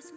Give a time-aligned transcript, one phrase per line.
[0.00, 0.16] Shalom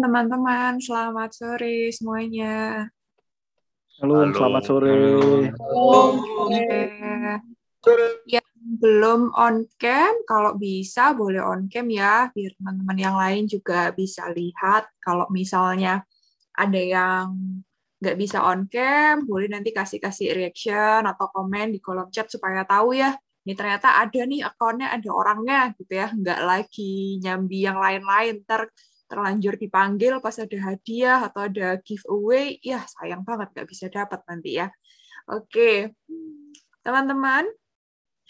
[0.00, 2.88] teman-teman, selamat sore semuanya.
[4.00, 4.32] Halo, Halo.
[4.32, 4.96] selamat sore.
[5.60, 6.16] Halo.
[8.24, 8.48] Yang
[8.80, 14.32] belum on cam, kalau bisa boleh on cam ya, biar teman-teman yang lain juga bisa
[14.32, 14.88] lihat.
[15.04, 16.00] Kalau misalnya
[16.56, 17.36] ada yang
[18.00, 22.96] nggak bisa on cam, boleh nanti kasih-kasih reaction atau komen di kolom chat supaya tahu
[22.96, 23.12] ya.
[23.44, 28.48] Ini ternyata ada nih akunnya, ada orangnya gitu ya, nggak lagi nyambi yang lain-lain.
[28.48, 28.64] Ntar
[29.10, 34.62] terlanjur dipanggil pas ada hadiah atau ada giveaway, ya sayang banget nggak bisa dapat nanti
[34.62, 34.70] ya.
[35.26, 35.90] Oke,
[36.86, 37.50] teman-teman,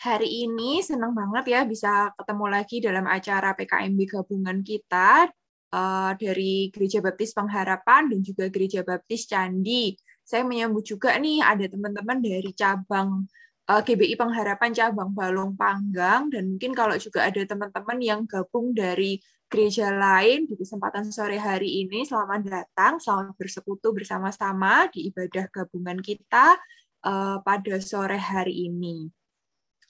[0.00, 5.28] hari ini senang banget ya bisa ketemu lagi dalam acara PKMB gabungan kita
[5.76, 9.92] uh, dari Gereja Baptis Pengharapan dan juga Gereja Baptis Candi.
[10.24, 13.28] Saya menyambut juga nih ada teman-teman dari cabang
[13.68, 18.72] uh, eh, GBI Pengharapan cabang Balong Panggang dan mungkin kalau juga ada teman-teman yang gabung
[18.72, 19.18] dari
[19.50, 22.06] gereja lain di kesempatan sore hari ini.
[22.06, 26.54] Selamat datang, selamat bersekutu bersama-sama di ibadah gabungan kita
[27.02, 29.10] uh, pada sore hari ini.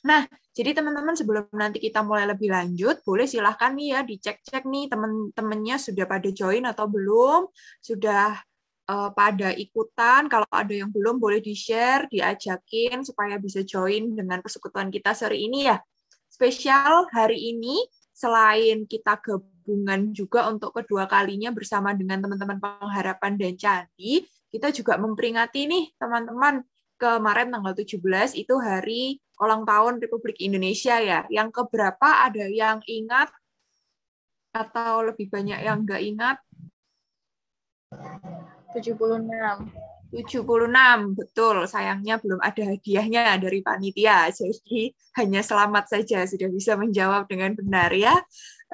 [0.01, 0.25] Nah,
[0.57, 5.77] jadi teman-teman sebelum nanti kita mulai lebih lanjut, boleh silahkan nih ya dicek-cek nih teman-temannya
[5.77, 7.45] sudah pada join atau belum,
[7.85, 8.41] sudah
[8.89, 10.25] uh, pada ikutan.
[10.33, 15.69] Kalau ada yang belum, boleh di-share, diajakin supaya bisa join dengan persekutuan kita sore ini
[15.69, 15.77] ya.
[16.33, 17.85] Spesial hari ini
[18.21, 25.01] selain kita gabungan juga untuk kedua kalinya bersama dengan teman-teman pengharapan dan candi, kita juga
[25.01, 26.61] memperingati nih teman-teman
[27.01, 31.25] kemarin tanggal 17 itu hari ulang tahun Republik Indonesia ya.
[31.33, 33.33] Yang keberapa ada yang ingat
[34.53, 36.37] atau lebih banyak yang nggak ingat?
[38.77, 39.25] 76.
[40.11, 41.57] 76, betul.
[41.71, 44.27] Sayangnya belum ada hadiahnya dari panitia.
[44.35, 44.91] Jadi
[45.23, 48.19] hanya selamat saja sudah bisa menjawab dengan benar ya.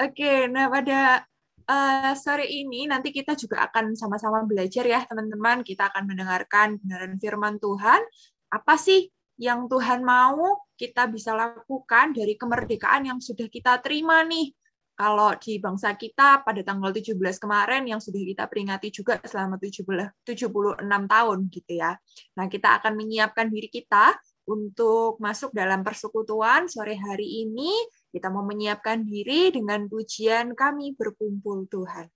[0.01, 1.25] Oke, nah pada
[1.69, 5.61] uh, sore ini nanti kita juga akan sama-sama belajar ya teman-teman.
[5.61, 8.01] Kita akan mendengarkan benaran firman Tuhan.
[8.49, 14.53] Apa sih yang Tuhan mau kita bisa lakukan dari kemerdekaan yang sudah kita terima nih
[14.97, 20.25] kalau di bangsa kita pada tanggal 17 kemarin yang sudah kita peringati juga selama 76
[20.89, 21.93] tahun gitu ya.
[22.41, 24.17] Nah, kita akan menyiapkan diri kita
[24.49, 27.77] untuk masuk dalam persekutuan sore hari ini.
[28.09, 32.16] Kita mau menyiapkan diri dengan pujian kami berkumpul Tuhan.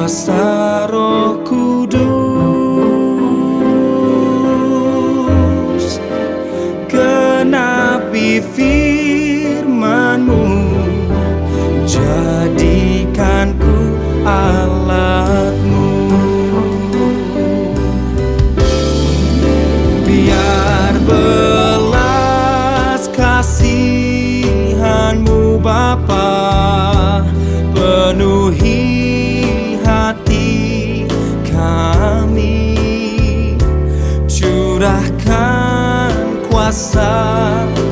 [0.00, 2.00] kuasa roh kudus.
[6.88, 10.40] Kenapi firmanmu
[11.84, 13.76] jadikanku
[14.24, 14.59] alatmu
[36.70, 37.89] kuasa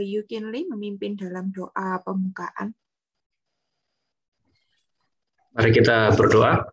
[0.00, 2.72] Bayu Kinli memimpin dalam doa pembukaan.
[5.52, 6.64] Mari kita berdoa.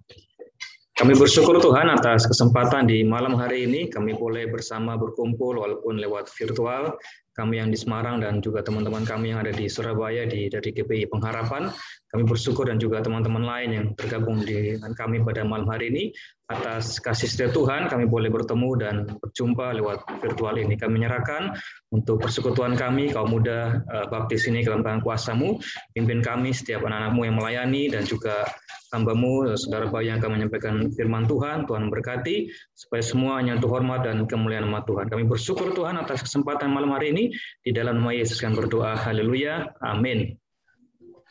[0.96, 6.32] Kami bersyukur Tuhan atas kesempatan di malam hari ini kami boleh bersama berkumpul walaupun lewat
[6.40, 6.96] virtual.
[7.38, 11.06] Kami yang di Semarang dan juga teman-teman kami yang ada di Surabaya di dari GPI
[11.13, 11.70] Pengharapan.
[12.10, 16.03] Kami bersyukur dan juga teman-teman lain yang tergabung dengan kami pada malam hari ini
[16.48, 20.79] atas kasih setia Tuhan kami boleh bertemu dan berjumpa lewat virtual ini.
[20.79, 21.53] Kami menyerahkan
[21.94, 25.60] untuk persekutuan kami kaum muda eh, baptis ini ke dalam tangan kuasamu,
[25.94, 28.48] pimpin kami setiap anak-anakmu yang melayani dan juga
[28.96, 34.24] hambamu, saudara bayi yang akan menyampaikan firman Tuhan, Tuhan berkati, supaya semua nyantu hormat dan
[34.24, 35.12] kemuliaan nama Tuhan.
[35.12, 39.78] Kami bersyukur Tuhan atas kesempatan malam hari ini, di dalam nama Yesus kami berdoa, haleluya,
[39.82, 40.36] amin.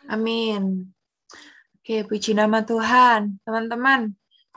[0.06, 0.90] Amin.
[1.82, 3.38] Oke, puji nama Tuhan.
[3.46, 4.14] Teman-teman,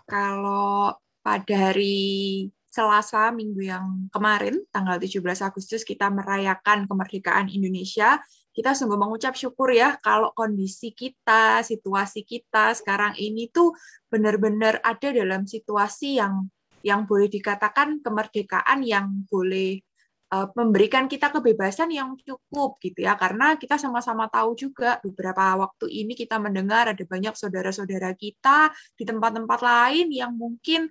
[0.10, 8.22] kalau pada hari Selasa minggu yang kemarin, tanggal 17 Agustus, kita merayakan kemerdekaan Indonesia,
[8.54, 13.74] kita sungguh mengucap syukur ya kalau kondisi kita, situasi kita sekarang ini tuh
[14.10, 16.46] benar-benar ada dalam situasi yang
[16.86, 19.84] yang boleh dikatakan kemerdekaan yang boleh
[20.34, 23.18] uh, memberikan kita kebebasan yang cukup gitu ya.
[23.18, 29.04] Karena kita sama-sama tahu juga beberapa waktu ini kita mendengar ada banyak saudara-saudara kita di
[29.06, 30.90] tempat-tempat lain yang mungkin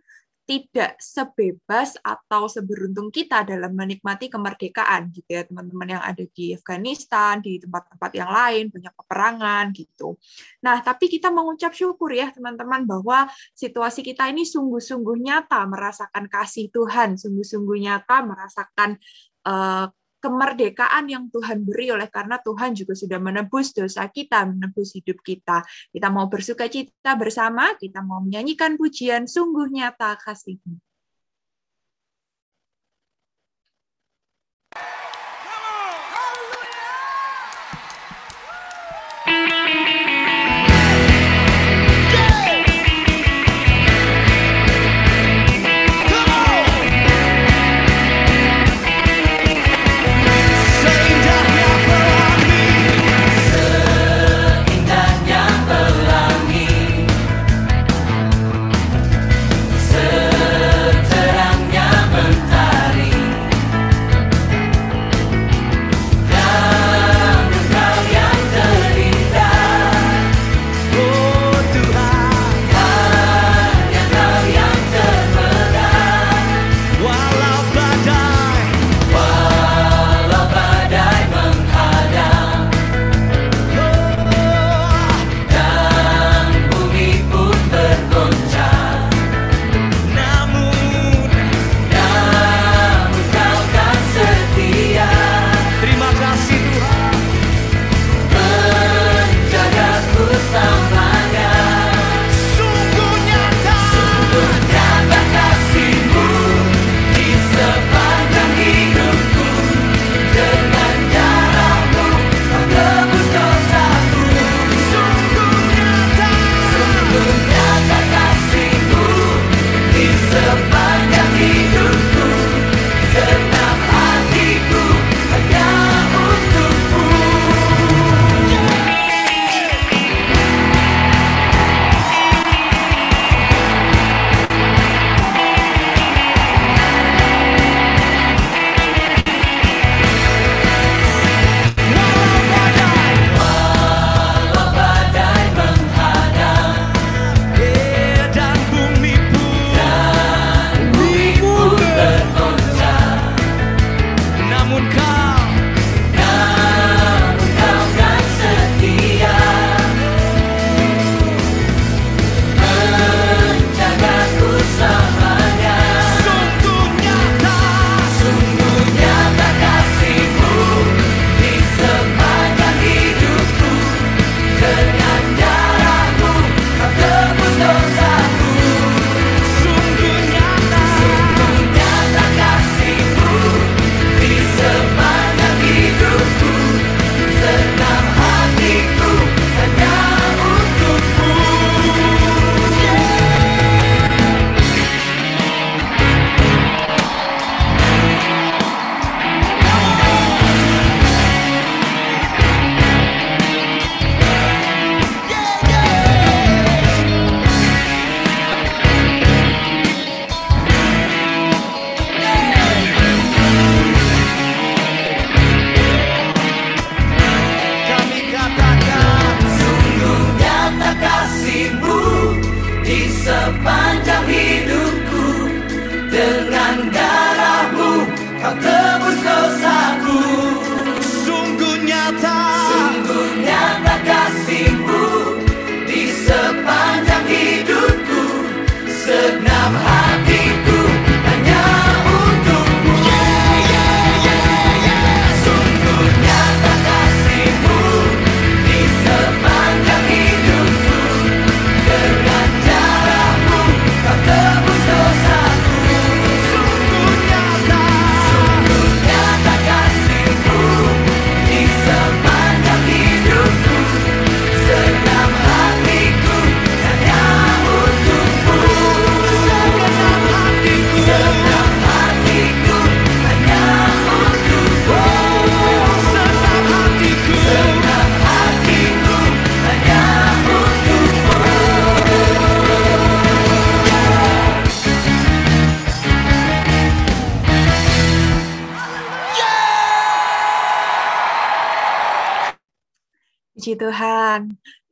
[0.49, 7.45] tidak sebebas atau seberuntung kita dalam menikmati kemerdekaan gitu ya teman-teman yang ada di Afghanistan
[7.45, 10.17] di tempat-tempat yang lain banyak peperangan gitu.
[10.65, 16.73] Nah tapi kita mengucap syukur ya teman-teman bahwa situasi kita ini sungguh-sungguh nyata merasakan kasih
[16.73, 18.97] Tuhan, sungguh-sungguh nyata merasakan
[19.45, 25.23] uh, kemerdekaan yang Tuhan beri oleh karena Tuhan juga sudah menebus dosa kita, menebus hidup
[25.23, 25.63] kita.
[25.95, 30.88] Kita mau bersuka cita bersama, kita mau menyanyikan pujian sungguh nyata kasihmu.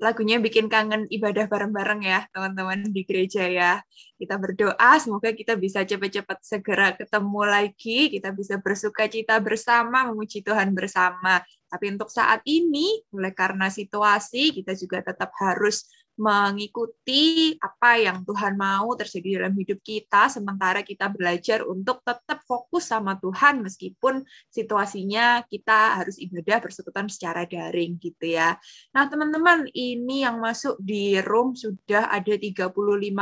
[0.06, 3.82] Lagunya bikin kangen ibadah bareng-bareng ya, teman-teman di gereja ya.
[4.14, 10.46] Kita berdoa semoga kita bisa cepat-cepat segera ketemu lagi, kita bisa bersuka cita bersama, memuji
[10.46, 11.42] Tuhan bersama.
[11.66, 18.56] Tapi untuk saat ini, oleh karena situasi, kita juga tetap harus mengikuti apa yang Tuhan
[18.56, 25.44] mau terjadi dalam hidup kita, sementara kita belajar untuk tetap fokus sama Tuhan meskipun situasinya
[25.44, 28.56] kita harus ibadah bersekutan secara daring gitu ya.
[28.96, 32.72] Nah teman-teman, ini yang masuk di room sudah ada 35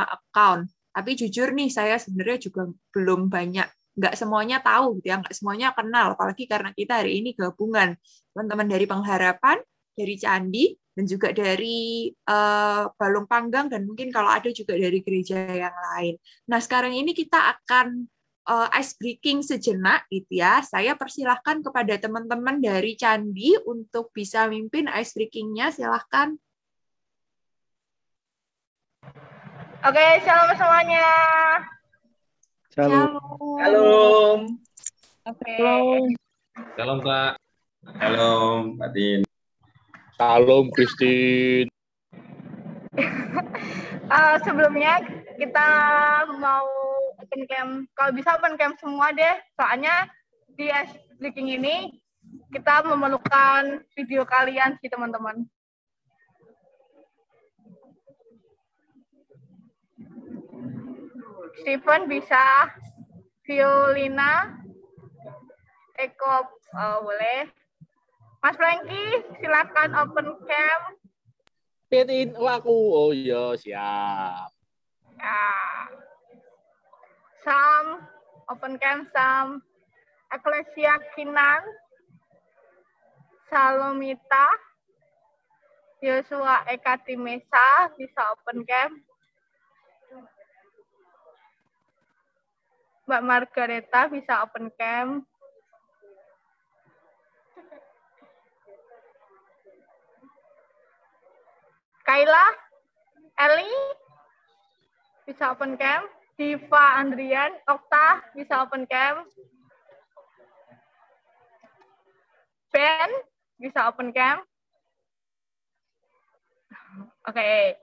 [0.07, 0.71] account.
[0.95, 5.69] Tapi jujur nih, saya sebenarnya juga belum banyak nggak semuanya tahu gitu ya, nggak semuanya
[5.71, 7.95] kenal, apalagi karena kita hari ini gabungan
[8.35, 9.59] teman-teman dari pengharapan,
[9.95, 15.43] dari candi, dan juga dari uh, balung panggang dan mungkin kalau ada juga dari gereja
[15.51, 16.15] yang lain.
[16.47, 18.07] Nah sekarang ini kita akan
[18.47, 20.63] uh, ice breaking sejenak gitu ya.
[20.63, 25.75] Saya persilahkan kepada teman-teman dari candi untuk bisa mimpin ice breakingnya.
[25.75, 26.39] Silahkan.
[29.85, 31.09] Oke, shalom semuanya.
[32.73, 33.11] Shalom.
[33.61, 34.41] Shalom.
[35.29, 35.57] Oke.
[36.79, 37.33] Shalom Kak.
[38.01, 39.34] Shalom, Pak Din.
[40.15, 41.67] Shalom, Christine.
[44.07, 45.03] Uh, sebelumnya
[45.35, 45.69] kita
[46.39, 46.71] mau
[47.19, 47.91] open camp.
[47.99, 49.35] Kalau bisa open camp semua deh.
[49.59, 50.07] Soalnya
[50.55, 51.99] di ice breaking ini
[52.55, 55.51] kita memerlukan video kalian sih teman-teman.
[61.59, 62.71] Steven bisa,
[63.43, 64.63] Violina,
[65.99, 66.47] Eko
[66.79, 67.64] oh, boleh.
[68.45, 70.81] Mas Franky, silakan open cam.
[71.89, 72.77] Pitin laku.
[72.93, 74.53] Oh iya, siap.
[75.17, 75.49] Ya.
[77.41, 78.05] Sam,
[78.53, 79.65] open cam Sam.
[80.29, 81.65] Eklesia Kinan,
[83.49, 84.49] Salomita,
[86.05, 89.01] Yosua Eka Timesa, bisa open cam.
[93.09, 95.25] Mbak Margareta bisa open cam.
[102.05, 102.47] Kaila,
[103.41, 103.73] Eli,
[105.25, 106.05] bisa open cam.
[106.37, 109.25] Diva Andrian, Okta, bisa open cam.
[112.69, 113.11] Ben,
[113.57, 114.45] bisa open cam.
[117.25, 117.81] Oke, okay.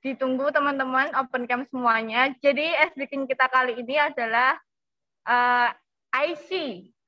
[0.00, 2.32] ditunggu teman-teman open cam semuanya.
[2.40, 2.64] Jadi
[2.96, 4.56] SBK kita kali ini adalah
[5.28, 5.68] uh,
[6.16, 6.48] IC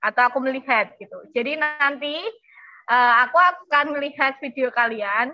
[0.05, 1.17] atau aku melihat gitu.
[1.33, 2.21] Jadi nanti
[2.93, 5.33] uh, aku akan melihat video kalian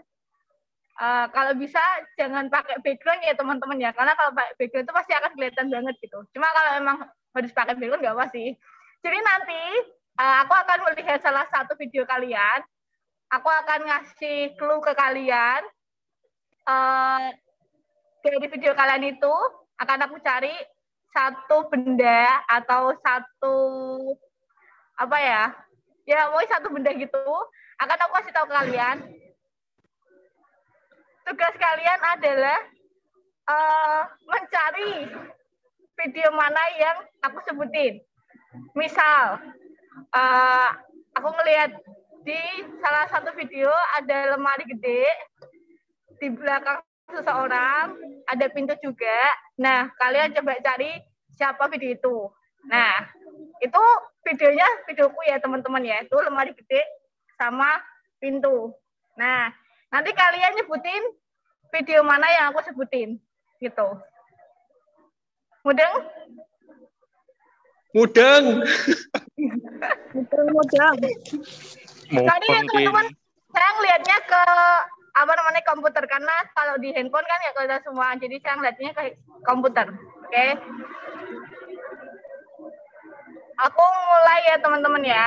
[0.97, 1.77] Uh, kalau bisa
[2.17, 5.95] jangan pakai background ya teman-teman ya, karena kalau pakai background itu pasti akan kelihatan banget
[6.01, 6.19] gitu.
[6.33, 6.99] Cuma kalau emang
[7.37, 8.57] harus pakai background nggak apa sih.
[9.05, 9.63] Jadi nanti
[10.17, 12.65] uh, aku akan melihat salah satu video kalian,
[13.29, 15.61] aku akan ngasih clue ke kalian.
[16.65, 17.29] Uh,
[18.25, 19.35] dari video kalian itu
[19.77, 20.57] akan aku cari
[21.13, 23.57] satu benda atau satu
[24.97, 25.53] apa ya,
[26.09, 27.25] ya mau satu benda gitu,
[27.85, 29.26] akan aku kasih tahu ke kalian
[31.27, 32.59] tugas kalian adalah
[33.51, 35.11] uh, mencari
[35.99, 37.99] video mana yang aku sebutin.
[38.79, 39.43] Misal,
[40.15, 40.71] uh,
[41.19, 41.75] aku ngelihat
[42.23, 42.41] di
[42.79, 45.03] salah satu video ada lemari gede,
[46.23, 46.79] di belakang
[47.11, 47.99] seseorang,
[48.31, 49.19] ada pintu juga.
[49.59, 51.03] Nah, kalian coba cari
[51.35, 52.17] siapa video itu.
[52.71, 53.03] Nah,
[53.63, 53.83] itu
[54.27, 56.83] videonya videoku ya teman-teman ya, itu lemari gede
[57.35, 57.83] sama
[58.23, 58.75] pintu.
[59.19, 59.53] Nah,
[59.91, 61.03] Nanti kalian nyebutin
[61.71, 63.19] video mana yang aku sebutin,
[63.63, 63.89] gitu.
[65.67, 65.95] Mudeng?
[67.95, 68.45] Mudeng.
[70.15, 70.97] mudeng, mudeng.
[72.07, 73.07] Tadi ya teman-teman,
[73.51, 74.43] saya ngelihatnya ke
[75.17, 79.17] apa namanya komputer karena kalau di handphone kan ya kalau semua jadi saya ngeliatnya ke
[79.49, 80.61] komputer oke okay?
[83.57, 85.27] aku mulai ya teman-teman ya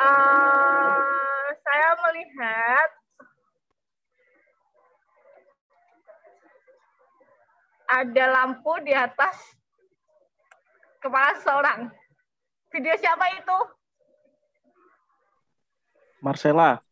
[0.00, 2.88] uh, saya melihat
[7.94, 9.38] ada lampu di atas
[10.98, 11.80] kepala seorang.
[12.74, 13.58] Video siapa itu?
[16.18, 16.82] Marcella.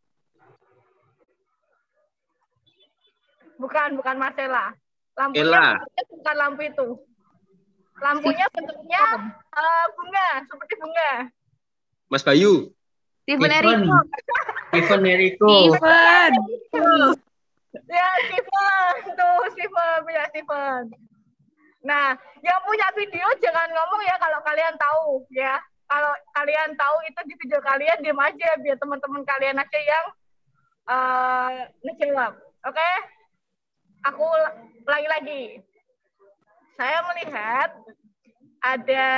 [3.59, 4.71] Bukan, bukan Marcella.
[5.19, 6.88] Lampunya bukan lampu itu.
[7.99, 9.03] Lampunya bentuknya
[9.55, 11.12] uh, bunga, seperti bunga.
[12.11, 12.71] Mas Bayu.
[13.27, 13.97] Steven Eriko.
[14.71, 15.51] Steven Eriko.
[15.79, 16.31] Steven.
[17.73, 19.17] Ya, Steven.
[19.17, 19.97] Tuh, Steven.
[20.05, 20.83] Punya Steven.
[21.83, 25.59] Nah, yang punya video jangan ngomong ya kalau kalian tahu ya.
[25.91, 30.07] Kalau kalian tahu itu di video kalian, diam aja biar teman-teman kalian aja yang
[30.89, 31.53] uh,
[31.85, 32.33] ngejawab.
[32.65, 32.77] Oke?
[32.81, 32.95] Okay?
[34.09, 34.25] Aku
[34.89, 35.61] lagi-lagi.
[36.81, 37.71] Saya melihat
[38.65, 39.09] ada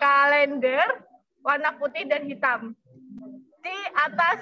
[0.00, 0.88] kalender
[1.46, 2.74] warna putih dan hitam.
[3.60, 4.40] Di atas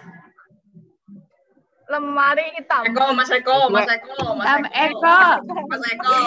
[1.89, 2.85] lemari hitam.
[2.85, 4.69] Eko, Mas Eko, Mas Eko, Mas Eko.
[4.77, 5.41] Eko.
[5.69, 6.17] Mas Eko.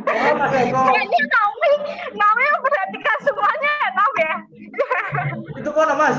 [0.00, 0.80] Oh, Mas Eko.
[0.90, 1.72] Kayaknya Naomi,
[2.16, 4.34] Naomi memperhatikan semuanya, Nam ya.
[5.60, 6.16] Itu kok Mas?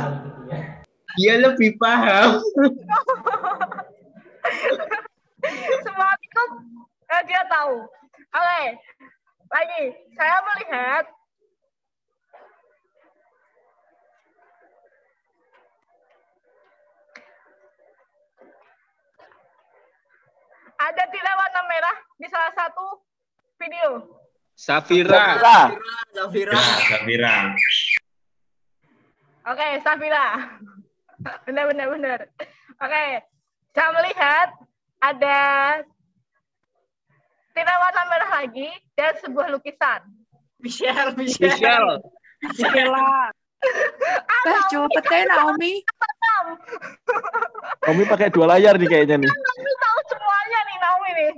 [1.19, 2.39] Dia lebih paham.
[5.81, 6.43] Semua itu
[7.09, 7.83] eh, dia tahu.
[8.31, 8.63] Oke,
[9.51, 9.83] lagi.
[10.15, 11.03] Saya melihat
[20.81, 22.85] ada tirai warna merah di salah satu
[23.61, 24.17] video.
[24.57, 25.37] Safira.
[26.13, 26.61] Zafira.
[26.89, 27.35] Safira.
[29.45, 30.25] Oke, Safira.
[31.45, 32.19] benar, benar, benar.
[32.81, 33.05] Oke,
[33.77, 34.47] saya melihat
[35.05, 35.39] ada
[37.53, 40.01] tirai warna merah lagi dan sebuah lukisan.
[40.61, 41.49] Michelle, Michelle.
[41.49, 42.01] Michelle.
[42.57, 43.29] Sheila.
[44.41, 45.73] Teh cepet deh Naomi.
[47.85, 49.31] Kami pakai dua layar nih kayaknya nih.
[51.01, 51.31] Nih, nih.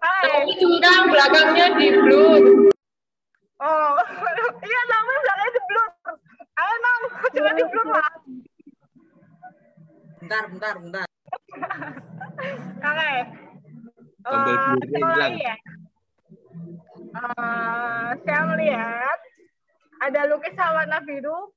[0.00, 0.22] Hai.
[0.24, 2.68] Tapi diundang belakangnya di blue.
[3.56, 3.92] Oh,
[4.60, 5.88] iya Naomi belakangnya di blur.
[6.60, 7.00] Ayo Nam,
[7.30, 8.10] coba di blur lah.
[10.18, 11.06] Bentar, bentar, bentar.
[12.80, 13.12] Oke.
[14.24, 15.20] Tombol Eh, blurnya apa hilang.
[15.20, 15.56] lagi ya?
[17.14, 19.18] Eh, saya melihat
[20.00, 21.52] ada lukisan warna biru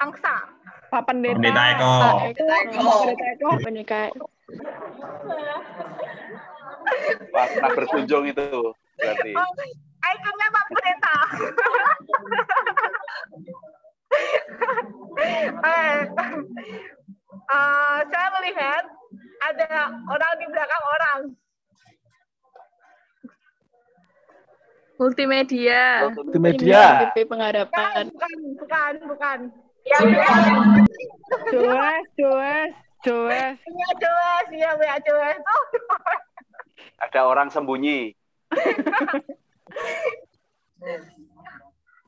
[0.00, 0.48] angsa.
[0.90, 1.38] Pak Pendeta.
[1.38, 1.92] Pendeta Eko.
[2.34, 2.90] Pendeta Eko.
[3.46, 4.26] Pak Pendeta Eko.
[4.50, 5.56] Pendeta
[7.30, 8.48] pernah berkunjung itu
[8.98, 9.30] berarti.
[9.36, 9.50] Oh,
[10.00, 11.16] ikonnya Pak Pendeta.
[15.20, 15.98] Eh, eh,
[18.10, 18.82] saya melihat
[19.38, 21.20] ada orang di belakang orang.
[24.98, 26.10] Multimedia.
[26.10, 27.14] Multimedia.
[27.14, 28.10] BP pengharapan.
[28.10, 29.38] Bukan, bukan, bukan.
[29.90, 30.06] Joes,
[32.14, 32.70] Joes,
[33.02, 33.58] Joes.
[33.58, 34.70] Iya, Joes, iya,
[35.02, 35.38] Joes.
[35.42, 35.64] Oh,
[37.00, 38.14] Ada orang sembunyi.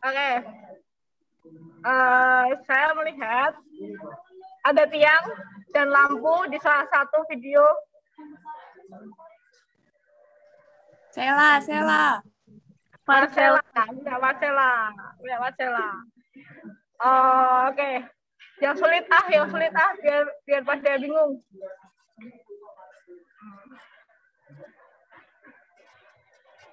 [0.07, 0.31] Oke.
[1.83, 3.51] Eh, saya melihat
[4.63, 5.25] ada tiang
[5.75, 7.67] dan lampu di salah satu video.
[11.13, 12.23] Sheila, Sheila.
[13.03, 13.59] Marcella,
[14.07, 14.95] ya Marcella,
[15.27, 15.89] ya Marcella.
[17.03, 18.07] Oh, Oke,
[18.63, 21.43] yang sulit ah, yang sulit ah, biar biar pada bingung.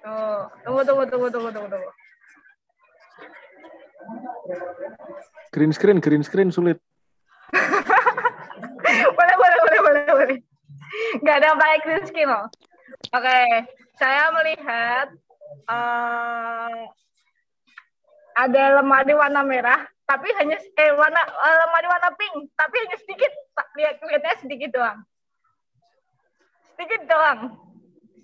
[0.00, 1.90] Tuh, tunggu, tunggu, tunggu, tunggu, tunggu, tunggu.
[5.50, 6.78] Green screen, green screen sulit.
[9.18, 10.38] boleh, boleh, boleh, boleh, boleh.
[11.20, 12.46] Nggak ada pakai green screen loh.
[13.10, 13.40] Oke,
[13.98, 15.10] saya melihat
[15.66, 16.80] eh,
[18.38, 23.30] ada lemari warna merah, tapi hanya eh warna eh, lemari warna pink, tapi hanya sedikit.
[23.54, 24.98] Tak- Lihat lihatnya sedikit doang.
[26.74, 27.38] Sedikit doang.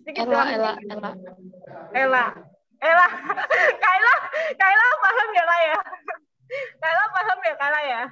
[0.03, 0.49] Sedikit Ella, doang.
[0.51, 1.11] Ella, Ella.
[1.95, 2.25] Ella.
[2.83, 3.07] Ella.
[3.87, 4.15] Kaila,
[4.59, 5.79] Kaila paham ya lah ya?
[6.83, 8.03] Kaila paham ya Kaila ya?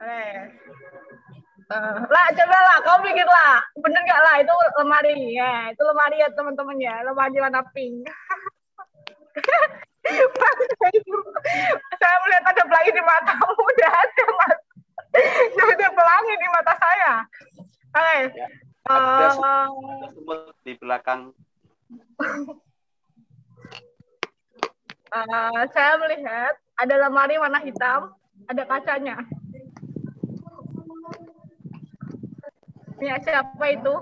[0.00, 0.38] Eh,
[2.10, 6.26] lah coba lah, kau pikir lah, bener gak lah itu lemari ya, itu lemari ya
[6.34, 8.10] teman-teman ya, lemari warna pink.
[12.00, 14.58] saya melihat ada pelangi di matamu, udah ada mas,
[15.60, 17.12] ada pelangi di mata saya.
[17.90, 18.18] Oke,
[18.90, 21.30] Ada Eh, semut di belakang.
[25.10, 28.14] eh, saya melihat ada lemari warna hitam,
[28.48, 29.20] ada kacanya.
[32.96, 33.94] Punya siapa itu?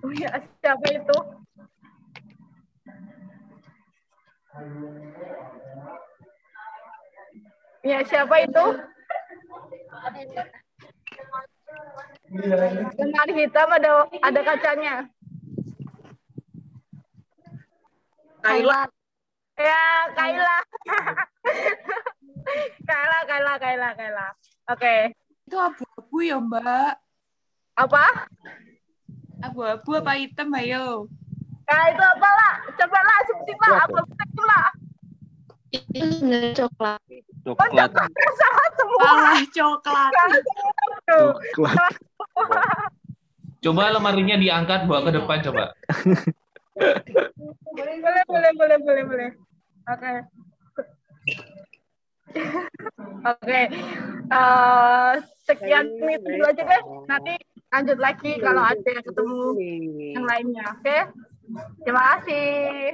[0.00, 0.28] Punya
[0.60, 1.18] siapa itu?
[7.82, 8.64] Punya siapa itu?
[12.94, 15.10] Lemari hitam ada ada kacanya.
[18.44, 18.86] Kaila.
[19.58, 19.82] Ya,
[20.14, 20.56] Kaila.
[22.88, 24.26] Kaila, Kaila, Kaila, Kaila.
[24.70, 24.94] Oke.
[25.44, 26.92] Itu abu-abu ya, Mbak.
[27.74, 28.04] Apa?
[29.42, 31.10] Abu-abu apa hitam, ayo.
[31.64, 32.52] Nah, itu apa lah?
[32.76, 33.80] Coba lah, sebutin lah.
[33.88, 34.66] Apa itu lah?
[35.74, 37.00] Itu sebenarnya coklat.
[37.42, 37.90] Coklat.
[38.38, 38.98] Salah semua.
[39.02, 40.10] Salah coklat.
[41.08, 41.94] Coklat.
[43.64, 45.72] Coba lemarinya diangkat bawa ke depan coba.
[47.74, 49.30] Boleh, boleh, boleh, boleh, boleh.
[49.88, 50.12] Oke.
[53.24, 53.60] Oke.
[54.24, 55.12] Eh,
[55.48, 56.82] sekian menit dulu aja deh.
[57.08, 57.34] Nanti
[57.72, 59.42] lanjut lagi kalau ada yang ketemu
[60.12, 60.64] yang lainnya.
[60.76, 60.98] Oke.
[61.82, 62.92] Terima kasih.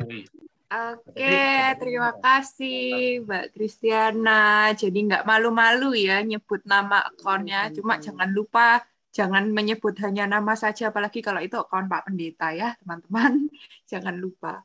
[0.70, 1.42] Oke,
[1.82, 4.70] terima kasih Mbak Kristiana.
[4.78, 7.74] Jadi nggak malu-malu ya nyebut nama akunnya.
[7.74, 8.78] Cuma jangan lupa
[9.10, 13.50] jangan menyebut hanya nama saja, apalagi kalau itu akun Pak Pendeta ya, teman-teman.
[13.90, 14.62] Jangan lupa.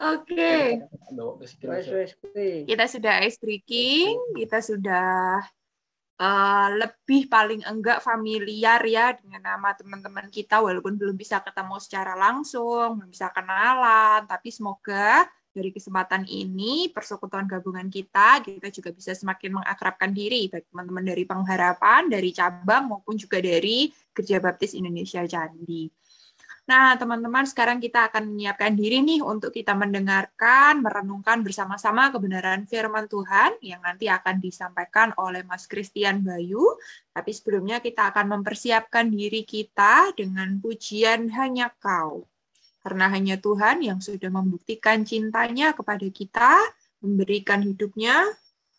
[0.00, 0.80] Oke,
[2.64, 5.44] kita sudah ice breaking, kita sudah
[6.20, 12.12] eh, lebih paling enggak familiar ya dengan nama teman-teman kita, walaupun belum bisa ketemu secara
[12.14, 19.12] langsung, belum bisa kenalan, tapi semoga dari kesempatan ini, persekutuan gabungan kita, kita juga bisa
[19.18, 25.26] semakin mengakrabkan diri, baik teman-teman dari pengharapan, dari cabang, maupun juga dari Gereja Baptis Indonesia
[25.26, 25.90] Candi.
[26.70, 33.10] Nah, teman-teman, sekarang kita akan menyiapkan diri nih untuk kita mendengarkan, merenungkan bersama-sama kebenaran firman
[33.10, 36.62] Tuhan yang nanti akan disampaikan oleh Mas Christian Bayu.
[37.10, 42.30] Tapi sebelumnya kita akan mempersiapkan diri kita dengan pujian Hanya Kau.
[42.86, 46.54] Karena hanya Tuhan yang sudah membuktikan cintanya kepada kita,
[47.02, 48.30] memberikan hidupnya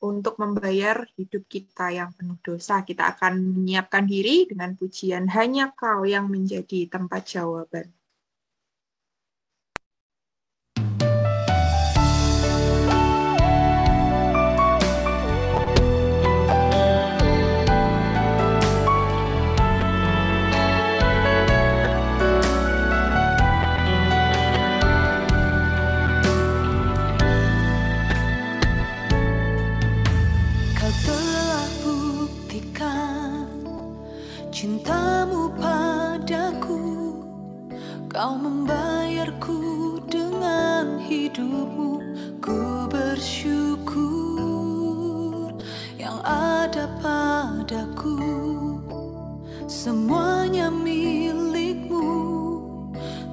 [0.02, 2.82] untuk membayar hidup kita yang penuh dosa.
[2.82, 7.88] Kita akan menyiapkan diri dengan pujian hanya kau yang menjadi tempat jawaban.
[38.22, 41.98] Kau membayarku dengan hidupmu.
[42.38, 43.98] Ku bersyukur
[45.98, 48.22] yang ada padaku.
[49.66, 52.14] Semuanya milikmu.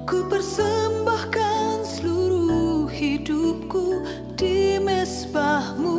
[0.09, 4.01] Ku persembahkan seluruh hidupku
[4.33, 5.98] di mesbahmu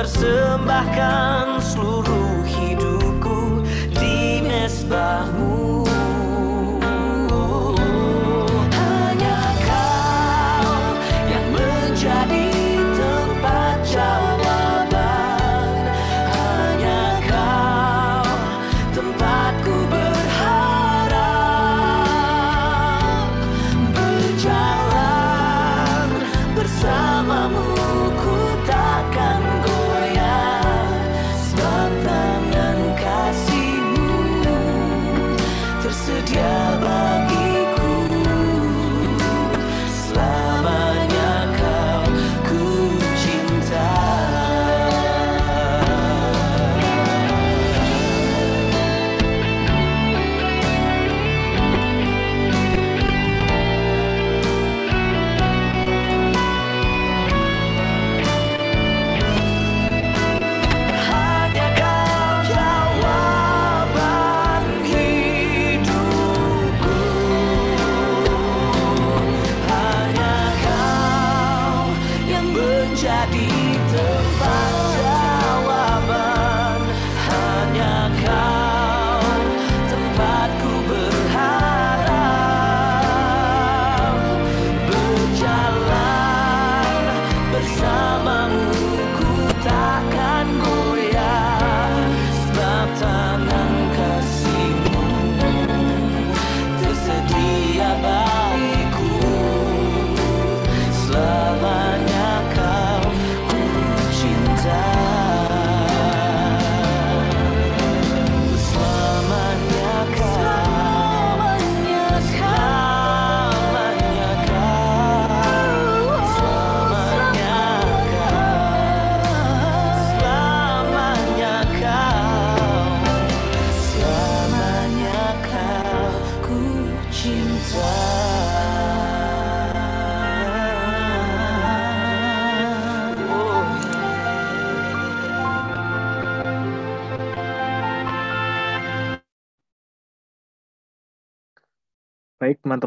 [0.00, 1.49] persembahkan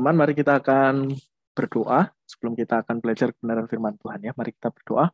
[0.04, 1.16] teman-teman, mari kita akan
[1.56, 4.36] berdoa sebelum kita akan belajar kebenaran firman Tuhan ya.
[4.36, 5.08] Mari kita berdoa.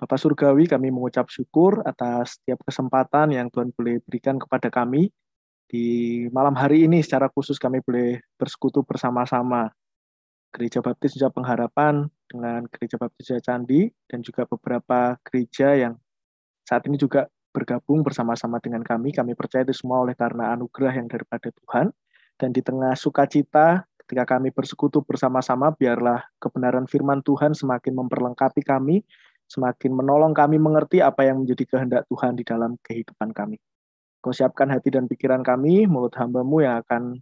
[0.00, 5.12] Bapak Surgawi, kami mengucap syukur atas setiap kesempatan yang Tuhan boleh berikan kepada kami.
[5.68, 5.84] Di
[6.32, 9.68] malam hari ini secara khusus kami boleh bersekutu bersama-sama.
[10.48, 16.00] Gereja Baptis Nusa Pengharapan dengan Gereja Baptis Jaya Candi dan juga beberapa gereja yang
[16.64, 19.12] saat ini juga bergabung bersama-sama dengan kami.
[19.12, 21.92] Kami percaya itu semua oleh karena anugerah yang daripada Tuhan.
[22.36, 29.00] Dan di tengah sukacita ketika kami bersekutu bersama-sama, biarlah kebenaran firman Tuhan semakin memperlengkapi kami,
[29.46, 33.56] semakin menolong kami mengerti apa yang menjadi kehendak Tuhan di dalam kehidupan kami.
[34.22, 37.18] Kau siapkan hati dan pikiran kami, mulut hambamu yang akan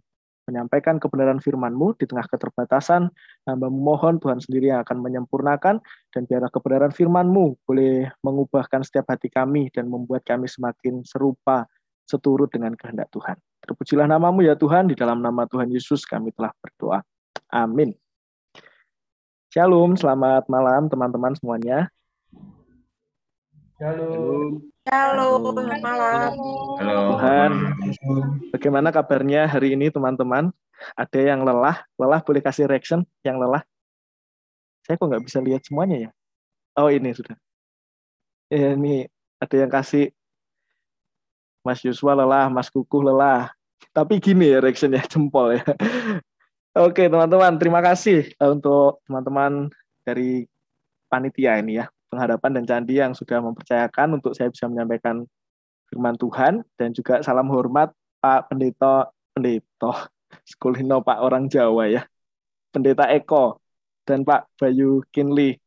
[0.49, 3.09] menyampaikan kebenaran firman-Mu di tengah keterbatasan.
[3.45, 5.79] Hamba mohon Tuhan sendiri yang akan menyempurnakan
[6.11, 11.65] dan biarlah kebenaran firman-Mu boleh mengubahkan setiap hati kami dan membuat kami semakin serupa
[12.03, 13.37] seturut dengan kehendak Tuhan.
[13.61, 17.05] Terpujilah namamu ya Tuhan, di dalam nama Tuhan Yesus kami telah berdoa.
[17.53, 17.93] Amin.
[19.53, 21.91] Shalom, selamat malam teman-teman semuanya.
[23.77, 24.65] Shalom.
[24.89, 26.29] Halo, selamat malam.
[26.81, 26.97] Halo.
[27.13, 27.51] Tuhan,
[28.49, 30.49] bagaimana kabarnya hari ini teman-teman?
[30.97, 31.85] Ada yang lelah?
[32.01, 33.61] Lelah boleh kasih reaction yang lelah?
[34.81, 36.09] Saya kok nggak bisa lihat semuanya ya?
[36.73, 37.37] Oh ini sudah.
[38.49, 39.05] Eh, ini
[39.37, 40.09] ada yang kasih
[41.61, 43.53] Mas Yuswa lelah, Mas Kukuh lelah.
[43.91, 45.63] Tapi gini ya reactionnya jempol ya.
[46.71, 49.67] Oke teman-teman, terima kasih eh, untuk teman-teman
[50.07, 50.47] dari
[51.11, 55.27] panitia ini ya penghadapan dan candi yang sudah mempercayakan untuk saya bisa menyampaikan
[55.91, 57.91] firman Tuhan dan juga salam hormat
[58.23, 60.07] Pak Pendeta Pendeta
[60.47, 62.03] Sekulino Pak orang Jawa ya
[62.71, 63.59] Pendeta Eko
[64.07, 65.59] dan Pak Bayu Kinli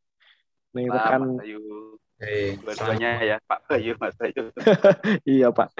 [0.73, 1.84] nih Pak rekan Bayu.
[2.15, 4.47] Hei, Dua-duanya ya, Pak Bayu, Mas Bayu.
[5.27, 5.75] iya Pak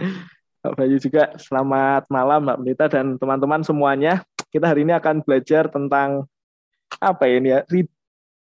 [0.59, 4.19] Pak Bayu juga selamat malam Mbak Pendeta dan teman-teman semuanya
[4.51, 6.27] kita hari ini akan belajar tentang
[6.99, 7.95] apa ya ini ya read-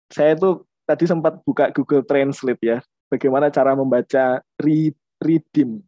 [0.08, 2.78] saya tuh tadi sempat buka Google Translate ya,
[3.08, 5.80] bagaimana cara membaca re- redeem,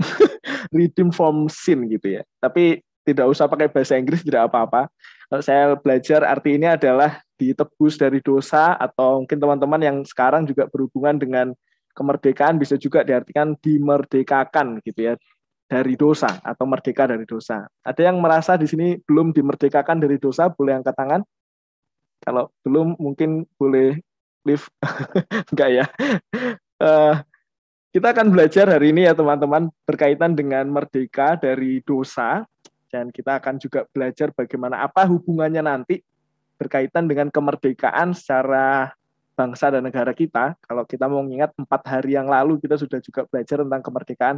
[0.76, 2.22] redeem from sin gitu ya.
[2.40, 4.88] Tapi tidak usah pakai bahasa Inggris tidak apa-apa.
[5.32, 10.68] Kalau saya belajar arti ini adalah ditebus dari dosa atau mungkin teman-teman yang sekarang juga
[10.68, 11.46] berhubungan dengan
[11.96, 15.16] kemerdekaan bisa juga diartikan dimerdekakan gitu ya
[15.64, 17.64] dari dosa atau merdeka dari dosa.
[17.80, 21.24] Ada yang merasa di sini belum dimerdekakan dari dosa, boleh angkat tangan.
[22.20, 24.04] Kalau belum mungkin boleh
[24.44, 24.68] live
[25.56, 25.84] enggak ya.
[26.76, 27.14] Eh,
[27.88, 32.44] kita akan belajar hari ini ya teman-teman berkaitan dengan merdeka dari dosa
[32.92, 36.04] dan kita akan juga belajar bagaimana apa hubungannya nanti
[36.60, 38.92] berkaitan dengan kemerdekaan secara
[39.32, 40.54] bangsa dan negara kita.
[40.60, 44.36] Kalau kita mau mengingat empat hari yang lalu kita sudah juga belajar tentang kemerdekaan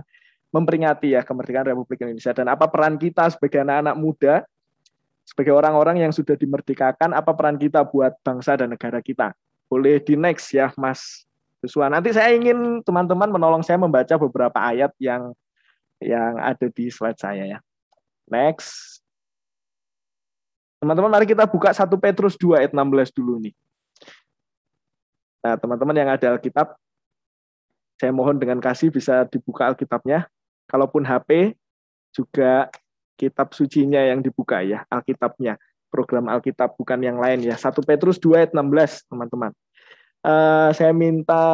[0.54, 4.34] memperingati ya kemerdekaan Republik Indonesia dan apa peran kita sebagai anak-anak muda
[5.26, 9.34] sebagai orang-orang yang sudah dimerdekakan apa peran kita buat bangsa dan negara kita.
[9.66, 11.26] Boleh di next ya Mas
[11.58, 11.90] Joshua.
[11.90, 15.34] Nanti saya ingin teman-teman menolong saya membaca beberapa ayat yang
[15.98, 17.58] yang ada di slide saya ya.
[18.28, 19.00] Next.
[20.80, 23.54] Teman-teman mari kita buka 1 Petrus 2 ayat 16 dulu nih.
[25.44, 26.76] Nah, teman-teman yang ada Alkitab,
[28.00, 30.28] saya mohon dengan kasih bisa dibuka Alkitabnya.
[30.68, 31.56] Kalaupun HP,
[32.12, 32.68] juga
[33.16, 35.60] kitab sucinya yang dibuka ya, Alkitabnya.
[35.92, 37.56] Program Alkitab, bukan yang lain ya.
[37.56, 39.52] 1 Petrus 2 ayat 16, teman-teman.
[40.24, 41.44] Eh, saya minta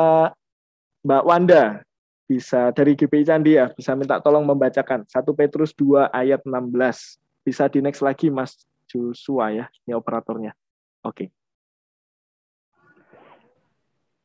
[1.03, 1.83] Mbak Wanda,
[2.31, 7.19] bisa dari GPI Candi ya, bisa minta tolong membacakan 1 Petrus 2 ayat 16.
[7.43, 8.55] Bisa di next lagi Mas
[8.87, 10.55] Joshua ya, ini operatornya.
[11.03, 11.35] Oke.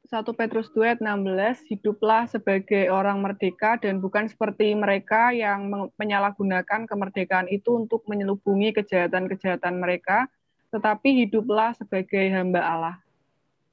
[0.06, 5.66] 1 Petrus 2 ayat 16, hiduplah sebagai orang merdeka dan bukan seperti mereka yang
[5.98, 10.30] menyalahgunakan kemerdekaan itu untuk menyelubungi kejahatan-kejahatan mereka,
[10.70, 12.96] tetapi hiduplah sebagai hamba Allah.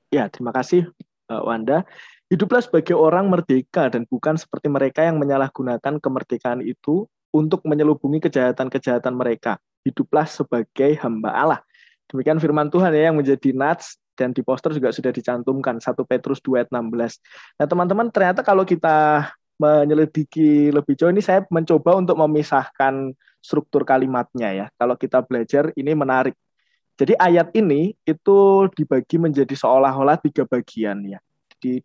[0.08, 0.88] Ya, terima kasih
[1.28, 1.84] Wanda.
[2.32, 9.12] Hiduplah sebagai orang merdeka dan bukan seperti mereka yang menyalahgunakan kemerdekaan itu untuk menyelubungi kejahatan-kejahatan
[9.12, 9.60] mereka.
[9.84, 11.60] Hiduplah sebagai hamba Allah.
[12.08, 16.40] Demikian firman Tuhan ya yang menjadi nats dan di poster juga sudah dicantumkan 1 Petrus
[16.40, 17.20] 2 ayat 16.
[17.60, 19.28] Nah, teman-teman ternyata kalau kita
[19.60, 23.12] menyelidiki lebih jauh ini saya mencoba untuk memisahkan
[23.44, 24.66] struktur kalimatnya ya.
[24.80, 26.32] Kalau kita belajar ini menarik.
[26.96, 28.38] Jadi ayat ini itu
[28.72, 31.20] dibagi menjadi seolah-olah tiga bagian ya.
[31.60, 31.76] Di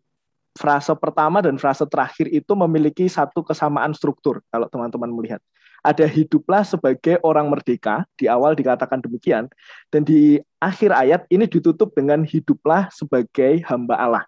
[0.58, 5.38] frase pertama dan frase terakhir itu memiliki satu kesamaan struktur kalau teman-teman melihat.
[5.86, 9.46] Ada hiduplah sebagai orang merdeka, di awal dikatakan demikian,
[9.94, 14.24] dan di akhir ayat ini ditutup dengan hiduplah sebagai hamba Allah.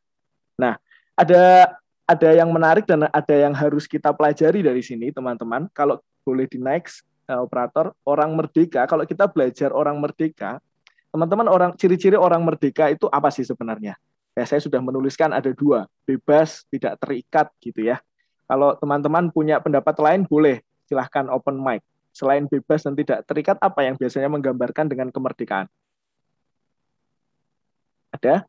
[0.55, 0.78] Nah,
[1.18, 1.74] ada
[2.07, 5.66] ada yang menarik dan ada yang harus kita pelajari dari sini, teman-teman.
[5.74, 8.87] Kalau boleh di next, eh, operator orang merdeka.
[8.87, 10.62] Kalau kita belajar orang merdeka,
[11.11, 13.99] teman-teman orang ciri-ciri orang merdeka itu apa sih sebenarnya?
[14.41, 18.01] Ya, saya sudah menuliskan ada dua, bebas, tidak terikat gitu ya.
[18.49, 21.84] Kalau teman-teman punya pendapat lain boleh silahkan open mic.
[22.16, 25.68] Selain bebas dan tidak terikat, apa yang biasanya menggambarkan dengan kemerdekaan?
[28.16, 28.49] Ada?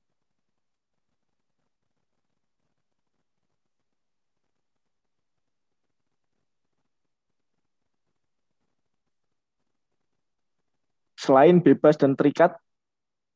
[11.20, 12.56] Selain bebas dan terikat,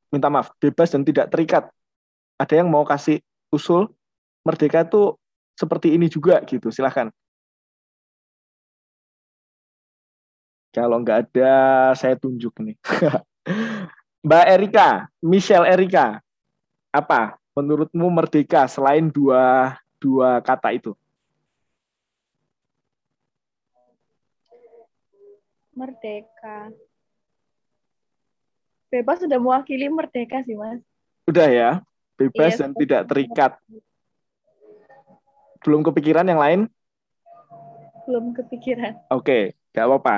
[0.07, 1.67] minta maaf, bebas dan tidak terikat.
[2.35, 3.87] Ada yang mau kasih usul
[4.43, 5.15] merdeka itu
[5.55, 7.07] seperti ini juga gitu, silahkan.
[10.75, 11.55] Kalau nggak ada,
[11.95, 12.75] saya tunjuk nih.
[14.27, 16.19] Mbak Erika, Michelle Erika,
[16.91, 20.91] apa menurutmu merdeka selain dua dua kata itu?
[25.71, 26.75] Merdeka.
[28.91, 30.83] Bebas sudah mewakili merdeka sih, Mas.
[31.27, 31.71] Udah ya,
[32.15, 33.51] bebas Iya, dan tidak terikat.
[35.61, 36.59] Belum kepikiran yang lain?
[38.05, 39.09] Belum kepikiran.
[39.11, 40.17] Oke, nggak apa-apa.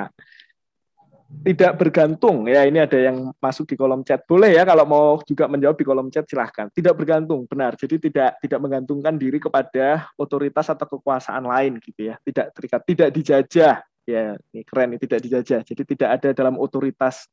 [1.28, 4.24] Tidak bergantung, ya ini ada yang masuk di kolom chat.
[4.24, 6.72] Boleh ya kalau mau juga menjawab di kolom chat silahkan.
[6.72, 7.76] Tidak bergantung, benar.
[7.76, 12.16] Jadi tidak tidak menggantungkan diri kepada otoritas atau kekuasaan lain gitu ya.
[12.24, 13.76] Tidak terikat, tidak dijajah.
[14.08, 15.60] Ya, ini keren, ini tidak dijajah.
[15.68, 17.28] Jadi tidak ada dalam otoritas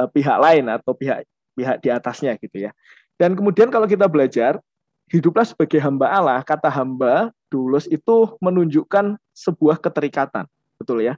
[0.00, 2.72] eh, pihak lain atau pihak pihak di atasnya gitu ya.
[3.16, 4.60] Dan kemudian kalau kita belajar,
[5.08, 10.44] hiduplah sebagai hamba Allah, kata hamba, dulus itu menunjukkan sebuah keterikatan.
[10.76, 11.16] Betul ya?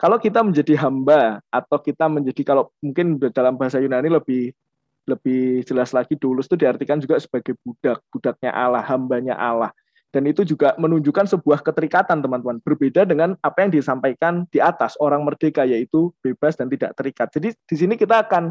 [0.00, 4.56] Kalau kita menjadi hamba atau kita menjadi kalau mungkin dalam bahasa Yunani lebih
[5.04, 9.72] lebih jelas lagi dulus itu diartikan juga sebagai budak, budaknya Allah, hambanya Allah.
[10.10, 12.58] Dan itu juga menunjukkan sebuah keterikatan teman-teman.
[12.64, 17.30] Berbeda dengan apa yang disampaikan di atas orang merdeka yaitu bebas dan tidak terikat.
[17.30, 18.50] Jadi di sini kita akan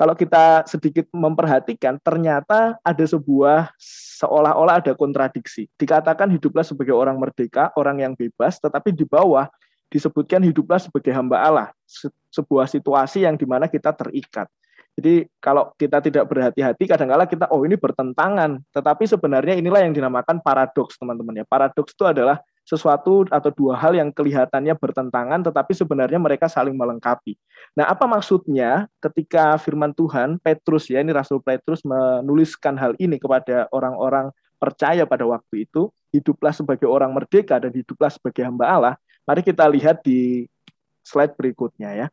[0.00, 3.68] kalau kita sedikit memperhatikan ternyata ada sebuah
[4.16, 5.68] seolah-olah ada kontradiksi.
[5.76, 9.44] Dikatakan hiduplah sebagai orang merdeka, orang yang bebas, tetapi di bawah
[9.92, 14.48] disebutkan hiduplah sebagai hamba Allah, se- sebuah situasi yang di mana kita terikat.
[14.96, 18.56] Jadi kalau kita tidak berhati-hati, kadang-kala kita, oh ini bertentangan.
[18.72, 21.44] Tetapi sebenarnya inilah yang dinamakan paradoks, teman-teman ya.
[21.44, 22.40] Paradoks itu adalah
[22.70, 27.34] sesuatu atau dua hal yang kelihatannya bertentangan, tetapi sebenarnya mereka saling melengkapi.
[27.74, 33.66] Nah, apa maksudnya ketika firman Tuhan, Petrus ya, ini Rasul Petrus menuliskan hal ini kepada
[33.74, 34.30] orang-orang
[34.62, 38.94] percaya pada waktu itu, hiduplah sebagai orang merdeka dan hiduplah sebagai hamba Allah.
[39.26, 40.46] Mari kita lihat di
[41.02, 42.06] slide berikutnya ya.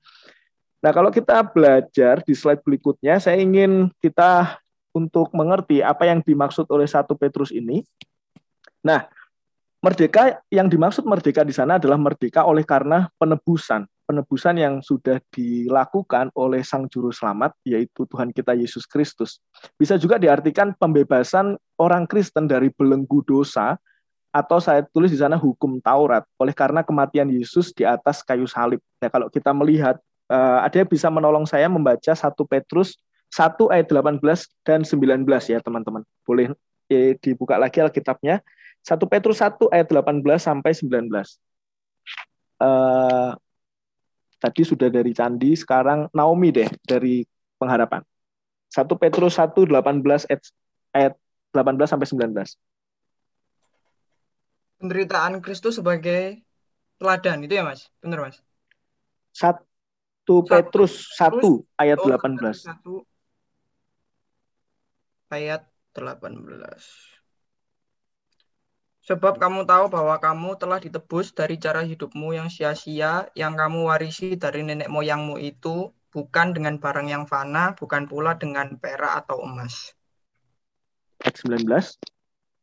[0.81, 4.57] Nah, kalau kita belajar di slide berikutnya, saya ingin kita
[4.89, 7.85] untuk mengerti apa yang dimaksud oleh satu Petrus ini.
[8.81, 9.05] Nah,
[9.81, 16.33] merdeka yang dimaksud merdeka di sana adalah merdeka oleh karena penebusan, penebusan yang sudah dilakukan
[16.33, 19.43] oleh Sang Juru Selamat, yaitu Tuhan kita Yesus Kristus.
[19.77, 23.77] Bisa juga diartikan pembebasan orang Kristen dari belenggu dosa,
[24.33, 28.77] atau saya tulis di sana hukum Taurat, oleh karena kematian Yesus di atas kayu salib.
[29.01, 29.97] Nah, kalau kita melihat,
[30.29, 32.99] eh, ada yang bisa menolong saya membaca 1 Petrus
[33.33, 34.23] 1 ayat 18
[34.63, 36.03] dan 19 ya teman-teman.
[36.23, 36.55] Boleh
[36.87, 38.39] eh, dibuka lagi Alkitabnya.
[38.87, 41.11] 1 Petrus 1 ayat 18 sampai 19.
[42.63, 43.31] Eh,
[44.39, 47.27] tadi sudah dari Candi, sekarang Naomi deh dari
[47.59, 47.99] pengharapan.
[48.71, 50.41] 1 Petrus 1 18 ayat,
[50.95, 51.13] ayat
[51.51, 52.55] 18 sampai 19.
[54.79, 56.39] Penderitaan Kristus sebagai
[56.95, 57.91] teladan itu ya Mas?
[57.99, 58.39] Benar Mas?
[59.35, 61.43] 1 Petrus 1
[61.75, 62.63] ayat Oh, 18.
[62.63, 63.03] 1
[65.27, 67.16] ayat 18.
[69.07, 74.35] Sebab kamu tahu bahwa kamu telah ditebus dari cara hidupmu yang sia-sia, yang kamu warisi
[74.35, 79.95] dari nenek moyangmu itu, bukan dengan barang yang fana, bukan pula dengan perak atau emas,
[81.23, 81.95] Ayat 19.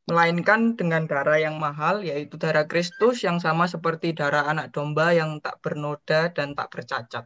[0.04, 5.40] melainkan dengan darah yang mahal, yaitu darah Kristus yang sama seperti darah anak domba yang
[5.40, 7.24] tak bernoda dan tak bercacat.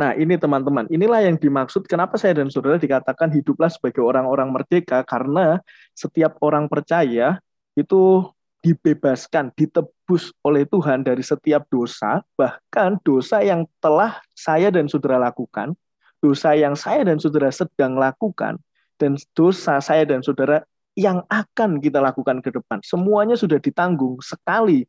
[0.00, 5.04] Nah, ini teman-teman, inilah yang dimaksud kenapa saya dan saudara dikatakan hiduplah sebagai orang-orang merdeka
[5.04, 5.60] karena
[5.92, 7.42] setiap orang percaya
[7.76, 8.24] itu
[8.64, 15.78] dibebaskan, ditebus oleh Tuhan dari setiap dosa, bahkan dosa yang telah saya dan saudara lakukan,
[16.18, 18.58] dosa yang saya dan saudara sedang lakukan,
[18.98, 20.66] dan dosa saya dan saudara
[20.98, 22.82] yang akan kita lakukan ke depan.
[22.82, 24.82] Semuanya sudah ditanggung sekali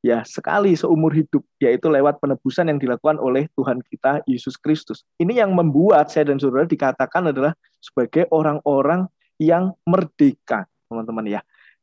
[0.00, 5.04] ya sekali seumur hidup yaitu lewat penebusan yang dilakukan oleh Tuhan kita Yesus Kristus.
[5.20, 9.08] Ini yang membuat saya dan saudara dikatakan adalah sebagai orang-orang
[9.40, 11.40] yang merdeka, teman-teman ya.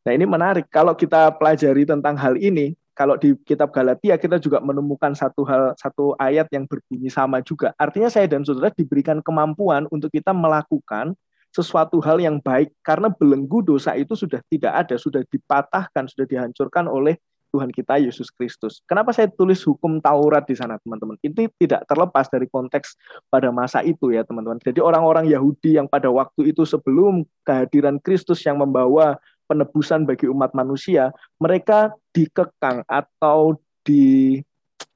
[0.07, 4.63] Nah, ini menarik kalau kita pelajari tentang hal ini, kalau di kitab Galatia kita juga
[4.63, 7.75] menemukan satu hal satu ayat yang berbunyi sama juga.
[7.75, 11.11] Artinya saya dan saudara diberikan kemampuan untuk kita melakukan
[11.51, 16.87] sesuatu hal yang baik karena belenggu dosa itu sudah tidak ada, sudah dipatahkan, sudah dihancurkan
[16.87, 17.19] oleh
[17.51, 18.79] Tuhan kita Yesus Kristus.
[18.87, 21.19] Kenapa saya tulis hukum Taurat di sana, teman-teman?
[21.19, 22.95] Ini tidak terlepas dari konteks
[23.27, 24.59] pada masa itu ya, teman-teman.
[24.63, 30.51] Jadi orang-orang Yahudi yang pada waktu itu sebelum kehadiran Kristus yang membawa penebusan bagi umat
[30.51, 34.43] manusia, mereka dikekang atau di,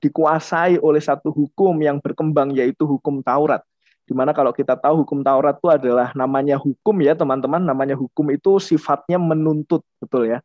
[0.03, 3.63] dikuasai oleh satu hukum yang berkembang yaitu hukum Taurat.
[4.03, 8.27] Di mana kalau kita tahu hukum Taurat itu adalah namanya hukum ya teman-teman, namanya hukum
[8.35, 10.43] itu sifatnya menuntut, betul ya.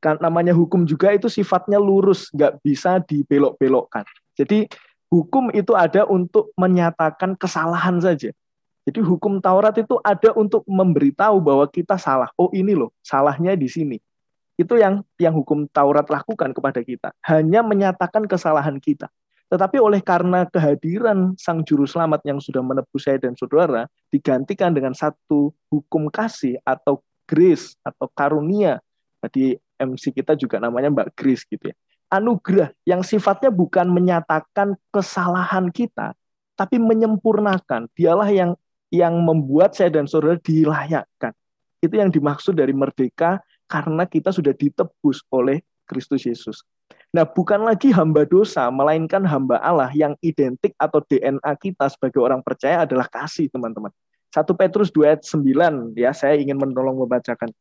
[0.00, 4.08] Kan namanya hukum juga itu sifatnya lurus, nggak bisa dibelok-belokkan.
[4.34, 4.64] Jadi
[5.12, 8.32] hukum itu ada untuk menyatakan kesalahan saja.
[8.82, 12.30] Jadi hukum Taurat itu ada untuk memberitahu bahwa kita salah.
[12.34, 13.98] Oh ini loh, salahnya di sini.
[14.58, 17.14] Itu yang yang hukum Taurat lakukan kepada kita.
[17.22, 19.06] Hanya menyatakan kesalahan kita.
[19.52, 24.96] Tetapi oleh karena kehadiran Sang Juru Selamat yang sudah menebus saya dan saudara, digantikan dengan
[24.96, 28.80] satu hukum kasih atau grace atau karunia.
[29.20, 31.76] Tadi MC kita juga namanya Mbak Grace gitu ya.
[32.08, 36.16] Anugerah yang sifatnya bukan menyatakan kesalahan kita,
[36.56, 37.92] tapi menyempurnakan.
[37.92, 38.56] Dialah yang
[38.92, 41.32] yang membuat saya dan saudara dilayakkan.
[41.80, 46.60] Itu yang dimaksud dari merdeka karena kita sudah ditebus oleh Kristus Yesus.
[47.12, 52.44] Nah, bukan lagi hamba dosa, melainkan hamba Allah yang identik atau DNA kita sebagai orang
[52.44, 53.92] percaya adalah kasih, teman-teman.
[54.32, 57.52] 1 Petrus 2 ayat 9, ya, saya ingin menolong membacakan.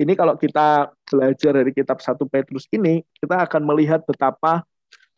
[0.00, 4.64] Ini kalau kita belajar dari kitab 1 Petrus ini, kita akan melihat betapa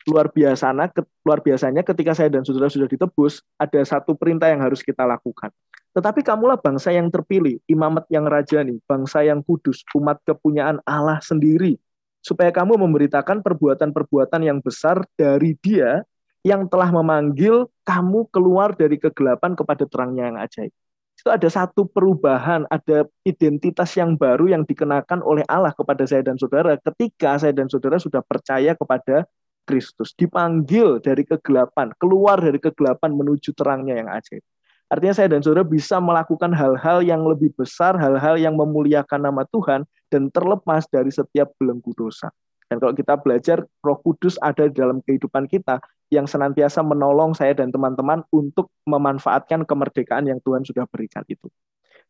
[0.07, 0.89] luar biasanya
[1.27, 5.51] luar biasanya ketika saya dan saudara sudah ditebus ada satu perintah yang harus kita lakukan.
[5.97, 11.81] Tetapi kamulah bangsa yang terpilih, imamat yang rajani, bangsa yang kudus, umat kepunyaan Allah sendiri,
[12.21, 16.05] supaya kamu memberitakan perbuatan-perbuatan yang besar dari Dia
[16.47, 20.73] yang telah memanggil kamu keluar dari kegelapan kepada terangnya yang ajaib.
[21.17, 26.37] Itu ada satu perubahan, ada identitas yang baru yang dikenakan oleh Allah kepada saya dan
[26.37, 29.25] saudara ketika saya dan saudara sudah percaya kepada
[29.67, 34.41] Kristus, dipanggil dari kegelapan, keluar dari kegelapan menuju terangnya yang ajaib.
[34.87, 39.83] Artinya saya dan saudara bisa melakukan hal-hal yang lebih besar, hal-hal yang memuliakan nama Tuhan
[40.07, 42.31] dan terlepas dari setiap belenggu dosa.
[42.71, 47.51] Dan kalau kita belajar, Roh Kudus ada di dalam kehidupan kita yang senantiasa menolong saya
[47.55, 51.51] dan teman-teman untuk memanfaatkan kemerdekaan yang Tuhan sudah berikan itu.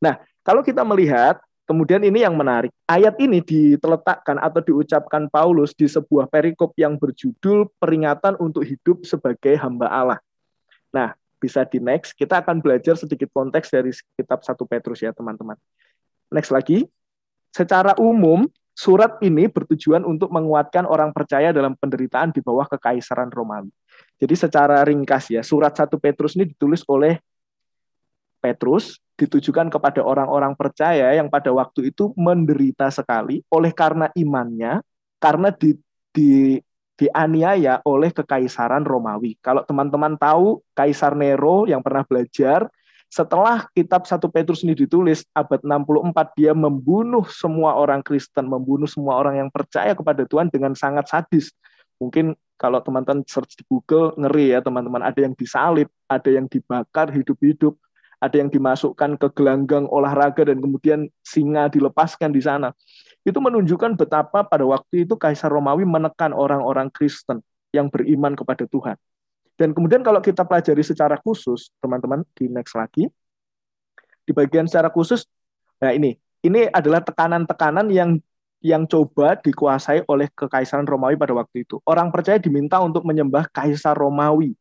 [0.01, 2.71] Nah, kalau kita melihat Kemudian ini yang menarik.
[2.87, 9.59] Ayat ini diletakkan atau diucapkan Paulus di sebuah perikop yang berjudul peringatan untuk hidup sebagai
[9.59, 10.21] hamba Allah.
[10.95, 12.15] Nah, bisa di next.
[12.15, 15.59] Kita akan belajar sedikit konteks dari kitab 1 Petrus ya, teman-teman.
[16.31, 16.87] Next lagi.
[17.51, 23.75] Secara umum, surat ini bertujuan untuk menguatkan orang percaya dalam penderitaan di bawah kekaisaran Romawi.
[24.23, 27.19] Jadi secara ringkas ya, surat 1 Petrus ini ditulis oleh
[28.39, 34.85] Petrus ditujukan kepada orang-orang percaya yang pada waktu itu menderita sekali oleh karena imannya,
[35.17, 35.73] karena di,
[36.13, 36.61] di
[36.97, 39.37] dianiaya oleh kekaisaran Romawi.
[39.45, 42.73] Kalau teman-teman tahu Kaisar Nero yang pernah belajar,
[43.07, 49.21] setelah kitab 1 Petrus ini ditulis abad 64 dia membunuh semua orang Kristen, membunuh semua
[49.21, 51.53] orang yang percaya kepada Tuhan dengan sangat sadis.
[52.01, 57.13] Mungkin kalau teman-teman search di Google ngeri ya teman-teman, ada yang disalib, ada yang dibakar
[57.13, 57.77] hidup-hidup,
[58.17, 62.73] ada yang dimasukkan ke gelanggang olahraga dan kemudian singa dilepaskan di sana.
[63.27, 67.45] Itu menunjukkan betapa pada waktu itu Kaisar Romawi menekan orang-orang Kristen
[67.75, 68.97] yang beriman kepada Tuhan.
[69.57, 73.09] Dan kemudian kalau kita pelajari secara khusus, teman-teman, di next lagi,
[74.25, 75.25] di bagian secara khusus,
[75.81, 78.21] nah ini, ini adalah tekanan-tekanan yang
[78.65, 81.81] yang coba dikuasai oleh kekaisaran Romawi pada waktu itu.
[81.85, 84.57] Orang percaya diminta untuk menyembah Kaisar Romawi.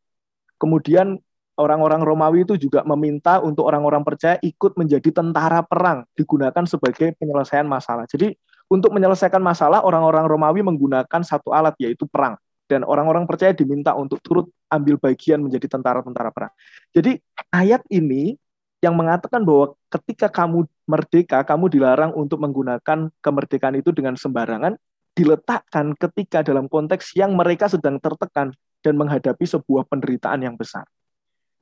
[0.56, 1.20] Kemudian
[1.56, 7.64] orang-orang Romawi itu juga meminta untuk orang-orang percaya ikut menjadi tentara perang digunakan sebagai penyelesaian
[7.64, 8.04] masalah.
[8.08, 8.36] Jadi
[8.68, 12.36] untuk menyelesaikan masalah orang-orang Romawi menggunakan satu alat yaitu perang
[12.66, 16.52] dan orang-orang percaya diminta untuk turut ambil bagian menjadi tentara-tentara perang.
[16.90, 17.16] Jadi
[17.54, 18.34] ayat ini
[18.82, 24.76] yang mengatakan bahwa ketika kamu merdeka, kamu dilarang untuk menggunakan kemerdekaan itu dengan sembarangan,
[25.16, 28.52] diletakkan ketika dalam konteks yang mereka sedang tertekan
[28.84, 30.84] dan menghadapi sebuah penderitaan yang besar.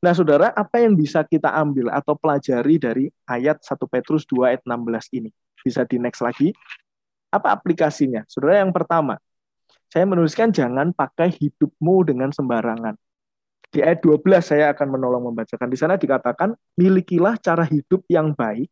[0.02, 4.62] Nah, saudara, apa yang bisa kita ambil atau pelajari dari ayat 1 Petrus 2 ayat
[4.66, 5.30] 16 ini?
[5.64, 6.52] Bisa di next lagi.
[7.32, 8.22] Apa aplikasinya?
[8.28, 9.16] Saudara, yang pertama,
[9.88, 12.98] saya menuliskan jangan pakai hidupmu dengan sembarangan.
[13.74, 15.66] Di ayat 12 saya akan menolong membacakan.
[15.66, 18.70] Di sana dikatakan, milikilah cara hidup yang baik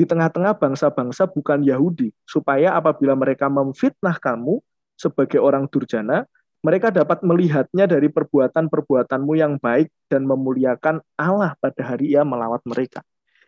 [0.00, 4.56] di tengah-tengah bangsa-bangsa bukan Yahudi, supaya apabila mereka memfitnah kamu,
[4.96, 6.24] sebagai orang durjana,
[6.60, 13.00] mereka dapat melihatnya dari perbuatan-perbuatanmu yang baik dan memuliakan Allah pada hari ia melawat mereka.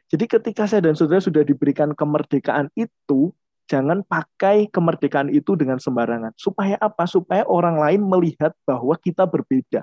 [0.09, 3.33] Jadi ketika saya dan saudara sudah diberikan kemerdekaan itu,
[3.69, 6.37] jangan pakai kemerdekaan itu dengan sembarangan.
[6.37, 7.09] Supaya apa?
[7.09, 9.81] Supaya orang lain melihat bahwa kita berbeda.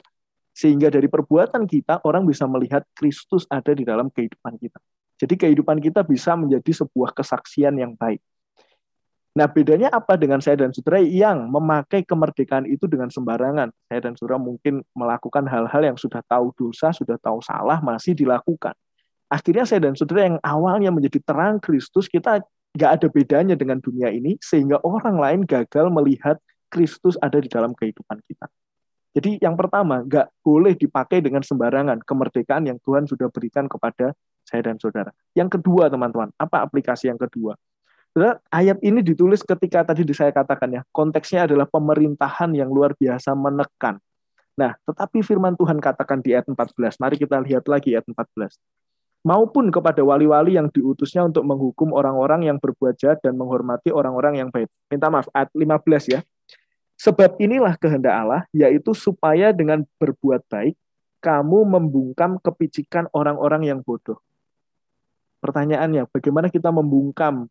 [0.53, 4.77] Sehingga dari perbuatan kita, orang bisa melihat Kristus ada di dalam kehidupan kita.
[5.19, 8.21] Jadi kehidupan kita bisa menjadi sebuah kesaksian yang baik.
[9.37, 13.69] Nah, bedanya apa dengan saya dan saudara yang memakai kemerdekaan itu dengan sembarangan?
[13.85, 18.73] Saya dan saudara mungkin melakukan hal-hal yang sudah tahu dosa, sudah tahu salah, masih dilakukan.
[19.29, 22.41] Akhirnya saya dan saudara yang awalnya menjadi terang Kristus, kita
[22.73, 26.41] nggak ada bedanya dengan dunia ini, sehingga orang lain gagal melihat
[26.73, 28.49] Kristus ada di dalam kehidupan kita.
[29.13, 34.61] Jadi yang pertama, nggak boleh dipakai dengan sembarangan kemerdekaan yang Tuhan sudah berikan kepada saya
[34.65, 35.13] dan saudara.
[35.37, 37.53] Yang kedua, teman-teman, apa aplikasi yang kedua?
[38.49, 44.01] Ayat ini ditulis ketika tadi saya katakan ya, konteksnya adalah pemerintahan yang luar biasa menekan.
[44.59, 46.99] Nah, tetapi firman Tuhan katakan di ayat 14.
[46.99, 48.59] Mari kita lihat lagi ayat 14.
[49.23, 54.49] Maupun kepada wali-wali yang diutusnya untuk menghukum orang-orang yang berbuat jahat dan menghormati orang-orang yang
[54.51, 54.67] baik.
[54.91, 56.19] Minta maaf, ayat 15 ya.
[56.99, 60.75] Sebab inilah kehendak Allah, yaitu supaya dengan berbuat baik,
[61.23, 64.19] kamu membungkam kepicikan orang-orang yang bodoh.
[65.39, 67.47] Pertanyaannya, bagaimana kita membungkam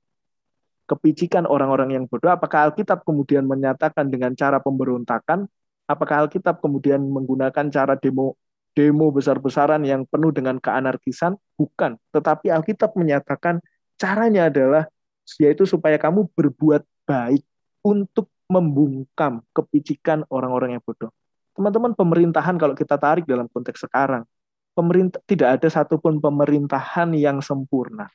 [0.89, 5.45] kepicikan orang-orang yang bodoh, apakah Alkitab kemudian menyatakan dengan cara pemberontakan?
[5.85, 8.41] Apakah Alkitab kemudian menggunakan cara demo
[8.73, 11.37] demo besar-besaran yang penuh dengan keanarkisan?
[11.61, 13.61] Bukan, tetapi Alkitab menyatakan
[14.01, 14.89] caranya adalah
[15.37, 17.45] yaitu supaya kamu berbuat baik
[17.85, 21.13] untuk membungkam kepicikan orang-orang yang bodoh.
[21.53, 24.25] Teman-teman, pemerintahan kalau kita tarik dalam konteks sekarang,
[24.73, 28.09] pemerintah tidak ada satupun pemerintahan yang sempurna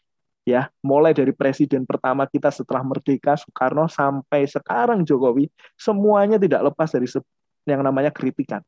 [0.44, 5.48] ya mulai dari presiden pertama kita setelah merdeka Soekarno sampai sekarang Jokowi
[5.80, 7.08] semuanya tidak lepas dari
[7.64, 8.60] yang namanya kritikan.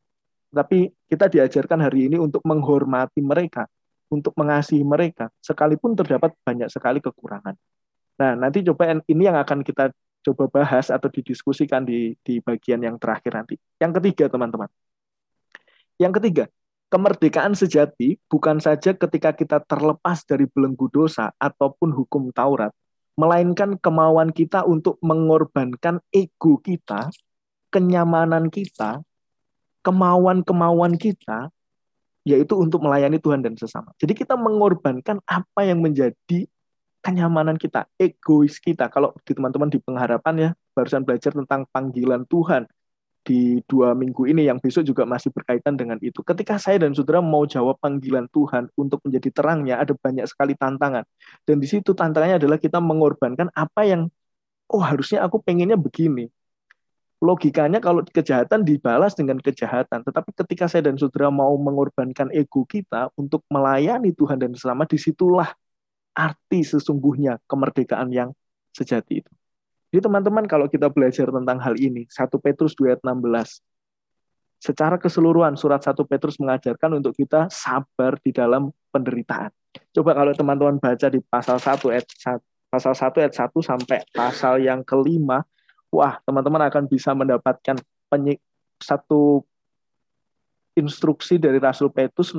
[0.55, 3.67] Tapi kita diajarkan hari ini untuk menghormati mereka
[4.07, 7.57] untuk mengasihi mereka sekalipun terdapat banyak sekali kekurangan.
[8.15, 9.91] Nah nanti coba ini yang akan kita
[10.26, 13.55] coba bahas atau didiskusikan di di bagian yang terakhir nanti.
[13.78, 14.71] Yang ketiga teman-teman.
[15.99, 16.45] Yang ketiga
[16.96, 22.72] Kemerdekaan sejati bukan saja ketika kita terlepas dari belenggu dosa ataupun hukum Taurat,
[23.20, 27.12] melainkan kemauan kita untuk mengorbankan ego kita,
[27.68, 29.04] kenyamanan kita,
[29.84, 31.52] kemauan-kemauan kita,
[32.24, 33.91] yaitu untuk melayani Tuhan dan sesama.
[34.00, 36.48] Jadi kita mengorbankan apa yang menjadi
[37.04, 38.88] kenyamanan kita, egois kita.
[38.88, 42.72] Kalau di teman-teman di pengharapan ya, barusan belajar tentang panggilan Tuhan,
[43.26, 46.21] di dua minggu ini yang besok juga masih berkaitan dengan itu.
[46.21, 51.01] Ketika saya dan saudara mau jawab panggilan Tuhan untuk menjadi terangnya, ada banyak sekali tantangan.
[51.41, 54.13] Dan di situ tantangannya adalah kita mengorbankan apa yang,
[54.69, 56.30] oh harusnya aku pengennya begini.
[57.17, 60.05] Logikanya kalau kejahatan dibalas dengan kejahatan.
[60.05, 64.99] Tetapi ketika saya dan saudara mau mengorbankan ego kita untuk melayani Tuhan dan selamat, di
[65.01, 65.49] situlah
[66.13, 68.30] arti sesungguhnya kemerdekaan yang
[68.69, 69.32] sejati itu.
[69.94, 73.62] Jadi teman-teman kalau kita belajar tentang hal ini, 1 Petrus 2 ayat 16,
[74.60, 79.54] secara keseluruhan surat 1 Petrus mengajarkan untuk kita sabar di dalam penderitaan.
[79.94, 84.60] Coba kalau teman-teman baca di pasal 1 ayat 1, pasal 1 ayat 1 sampai pasal
[84.64, 85.46] yang kelima,
[85.94, 87.80] wah teman-teman akan bisa mendapatkan
[88.80, 89.44] satu
[90.76, 92.36] instruksi dari Rasul Petrus,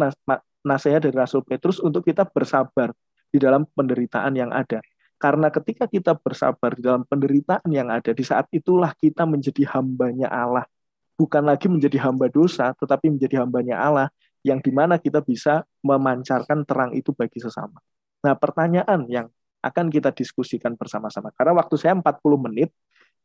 [0.61, 2.93] nasihat dari Rasul Petrus untuk kita bersabar
[3.33, 4.81] di dalam penderitaan yang ada.
[5.17, 10.29] Karena ketika kita bersabar di dalam penderitaan yang ada, di saat itulah kita menjadi hambanya
[10.29, 10.69] Allah.
[11.17, 14.09] Bukan lagi menjadi hamba dosa, tetapi menjadi hambanya Allah,
[14.45, 17.81] yang di mana kita bisa memancarkan terang itu bagi sesama.
[18.21, 19.27] Nah pertanyaan yang
[19.65, 21.33] akan kita diskusikan bersama-sama.
[21.33, 22.69] Karena waktu saya 40 menit,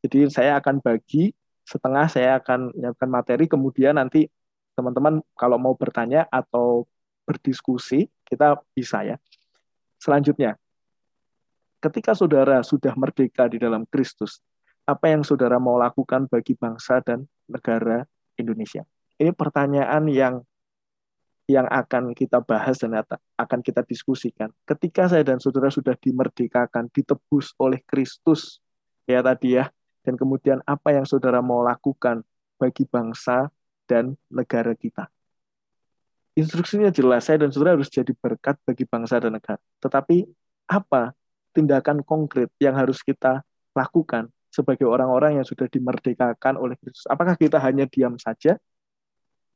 [0.02, 1.36] jadi saya akan bagi
[1.68, 4.26] setengah, saya akan menyiapkan materi, kemudian nanti
[4.74, 6.90] teman-teman kalau mau bertanya atau
[7.28, 9.18] berdiskusi, kita bisa ya.
[10.02, 10.58] Selanjutnya,
[11.82, 14.40] ketika saudara sudah merdeka di dalam Kristus,
[14.86, 18.06] apa yang saudara mau lakukan bagi bangsa dan negara
[18.38, 18.86] Indonesia?
[19.18, 20.46] Ini pertanyaan yang
[21.50, 22.96] yang akan kita bahas dan
[23.36, 24.54] akan kita diskusikan.
[24.64, 28.64] Ketika saya dan saudara sudah dimerdekakan, ditebus oleh Kristus,
[29.04, 29.68] ya tadi ya,
[30.08, 32.24] dan kemudian apa yang saudara mau lakukan
[32.56, 33.52] bagi bangsa
[33.84, 35.12] dan negara kita.
[36.32, 39.60] Instruksinya jelas, saya dan saudara harus jadi berkat bagi bangsa dan negara.
[39.84, 40.24] Tetapi
[40.72, 41.12] apa
[41.52, 43.44] tindakan konkret yang harus kita
[43.76, 47.08] lakukan sebagai orang-orang yang sudah dimerdekakan oleh Kristus?
[47.08, 48.60] Apakah kita hanya diam saja?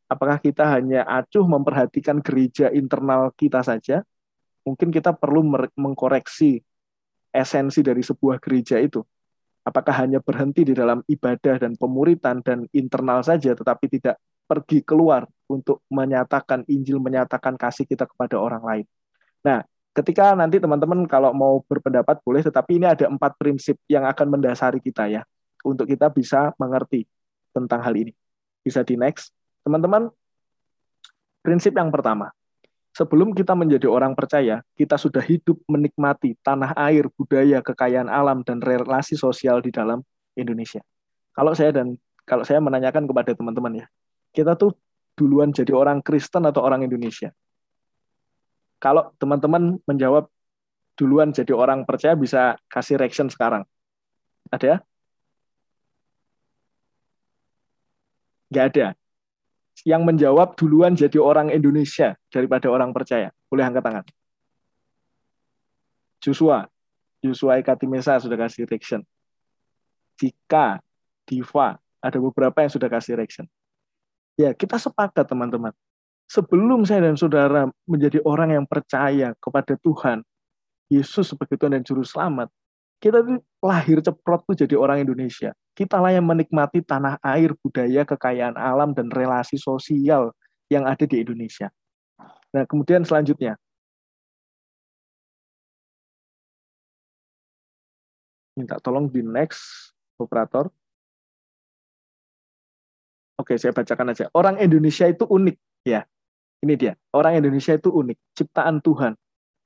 [0.05, 4.05] Apakah kita hanya acuh memperhatikan gereja internal kita saja?
[4.63, 5.45] Mungkin kita perlu
[5.77, 6.61] mengkoreksi
[7.33, 9.03] esensi dari sebuah gereja itu.
[9.65, 15.25] Apakah hanya berhenti di dalam ibadah dan pemuritan dan internal saja, tetapi tidak pergi keluar
[15.49, 18.85] untuk menyatakan Injil, menyatakan kasih kita kepada orang lain.
[19.41, 19.65] Nah,
[19.95, 24.83] ketika nanti teman-teman kalau mau berpendapat boleh, tetapi ini ada empat prinsip yang akan mendasari
[24.83, 25.23] kita ya,
[25.63, 27.07] untuk kita bisa mengerti
[27.55, 28.11] tentang hal ini.
[28.59, 29.31] Bisa di next.
[29.63, 30.11] Teman-teman,
[31.39, 32.35] prinsip yang pertama,
[32.91, 38.59] sebelum kita menjadi orang percaya, kita sudah hidup menikmati tanah air, budaya, kekayaan alam, dan
[38.59, 40.03] relasi sosial di dalam
[40.35, 40.83] Indonesia.
[41.31, 41.95] Kalau saya dan
[42.27, 43.87] kalau saya menanyakan kepada teman-teman ya,
[44.35, 44.75] kita tuh
[45.15, 47.31] duluan jadi orang Kristen atau orang Indonesia?
[48.79, 50.29] Kalau teman-teman menjawab
[50.95, 53.67] duluan jadi orang percaya bisa kasih reaction sekarang.
[54.51, 54.65] Ada?
[54.65, 54.77] ya?
[58.51, 58.87] Nggak ada.
[59.83, 63.35] Yang menjawab duluan jadi orang Indonesia daripada orang percaya.
[63.51, 64.05] Boleh angkat tangan.
[66.23, 66.65] Joshua.
[67.19, 69.01] Joshua Ekatimesa sudah kasih reaction.
[70.15, 70.79] Jika
[71.27, 73.49] Diva, ada beberapa yang sudah kasih reaction.
[74.39, 75.73] Ya, kita sepakat teman-teman.
[76.25, 80.25] Sebelum saya dan saudara menjadi orang yang percaya kepada Tuhan,
[80.89, 82.49] Yesus sebagai Tuhan dan Juru Selamat,
[82.97, 83.21] kita
[83.61, 85.53] lahir ceprot tuh jadi orang Indonesia.
[85.75, 90.31] Kita lah yang menikmati tanah air, budaya, kekayaan alam, dan relasi sosial
[90.71, 91.69] yang ada di Indonesia.
[92.55, 93.59] Nah, kemudian selanjutnya.
[98.55, 100.71] Minta tolong di next, operator.
[103.35, 104.31] Oke, saya bacakan aja.
[104.31, 106.07] Orang Indonesia itu unik, ya.
[106.65, 106.97] Ini dia.
[107.13, 109.13] Orang Indonesia itu unik, ciptaan Tuhan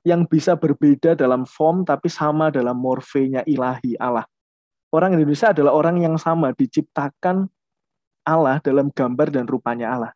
[0.04, 4.28] yang bisa berbeda dalam form tapi sama dalam morfenya ilahi Allah.
[4.92, 7.48] Orang Indonesia adalah orang yang sama diciptakan
[8.28, 10.12] Allah dalam gambar dan rupanya Allah.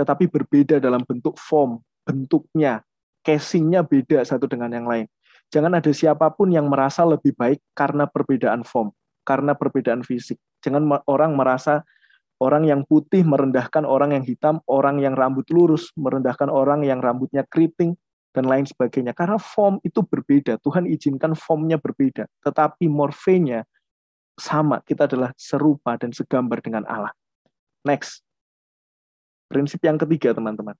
[0.00, 2.80] Tetapi berbeda dalam bentuk form, bentuknya,
[3.20, 5.04] casingnya beda satu dengan yang lain.
[5.52, 8.96] Jangan ada siapa pun yang merasa lebih baik karena perbedaan form,
[9.28, 10.40] karena perbedaan fisik.
[10.64, 11.84] Jangan orang merasa
[12.38, 17.42] orang yang putih merendahkan orang yang hitam, orang yang rambut lurus merendahkan orang yang rambutnya
[17.46, 17.98] keriting,
[18.38, 19.16] dan lain sebagainya.
[19.16, 20.62] Karena form itu berbeda.
[20.62, 22.30] Tuhan izinkan formnya berbeda.
[22.44, 23.64] Tetapi morfenya
[24.38, 24.78] sama.
[24.84, 27.10] Kita adalah serupa dan segambar dengan Allah.
[27.82, 28.22] Next.
[29.48, 30.76] Prinsip yang ketiga, teman-teman.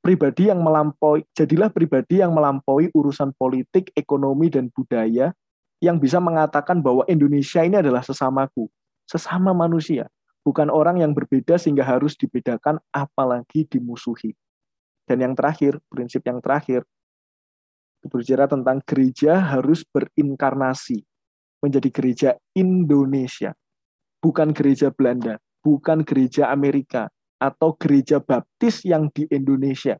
[0.00, 5.32] Pribadi yang melampaui, jadilah pribadi yang melampaui urusan politik, ekonomi, dan budaya
[5.80, 8.68] yang bisa mengatakan bahwa Indonesia ini adalah sesamaku,
[9.08, 10.08] sesama manusia
[10.44, 14.32] bukan orang yang berbeda sehingga harus dibedakan apalagi dimusuhi.
[15.04, 16.86] Dan yang terakhir, prinsip yang terakhir,
[18.00, 21.04] berbicara tentang gereja harus berinkarnasi
[21.60, 23.52] menjadi gereja Indonesia,
[24.24, 29.96] bukan gereja Belanda, bukan gereja Amerika, atau gereja baptis yang di Indonesia,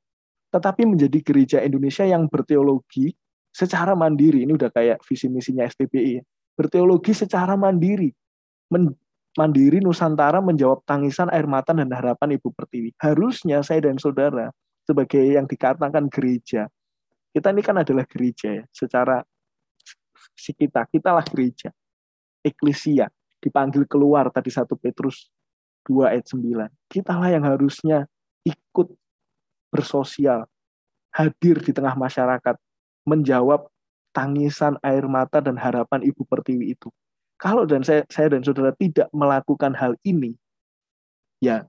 [0.53, 3.17] tetapi menjadi gereja Indonesia yang berteologi
[3.49, 4.45] secara mandiri.
[4.45, 6.21] Ini udah kayak visi misinya STBI,
[6.53, 8.13] berteologi secara mandiri,
[9.39, 12.99] Mandiri Nusantara menjawab tangisan air mata dan harapan Ibu Pertiwi.
[12.99, 14.51] Harusnya saya dan saudara
[14.83, 16.67] sebagai yang dikatakan gereja,
[17.31, 19.23] kita ini kan adalah gereja ya, secara
[20.35, 20.83] si kita,
[21.15, 21.71] lah gereja.
[22.43, 23.07] Eklesia
[23.39, 25.31] dipanggil keluar tadi satu Petrus
[25.87, 26.67] 2 ayat 9.
[26.91, 28.11] Kita lah yang harusnya
[28.43, 28.91] ikut
[29.71, 30.43] bersosial,
[31.15, 32.59] hadir di tengah masyarakat,
[33.07, 33.71] menjawab
[34.11, 36.91] tangisan air mata dan harapan Ibu Pertiwi itu.
[37.41, 40.37] Kalau dan saya, saya dan saudara tidak melakukan hal ini,
[41.41, 41.65] ya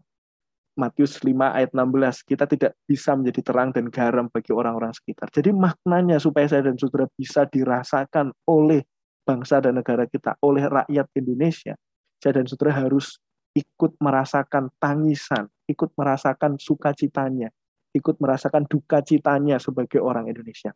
[0.76, 5.32] Matius 5 ayat 16, kita tidak bisa menjadi terang dan garam bagi orang-orang sekitar.
[5.32, 8.84] Jadi maknanya supaya saya dan saudara bisa dirasakan oleh
[9.24, 11.80] bangsa dan negara kita, oleh rakyat Indonesia,
[12.20, 13.16] saya dan saudara harus
[13.56, 17.48] ikut merasakan tangisan, ikut merasakan sukacitanya,
[17.96, 20.76] ikut merasakan duka citanya sebagai orang Indonesia.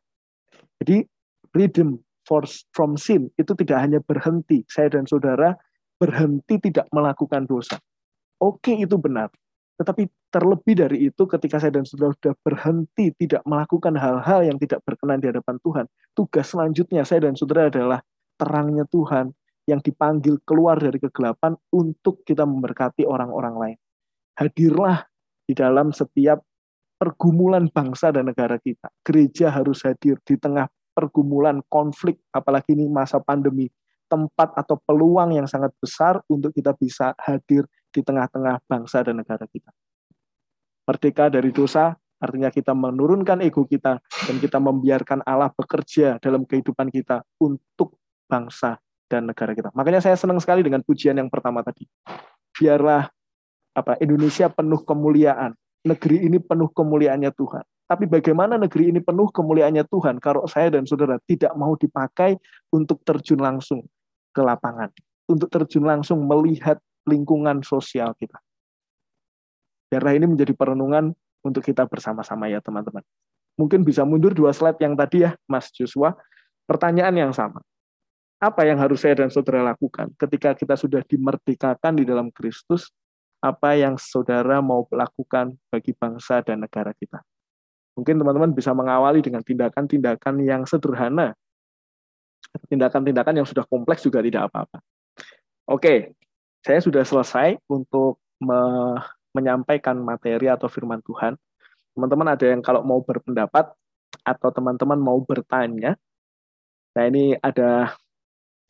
[0.80, 1.04] Jadi
[1.52, 5.56] freedom for, from sin itu tidak hanya berhenti, saya dan saudara
[5.96, 7.80] berhenti tidak melakukan dosa.
[8.42, 9.32] Oke, itu benar.
[9.80, 14.84] Tetapi terlebih dari itu ketika saya dan saudara sudah berhenti tidak melakukan hal-hal yang tidak
[14.84, 18.00] berkenan di hadapan Tuhan, tugas selanjutnya saya dan saudara adalah
[18.36, 19.32] terangnya Tuhan
[19.66, 23.78] yang dipanggil keluar dari kegelapan untuk kita memberkati orang-orang lain.
[24.36, 25.08] Hadirlah
[25.48, 26.44] di dalam setiap
[26.96, 28.88] pergumulan bangsa dan negara kita.
[29.04, 33.68] Gereja harus hadir di tengah pergumulan konflik, apalagi ini masa pandemi,
[34.08, 39.44] tempat atau peluang yang sangat besar untuk kita bisa hadir di tengah-tengah bangsa dan negara
[39.52, 39.70] kita.
[40.88, 46.88] Merdeka dari dosa artinya kita menurunkan ego kita dan kita membiarkan Allah bekerja dalam kehidupan
[46.88, 48.80] kita untuk bangsa
[49.12, 49.70] dan negara kita.
[49.76, 51.86] Makanya saya senang sekali dengan pujian yang pertama tadi.
[52.56, 53.06] Biarlah
[53.76, 55.52] apa Indonesia penuh kemuliaan,
[55.84, 57.66] negeri ini penuh kemuliaannya Tuhan.
[57.86, 62.34] Tapi bagaimana negeri ini penuh kemuliaannya Tuhan kalau saya dan saudara tidak mau dipakai
[62.74, 63.86] untuk terjun langsung
[64.34, 64.90] ke lapangan.
[65.26, 66.78] untuk terjun langsung melihat
[67.10, 68.38] lingkungan sosial kita.
[69.90, 73.02] Biarlah ini menjadi perenungan untuk kita bersama-sama ya teman-teman.
[73.58, 76.14] Mungkin bisa mundur dua slide yang tadi ya Mas Joshua.
[76.70, 77.58] Pertanyaan yang sama.
[78.38, 82.94] Apa yang harus saya dan saudara lakukan ketika kita sudah dimerdekakan di dalam Kristus?
[83.42, 87.26] Apa yang saudara mau lakukan bagi bangsa dan negara kita?
[87.96, 91.32] Mungkin teman-teman bisa mengawali dengan tindakan-tindakan yang sederhana.
[92.68, 94.84] Tindakan-tindakan yang sudah kompleks juga tidak apa-apa.
[95.66, 96.14] Oke,
[96.62, 98.94] saya sudah selesai untuk me
[99.36, 101.36] menyampaikan materi atau firman Tuhan.
[101.92, 103.68] Teman-teman ada yang kalau mau berpendapat
[104.24, 106.00] atau teman-teman mau bertanya,
[106.96, 107.92] nah ini ada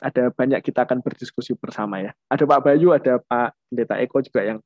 [0.01, 2.11] ada banyak kita akan berdiskusi bersama ya.
[2.28, 4.59] Ada Pak Bayu, ada Pak Pendeta Eko juga yang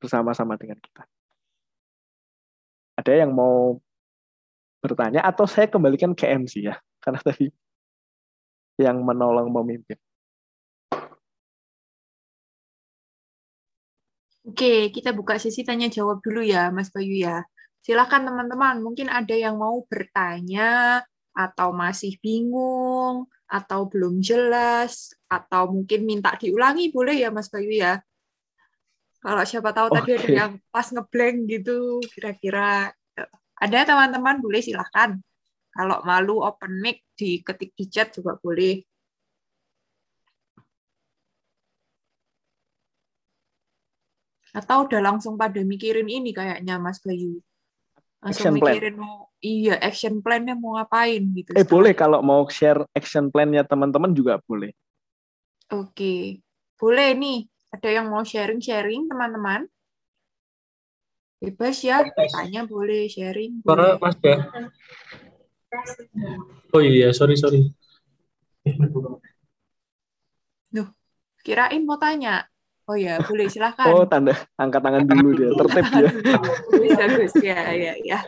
[0.00, 1.04] bersama-sama dengan kita.
[2.96, 3.76] Ada yang mau
[4.80, 7.48] bertanya atau saya kembalikan ke MC ya, karena tadi
[8.76, 9.96] yang menolong memimpin.
[14.46, 17.42] Oke, kita buka sesi tanya jawab dulu ya, Mas Bayu ya.
[17.82, 21.02] Silakan teman-teman, mungkin ada yang mau bertanya
[21.34, 27.98] atau masih bingung atau belum jelas atau mungkin minta diulangi boleh ya Mas Bayu ya.
[29.18, 32.94] Kalau siapa tahu tadi ada yang pas ngeblank gitu kira-kira
[33.56, 35.20] ada teman-teman boleh silakan.
[35.72, 38.80] Kalau malu open mic diketik di chat juga boleh.
[44.56, 47.44] Atau udah langsung pada mikirin ini kayaknya Mas Bayu.
[48.24, 48.72] Langsung Action plan.
[48.72, 51.52] mikirin mau iya action plan-nya mau ngapain gitu.
[51.52, 54.72] Eh boleh kalau mau share action plan-nya teman-teman juga boleh.
[55.72, 56.40] Oke.
[56.80, 57.44] Boleh nih.
[57.76, 59.68] Ada yang mau sharing-sharing teman-teman?
[61.46, 62.02] Bebas ya,
[62.34, 64.02] tanya boleh, sharing Karena boleh.
[64.02, 64.36] Mas ya.
[66.74, 67.70] Oh iya, sorry sorry.
[70.74, 70.90] Duh,
[71.46, 72.50] kirain mau tanya.
[72.90, 73.94] Oh ya, boleh silahkan.
[73.94, 76.08] Oh tanda angkat tangan dulu dia, tertib dia.
[76.82, 78.18] Bisa Gus, ya, ya, ya.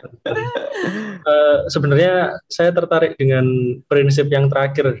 [1.19, 3.43] Eh, sebenarnya saya tertarik dengan
[3.87, 4.99] prinsip yang terakhir.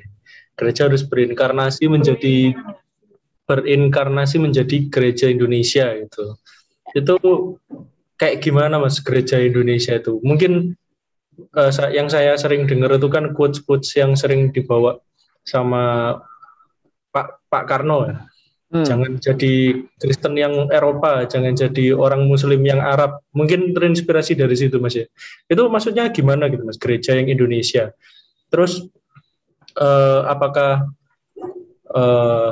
[0.59, 2.51] Gereja harus berinkarnasi menjadi
[3.47, 6.35] berinkarnasi menjadi gereja Indonesia itu.
[6.91, 7.15] Itu
[8.19, 10.19] kayak gimana Mas gereja Indonesia itu?
[10.21, 10.75] Mungkin
[11.71, 14.99] sa- yang saya sering dengar itu kan quotes-quotes yang sering dibawa
[15.47, 16.15] sama
[17.09, 18.17] Pak Pak Karno ya.
[18.69, 18.85] Hmm.
[18.85, 23.25] Jangan jadi Kristen yang Eropa, jangan jadi orang Muslim yang Arab.
[23.33, 25.09] Mungkin terinspirasi dari situ, Mas ya.
[25.49, 26.77] Itu maksudnya gimana gitu, Mas?
[26.77, 27.89] Gereja yang Indonesia.
[28.53, 28.85] Terus
[29.73, 30.85] eh, apakah
[31.97, 32.51] eh,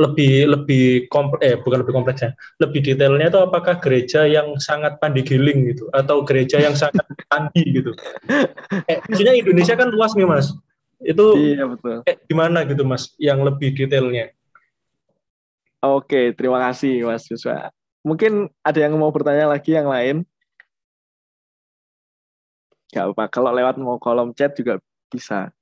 [0.00, 5.68] lebih lebih kompleks, eh bukan lebih kompleksnya, lebih detailnya itu apakah gereja yang sangat pandigiling
[5.68, 7.92] gitu, atau gereja yang sangat pandi gitu?
[8.88, 10.56] Eh, maksudnya Indonesia kan luas nih, Mas.
[11.04, 12.00] Itu Iya betul.
[12.08, 13.12] kayak gimana gitu, Mas?
[13.20, 14.32] Yang lebih detailnya?
[15.80, 17.72] Oke, terima kasih Mas Joshua.
[18.00, 20.24] Mungkin ada yang mau bertanya lagi yang lain?
[22.90, 24.80] Gak apa, kalau lewat mau kolom chat juga
[25.12, 25.52] bisa.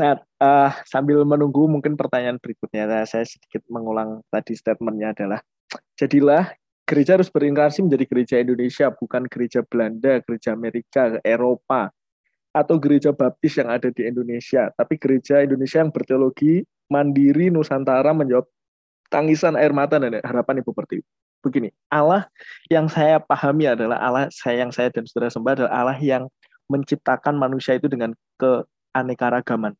[0.00, 5.44] Nah, eh, sambil menunggu mungkin pertanyaan berikutnya, nah, saya sedikit mengulang tadi statementnya adalah,
[5.92, 6.56] jadilah
[6.88, 11.92] gereja harus berinkarnasi menjadi gereja Indonesia, bukan gereja Belanda, gereja Amerika, Eropa,
[12.50, 18.48] atau gereja baptis yang ada di Indonesia, tapi gereja Indonesia yang berteologi mandiri Nusantara menjawab
[19.06, 21.04] tangisan air mata dan harapan Ibu Pertiwi.
[21.40, 22.28] Begini, Allah
[22.68, 26.28] yang saya pahami adalah Allah saya yang saya dan saudara sembah adalah Allah yang
[26.68, 29.72] menciptakan manusia itu dengan keanekaragaman.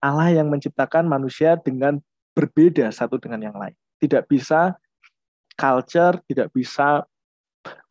[0.00, 2.00] Allah yang menciptakan manusia dengan
[2.32, 3.76] berbeda satu dengan yang lain.
[4.00, 4.76] Tidak bisa
[5.54, 7.04] culture, tidak bisa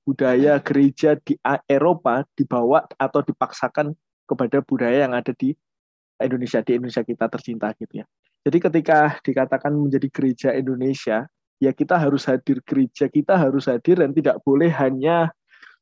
[0.01, 1.37] budaya gereja di
[1.69, 3.93] Eropa dibawa atau dipaksakan
[4.25, 5.53] kepada budaya yang ada di
[6.17, 8.05] Indonesia, di Indonesia kita tercinta gitu ya.
[8.41, 11.29] Jadi ketika dikatakan menjadi gereja Indonesia,
[11.61, 15.29] ya kita harus hadir gereja kita harus hadir dan tidak boleh hanya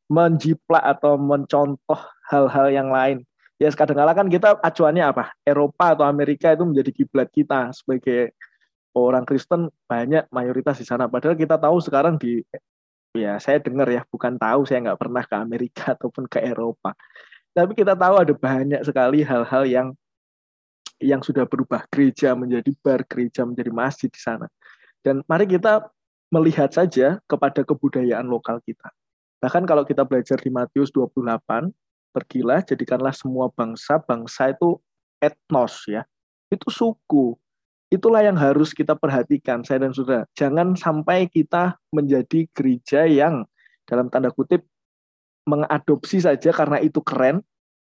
[0.09, 1.99] menjiplak atau mencontoh
[2.31, 3.26] hal-hal yang lain.
[3.57, 5.33] Ya kadang-kala kan kita acuannya apa?
[5.41, 8.37] Eropa atau Amerika itu menjadi kiblat kita sebagai
[8.93, 11.09] orang Kristen banyak mayoritas di sana.
[11.09, 12.45] Padahal kita tahu sekarang di
[13.17, 16.93] ya saya dengar ya bukan tahu saya nggak pernah ke Amerika ataupun ke Eropa.
[17.57, 19.87] Tapi kita tahu ada banyak sekali hal-hal yang
[21.01, 24.45] yang sudah berubah gereja menjadi bar, gereja menjadi masjid di sana.
[25.01, 25.89] Dan mari kita
[26.33, 28.89] melihat saja kepada kebudayaan lokal kita.
[29.41, 31.69] Bahkan kalau kita belajar di Matius 28,
[32.17, 34.81] pergilah jadikanlah semua bangsa, bangsa itu
[35.21, 36.01] etnos ya.
[36.49, 37.37] Itu suku.
[37.93, 40.25] Itulah yang harus kita perhatikan saya dan saudara.
[40.33, 43.45] Jangan sampai kita menjadi gereja yang
[43.85, 44.65] dalam tanda kutip
[45.45, 47.45] mengadopsi saja karena itu keren,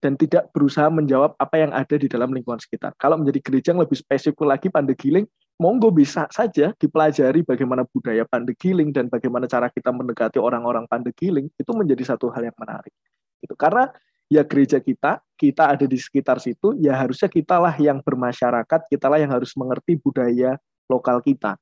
[0.00, 2.96] dan tidak berusaha menjawab apa yang ada di dalam lingkungan sekitar.
[2.96, 5.28] Kalau menjadi gereja yang lebih spesifik lagi Pandegiling,
[5.60, 11.72] monggo bisa saja dipelajari bagaimana budaya Pandegiling dan bagaimana cara kita mendekati orang-orang Pandegiling itu
[11.76, 12.96] menjadi satu hal yang menarik.
[13.44, 13.92] Itu karena
[14.30, 19.34] ya gereja kita, kita ada di sekitar situ, ya harusnya kitalah yang bermasyarakat, kitalah yang
[19.34, 20.54] harus mengerti budaya
[20.86, 21.58] lokal kita.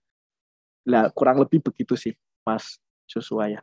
[0.84, 2.12] Lah kurang lebih begitu sih,
[2.44, 2.76] Mas
[3.08, 3.60] Joshua ya.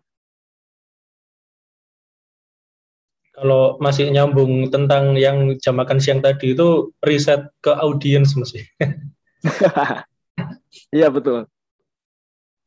[3.36, 8.66] Kalau masih nyambung tentang yang jam makan siang tadi itu riset ke audiens masih.
[10.92, 11.48] Iya betul.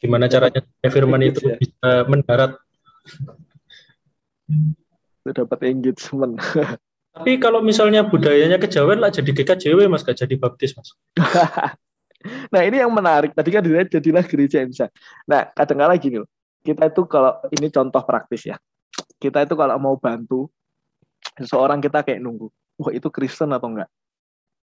[0.00, 1.56] Gimana caranya firman itu Ya.
[1.60, 2.56] bisa mendarat.
[5.28, 6.40] Itu dapat engagement.
[7.12, 10.96] Tapi kalau misalnya budayanya kejawen lah jadi GKJW mas, gak jadi baptis mas.
[12.54, 13.36] nah ini yang menarik.
[13.36, 14.88] Tadi kan dilihat jadilah gereja yang bisa.
[15.28, 16.30] Nah kadang-kala gini loh.
[16.64, 18.56] Kita itu kalau ini contoh praktis ya.
[19.20, 20.48] Kita itu kalau mau bantu
[21.36, 22.48] seseorang kita kayak nunggu.
[22.80, 23.90] Wah itu Kristen atau enggak?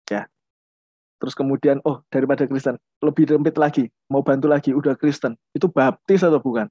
[0.09, 0.31] Ya.
[1.19, 5.35] Terus kemudian, oh daripada Kristen, lebih dempit lagi, mau bantu lagi, udah Kristen.
[5.51, 6.71] Itu baptis atau bukan?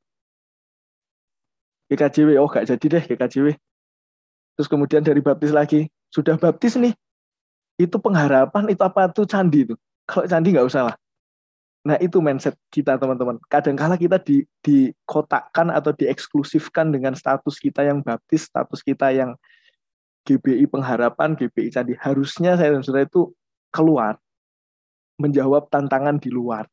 [1.91, 3.47] GKJW, oh gak jadi deh GKJW.
[4.55, 6.95] Terus kemudian dari baptis lagi, sudah baptis nih.
[7.75, 9.75] Itu pengharapan, itu apa tuh candi itu.
[10.07, 10.95] Kalau candi nggak usah lah.
[11.85, 13.37] Nah itu mindset kita teman-teman.
[13.51, 19.35] Kadangkala kita di, dikotakkan atau dieksklusifkan dengan status kita yang baptis, status kita yang
[20.25, 21.93] GBI pengharapan, GBI candi.
[21.99, 23.35] Harusnya saya dan saudara itu
[23.69, 24.17] keluar,
[25.19, 26.65] menjawab tantangan di luar,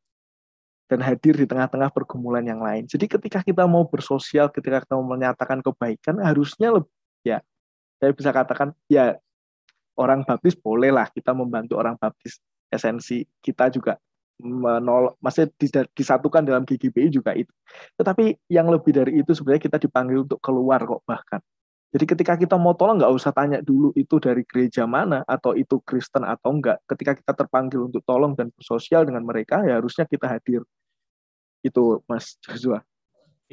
[0.89, 2.89] dan hadir di tengah-tengah pergumulan yang lain.
[2.89, 6.89] Jadi ketika kita mau bersosial, ketika kita mau menyatakan kebaikan, harusnya lebih,
[7.21, 7.43] ya
[8.03, 9.15] saya bisa katakan ya
[9.95, 12.43] orang baptis bolehlah kita membantu orang baptis.
[12.67, 13.95] Esensi kita juga
[14.43, 15.47] menol, masih
[15.95, 17.53] disatukan dalam GGBI juga itu.
[17.95, 21.39] Tetapi yang lebih dari itu sebenarnya kita dipanggil untuk keluar kok bahkan.
[21.93, 25.79] Jadi ketika kita mau tolong nggak usah tanya dulu itu dari gereja mana atau itu
[25.85, 26.83] Kristen atau enggak.
[26.89, 30.65] Ketika kita terpanggil untuk tolong dan bersosial dengan mereka, ya harusnya kita hadir.
[31.63, 32.83] Itu Mas Joshua.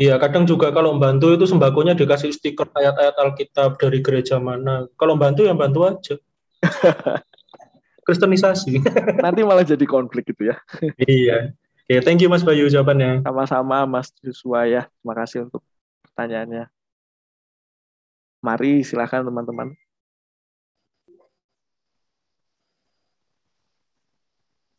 [0.01, 4.89] Iya, kadang juga kalau membantu itu sembakonya dikasih stiker ayat-ayat Alkitab dari gereja mana.
[4.97, 6.17] Kalau bantu ya bantu aja.
[8.09, 8.81] Kristenisasi.
[9.25, 10.57] Nanti malah jadi konflik gitu ya.
[11.05, 11.53] iya.
[11.85, 13.21] Oke, thank you Mas Bayu jawabannya.
[13.29, 14.89] Sama-sama Mas Joshua ya.
[14.89, 15.61] Terima kasih untuk
[16.09, 16.73] pertanyaannya.
[18.41, 19.69] Mari silakan teman-teman.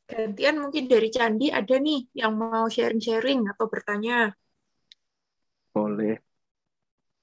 [0.10, 4.34] Gantian mungkin dari Candi ada nih yang mau sharing-sharing atau bertanya.
[5.74, 6.20] Boleh.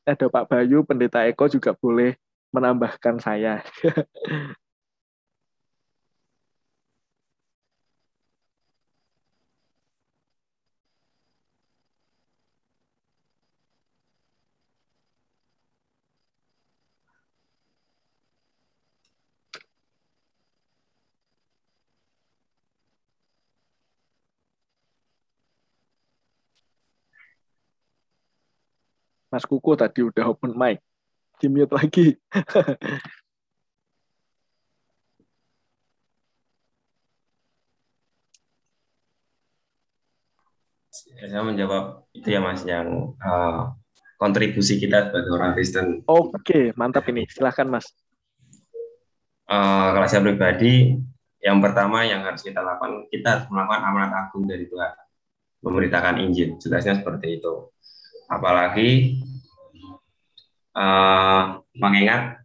[0.09, 2.17] Ada Pak Bayu, Pendeta Eko juga boleh
[2.57, 3.61] menambahkan saya.
[29.29, 30.81] Mas Kuku tadi udah open mic.
[31.39, 32.17] Di mute lagi.
[41.19, 43.75] saya menjawab itu ya mas yang uh,
[44.19, 46.03] kontribusi kita sebagai orang Kristen.
[46.07, 47.27] Oke, mantap ini.
[47.31, 47.87] Silahkan mas.
[49.49, 50.99] Uh, kalau saya pribadi,
[51.41, 54.93] yang pertama yang harus kita lakukan, kita harus melakukan amanat agung dari Tuhan,
[55.65, 56.59] memberitakan Injil.
[56.61, 57.73] Jelasnya seperti itu.
[58.29, 59.19] Apalagi
[60.77, 62.45] uh, mengingat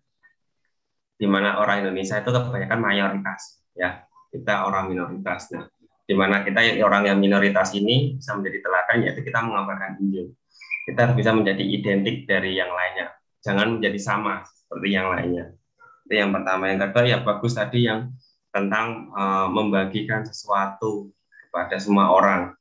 [1.20, 4.04] di mana orang Indonesia itu kebanyakan mayoritas, ya
[4.34, 5.52] kita orang minoritas.
[5.54, 5.70] Nah,
[6.04, 10.36] di mana kita orang yang minoritas ini bisa menjadi teladan yaitu kita mengabarkan Injil.
[10.84, 13.16] Kita bisa menjadi identik dari yang lainnya.
[13.40, 15.56] Jangan menjadi sama seperti yang lainnya.
[16.04, 16.68] Itu yang pertama.
[16.68, 18.12] Yang kedua ya bagus tadi yang
[18.52, 21.08] tentang uh, membagikan sesuatu
[21.48, 22.52] kepada semua orang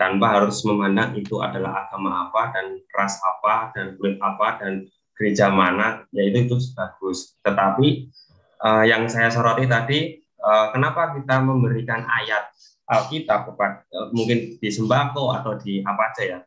[0.00, 5.52] tanpa harus memandang itu adalah agama apa dan ras apa dan kulit apa dan gereja
[5.52, 7.36] mana yaitu itu bagus.
[7.44, 8.08] Tetapi
[8.64, 12.48] uh, yang saya soroti tadi uh, kenapa kita memberikan ayat
[12.88, 16.38] Alkitab kepada mungkin di sembako atau di apa aja ya,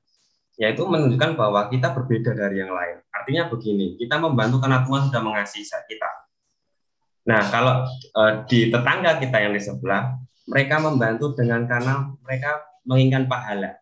[0.59, 2.99] yaitu menunjukkan bahwa kita berbeda dari yang lain.
[3.15, 6.09] Artinya begini, kita membantu karena Tuhan sudah mengasihi kita.
[7.31, 13.25] Nah, kalau uh, di tetangga kita yang di sebelah, mereka membantu dengan karena mereka menginginkan
[13.27, 13.79] pahala.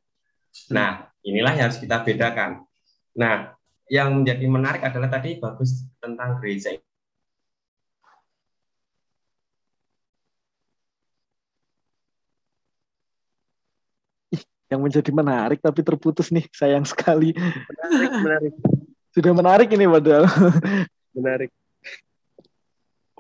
[0.70, 2.66] Nah, inilah yang harus kita bedakan.
[3.18, 3.54] Nah,
[3.92, 6.80] yang menjadi menarik adalah tadi bagus tentang gereja
[14.72, 18.54] yang menjadi menarik tapi terputus nih sayang sekali menarik menarik
[19.12, 20.24] sudah menarik ini padahal
[21.20, 21.52] menarik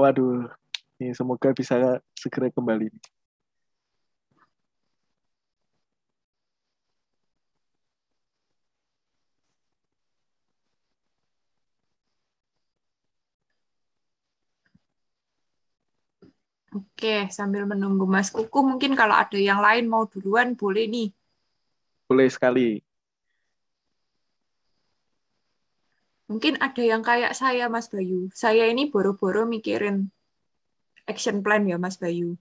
[0.01, 0.49] Waduh,
[0.97, 2.89] ini semoga bisa segera kembali.
[16.71, 21.11] Oke, sambil menunggu Mas Kuku, mungkin kalau ada yang lain mau duluan, boleh nih.
[22.07, 22.79] Boleh sekali.
[26.31, 28.31] Mungkin ada yang kayak saya, Mas Bayu.
[28.31, 30.07] Saya ini boro-boro mikirin
[31.03, 32.39] action plan ya, Mas Bayu.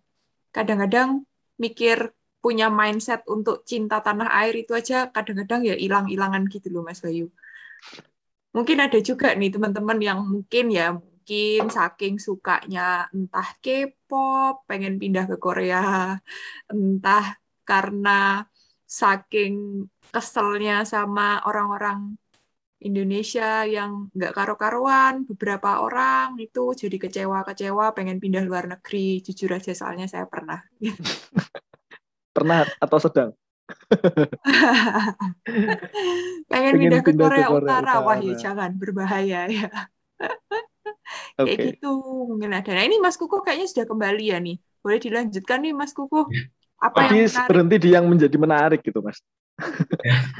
[0.54, 1.26] Kadang-kadang
[1.58, 7.02] mikir punya mindset untuk cinta tanah air itu aja kadang-kadang ya hilang-hilangan gitu loh, Mas
[7.02, 7.34] Bayu.
[8.54, 15.28] Mungkin ada juga nih teman-teman yang mungkin ya mungkin saking sukanya entah K-pop, pengen pindah
[15.28, 16.16] ke Korea,
[16.72, 17.36] entah
[17.68, 18.40] karena
[18.88, 22.16] saking keselnya sama orang-orang
[22.80, 29.20] Indonesia yang nggak karo-karuan, beberapa orang itu jadi kecewa-kecewa pengen pindah luar negeri.
[29.20, 30.64] Jujur aja soalnya saya pernah.
[32.32, 33.30] Pernah atau sedang?
[36.48, 37.94] pengen, Pengen pindah ke pindah ke Korea, Korea Utara.
[38.00, 38.40] Wah ya Utara.
[38.40, 39.68] jangan, berbahaya ya.
[41.36, 41.64] Kayak Oke.
[41.74, 41.90] gitu
[42.30, 42.70] mungkin ada.
[42.72, 44.56] Nah ini Mas Kuku kayaknya sudah kembali ya nih.
[44.80, 46.28] Boleh dilanjutkan nih Mas Kuku.
[46.80, 47.48] Apa Tadi yang menarik?
[47.48, 49.20] berhenti di yang menjadi menarik gitu, Mas.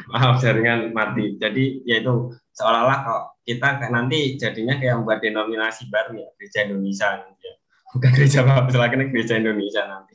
[0.09, 1.37] maaf jaringan mati.
[1.37, 7.07] Jadi yaitu seolah-olah kok kita kayak nanti jadinya kayak membuat denominasi baru ya gereja Indonesia
[7.21, 7.55] nanti ya.
[7.91, 10.15] Bukan gereja baptis lagi nih gereja Indonesia nanti.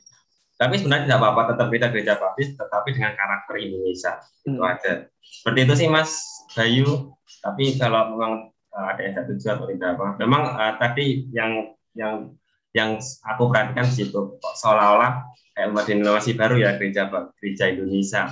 [0.56, 4.12] Tapi sebenarnya tidak apa-apa tetap kita gereja baptis tetapi dengan karakter Indonesia.
[4.42, 4.64] Itu Hmm.
[4.64, 4.92] aja.
[5.20, 6.10] Seperti itu sih Mas
[6.56, 7.12] Bayu.
[7.44, 8.32] Tapi kalau memang
[8.76, 10.06] ada yang setuju atau tidak apa.
[10.20, 12.36] Memang uh, tadi yang yang
[12.76, 15.24] yang aku perhatikan di situ seolah-olah
[15.56, 17.08] kayak membuat denominasi baru ya gereja
[17.40, 18.22] gereja Indonesia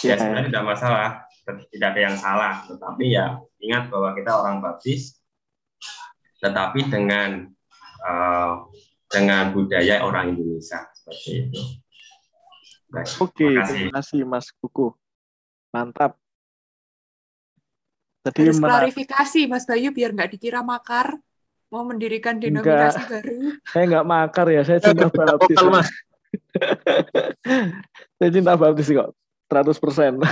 [0.00, 0.16] ya Ya.
[0.16, 1.08] sebenarnya tidak masalah
[1.68, 5.20] tidak ada yang salah tetapi ya ingat bahwa kita orang baptis
[6.40, 7.52] tetapi dengan
[8.00, 8.52] eh,
[9.12, 11.60] dengan budaya orang Indonesia seperti itu
[12.88, 13.66] Baik, Oke, kasih.
[13.66, 14.94] terima kasih Mas Kuku.
[15.74, 16.14] Mantap.
[18.24, 21.20] Tadi Harus mena- klarifikasi Mas Bayu biar nggak dikira makar
[21.68, 22.64] mau mendirikan Enggak.
[22.64, 23.36] denominasi baru.
[23.68, 25.56] saya nggak makar ya, saya cinta baptis.
[25.58, 25.88] Vokal, Mas.
[28.16, 29.10] saya cinta baptis kok,
[29.50, 30.22] 100%.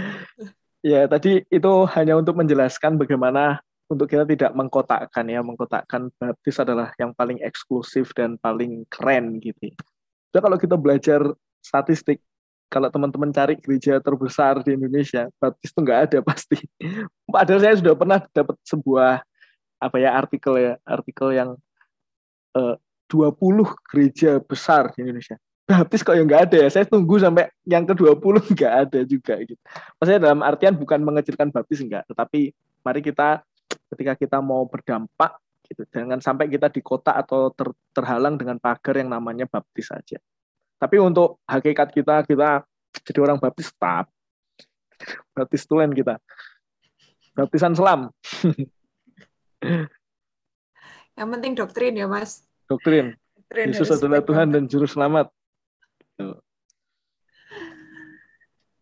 [0.90, 3.58] ya, tadi itu hanya untuk menjelaskan bagaimana
[3.90, 9.74] untuk kita tidak mengkotakkan ya, mengkotakkan baptis adalah yang paling eksklusif dan paling keren gitu.
[10.32, 11.20] Jadi kalau kita belajar
[11.62, 12.22] statistik,
[12.66, 16.58] kalau teman-teman cari gereja terbesar di Indonesia, baptis itu nggak ada pasti.
[17.34, 19.22] Padahal saya sudah pernah dapat sebuah
[19.76, 21.50] apa ya artikel ya, artikel yang
[22.58, 22.76] eh,
[23.06, 25.38] 20 gereja besar di Indonesia.
[25.66, 26.68] Baptis kok yang nggak ada ya.
[26.70, 29.58] Saya tunggu sampai yang ke-20 nggak ada juga gitu.
[29.98, 33.42] Maksudnya dalam artian bukan mengecilkan baptis enggak, tetapi mari kita
[33.94, 38.94] ketika kita mau berdampak gitu, jangan sampai kita di kota atau ter- terhalang dengan pagar
[38.94, 40.22] yang namanya baptis saja.
[40.76, 42.62] Tapi untuk hakikat kita kita
[43.04, 44.08] jadi orang baptis tetap
[45.36, 46.16] baptis tulen kita.
[47.36, 48.08] Baptisan selam,
[51.16, 52.44] Yang penting doktrin ya Mas.
[52.68, 53.16] doktrin.
[53.36, 55.32] Doktrin Yesus adalah Tuhan dan juru selamat.
[56.20, 56.40] Tuh.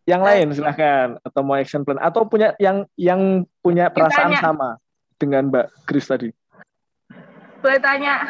[0.05, 4.41] Yang lain silahkan atau mau action plan atau punya yang yang punya perasaan Ditanya.
[4.43, 4.69] sama
[5.17, 6.29] dengan Mbak Kris tadi.
[7.63, 8.21] Boleh tanya?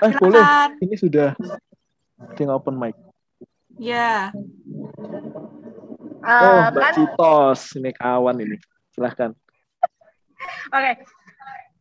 [0.00, 0.40] Eh boleh,
[0.80, 1.36] ini sudah
[2.38, 2.96] tinggal open mic.
[3.78, 4.34] Ya.
[6.26, 8.58] Oh Mbak kan Citos, ini kawan ini.
[8.92, 9.30] Silahkan.
[10.74, 10.92] Oke.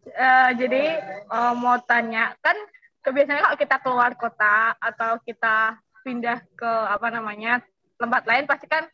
[0.08, 2.56] Eh, jadi eh, mau tanya kan
[3.04, 5.76] kebiasaannya kalau kita keluar kota atau kita
[6.06, 7.60] pindah ke apa namanya
[8.00, 8.88] tempat lain pasti kan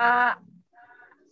[0.00, 0.32] eh,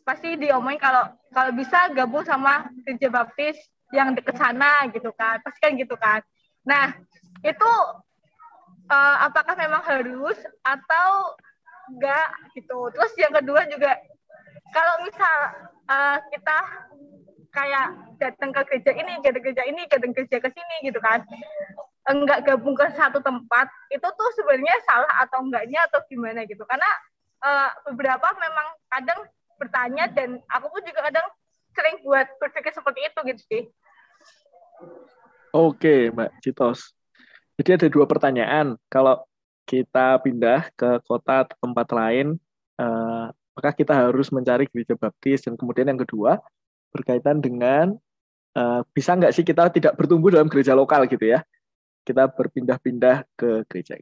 [0.05, 3.57] pasti diomongin kalau kalau bisa gabung sama gereja baptis
[3.95, 6.21] yang deket sana gitu kan pasti kan gitu kan
[6.67, 6.93] nah
[7.41, 7.73] itu
[8.89, 11.37] eh, apakah memang harus atau
[11.93, 13.99] enggak gitu terus yang kedua juga
[14.73, 15.37] kalau misal
[15.91, 16.59] eh, kita
[17.53, 21.21] kayak datang ke gereja ini, ke gereja ini, ke gereja ke sini gitu kan.
[22.09, 26.65] Enggak gabung ke satu tempat, itu tuh sebenarnya salah atau enggaknya atau gimana gitu.
[26.65, 26.89] Karena
[27.45, 29.21] eh, beberapa memang kadang
[29.61, 31.27] bertanya dan aku pun juga kadang
[31.77, 33.63] sering buat berpikir seperti itu gitu sih.
[35.53, 36.97] Oke Mbak Citos.
[37.61, 38.77] Jadi ada dua pertanyaan.
[38.89, 39.25] Kalau
[39.69, 42.37] kita pindah ke kota atau tempat lain,
[42.81, 45.45] eh, apakah kita harus mencari gereja baptis?
[45.45, 46.41] Dan kemudian yang kedua,
[46.93, 47.97] berkaitan dengan
[48.53, 51.41] eh, bisa nggak sih kita tidak bertumbuh dalam gereja lokal gitu ya?
[52.05, 53.97] Kita berpindah-pindah ke gereja.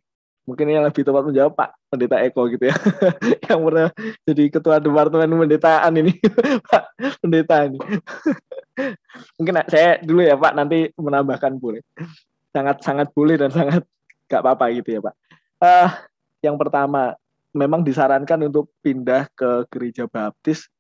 [0.49, 2.75] Mungkin yang lebih tepat menjawab Pak Pendeta Eko gitu ya,
[3.47, 3.89] yang pernah
[4.27, 6.17] jadi ketua departemen pendetaan ini,
[6.71, 6.85] Pak
[7.23, 7.79] Pendeta ini.
[9.39, 11.85] Mungkin saya dulu ya Pak, nanti menambahkan boleh.
[12.51, 13.83] Sangat sangat boleh dan sangat
[14.27, 15.15] nggak apa-apa gitu ya Pak.
[15.61, 15.91] Uh,
[16.41, 17.15] yang pertama
[17.51, 20.71] memang disarankan untuk pindah ke gereja baptis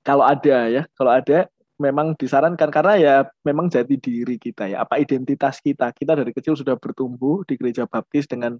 [0.00, 4.96] kalau ada ya, kalau ada memang disarankan karena ya memang jati diri kita ya, apa
[4.96, 5.92] identitas kita.
[5.92, 8.56] Kita dari kecil sudah bertumbuh di gereja baptis dengan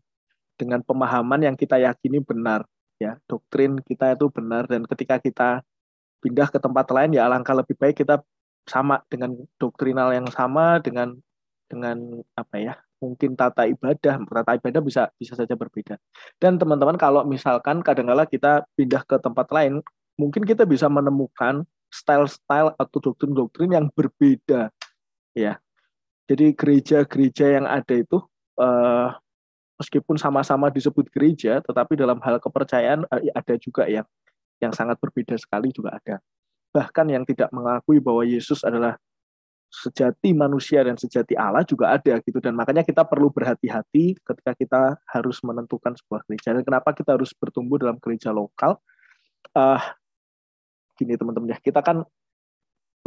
[0.60, 2.68] dengan pemahaman yang kita yakini benar
[3.00, 5.64] ya, doktrin kita itu benar dan ketika kita
[6.20, 8.20] pindah ke tempat lain ya alangkah lebih baik kita
[8.68, 11.16] sama dengan doktrinal yang sama dengan
[11.70, 15.96] dengan apa ya mungkin tata ibadah tata ibadah bisa bisa saja berbeda.
[16.36, 19.80] Dan teman-teman kalau misalkan kadang-kala kita pindah ke tempat lain
[20.20, 24.68] mungkin kita bisa menemukan style-style atau doktrin-doktrin yang berbeda
[25.32, 25.56] ya.
[26.28, 28.20] Jadi gereja-gereja yang ada itu
[28.60, 29.08] eh,
[29.80, 34.04] meskipun sama-sama disebut gereja tetapi dalam hal kepercayaan eh, ada juga yang
[34.60, 36.20] yang sangat berbeda sekali juga ada.
[36.70, 39.00] Bahkan yang tidak mengakui bahwa Yesus adalah
[39.70, 42.42] sejati manusia dan sejati Allah juga ada gitu.
[42.42, 46.50] Dan makanya kita perlu berhati-hati ketika kita harus menentukan sebuah gereja.
[46.58, 48.82] Dan kenapa kita harus bertumbuh dalam gereja lokal?
[49.54, 49.80] Uh,
[50.98, 52.04] gini teman-teman ya kita kan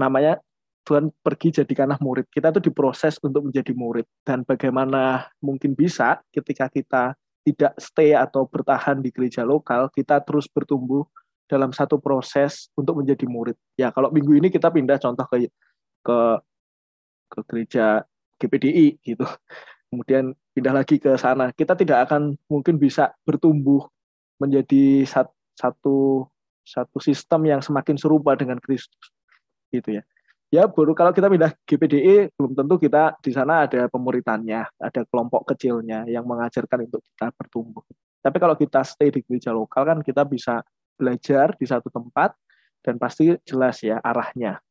[0.01, 0.41] namanya
[0.83, 2.27] Tuhan pergi jadikanlah murid.
[2.27, 4.07] Kita itu diproses untuk menjadi murid.
[4.23, 10.47] Dan bagaimana mungkin bisa ketika kita tidak stay atau bertahan di gereja lokal kita terus
[10.47, 11.03] bertumbuh
[11.43, 13.59] dalam satu proses untuk menjadi murid.
[13.75, 15.51] Ya kalau minggu ini kita pindah contoh ke
[16.03, 16.17] ke
[17.33, 18.05] ke gereja
[18.37, 19.25] GPDI gitu.
[19.89, 21.49] Kemudian pindah lagi ke sana.
[21.53, 23.89] Kita tidak akan mungkin bisa bertumbuh
[24.37, 25.05] menjadi
[25.57, 26.29] satu
[26.63, 29.13] satu sistem yang semakin serupa dengan Kristus.
[29.73, 30.03] Gitu ya.
[30.53, 35.49] Ya baru kalau kita pindah GPDI belum tentu kita di sana ada pemuritannya, ada kelompok
[35.49, 37.81] kecilnya yang mengajarkan untuk kita bertumbuh.
[38.21, 40.61] Tapi kalau kita stay di gereja lokal kan kita bisa
[40.93, 42.37] belajar di satu tempat
[42.85, 44.61] dan pasti jelas ya arahnya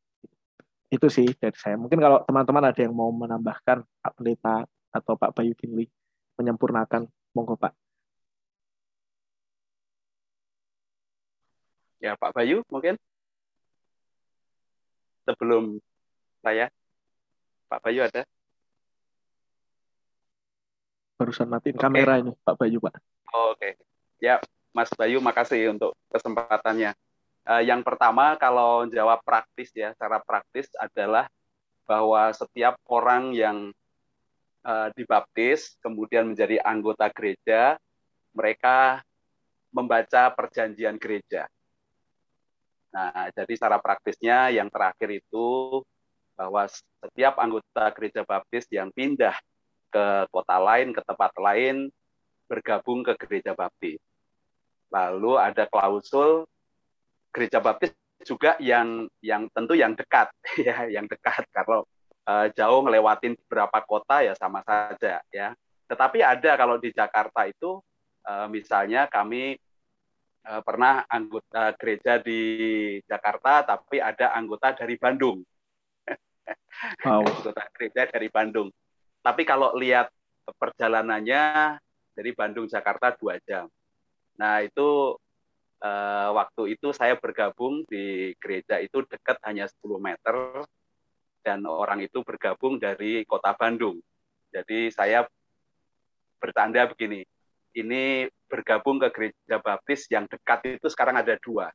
[0.93, 1.73] itu sih dari saya.
[1.73, 4.61] Mungkin kalau teman-teman ada yang mau menambahkan Pak Pendeta
[4.93, 5.89] atau Pak Bayu Kinli
[6.37, 7.73] menyempurnakan, monggo Pak.
[11.97, 12.99] Ya Pak Bayu mungkin
[15.25, 15.81] sebelum
[16.45, 16.69] saya,
[17.71, 18.21] Pak Bayu ada?
[21.17, 21.81] Barusan matiin okay.
[21.81, 23.01] kamera ini Pak Bayu Pak.
[23.33, 23.71] Oh, Oke, okay.
[24.21, 24.37] ya
[24.75, 26.93] Mas Bayu makasih untuk kesempatannya.
[27.43, 31.27] Uh, yang pertama kalau jawab praktis ya, secara praktis adalah
[31.83, 33.57] bahwa setiap orang yang
[34.63, 37.75] uh, dibaptis kemudian menjadi anggota gereja,
[38.31, 39.03] mereka
[39.75, 41.51] membaca perjanjian gereja.
[42.93, 45.81] Nah, jadi secara praktisnya yang terakhir itu
[46.37, 49.33] bahwa setiap anggota gereja baptis yang pindah
[49.89, 51.89] ke kota lain, ke tempat lain,
[52.45, 53.97] bergabung ke gereja baptis.
[54.93, 56.45] Lalu ada klausul
[57.33, 57.91] gereja baptis
[58.23, 60.31] juga yang yang tentu yang dekat
[60.67, 61.43] ya yang dekat.
[61.51, 61.83] Kalau
[62.29, 65.51] uh, jauh ngelewatin beberapa kota ya sama saja ya.
[65.89, 67.81] Tetapi ada kalau di Jakarta itu
[68.23, 69.59] uh, misalnya kami
[70.47, 72.39] uh, pernah anggota gereja di
[73.03, 75.43] Jakarta tapi ada anggota dari Bandung.
[77.03, 77.27] Wow.
[77.43, 78.71] anggota gereja dari Bandung.
[79.23, 80.11] Tapi kalau lihat
[80.43, 81.75] perjalanannya
[82.13, 83.71] dari Bandung Jakarta dua jam.
[84.35, 85.15] Nah itu
[85.83, 90.35] uh, waktu itu saya bergabung di gereja itu dekat hanya 10 meter
[91.43, 93.99] dan orang itu bergabung dari kota Bandung.
[94.49, 95.27] Jadi saya
[96.39, 97.27] bertanda begini,
[97.75, 101.67] ini bergabung ke gereja baptis yang dekat itu sekarang ada dua.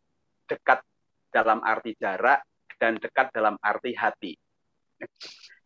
[0.48, 0.80] Dekat
[1.28, 2.40] dalam arti jarak
[2.80, 4.32] dan dekat dalam arti hati.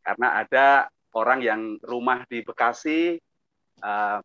[0.03, 3.15] Karena ada orang yang rumah di Bekasi,
[3.87, 4.19] uh,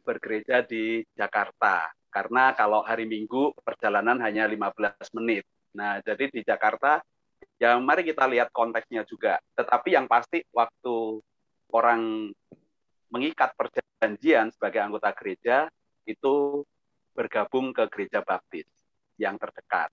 [0.00, 5.42] bergereja di Jakarta karena kalau hari Minggu perjalanan hanya 15 menit.
[5.74, 7.02] Nah, jadi di Jakarta
[7.58, 9.42] ya mari kita lihat konteksnya juga.
[9.58, 11.18] Tetapi yang pasti waktu
[11.74, 12.30] orang
[13.10, 15.66] mengikat perjanjian sebagai anggota gereja
[16.06, 16.62] itu
[17.18, 18.70] bergabung ke gereja baptis
[19.18, 19.90] yang terdekat.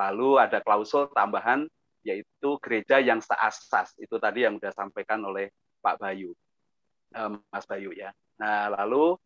[0.00, 1.68] Lalu ada klausul tambahan
[2.00, 3.92] yaitu gereja yang seasas.
[4.00, 5.52] Itu tadi yang sudah sampaikan oleh
[5.84, 6.32] Pak Bayu,
[7.12, 8.12] eh, Mas Bayu ya.
[8.40, 9.20] Nah, lalu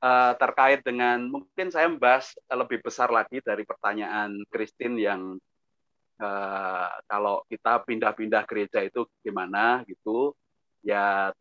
[0.00, 5.36] uh, terkait dengan mungkin saya membahas lebih besar lagi dari pertanyaan Christine yang
[6.20, 10.32] uh, kalau kita pindah-pindah gereja itu gimana gitu
[10.80, 11.32] ya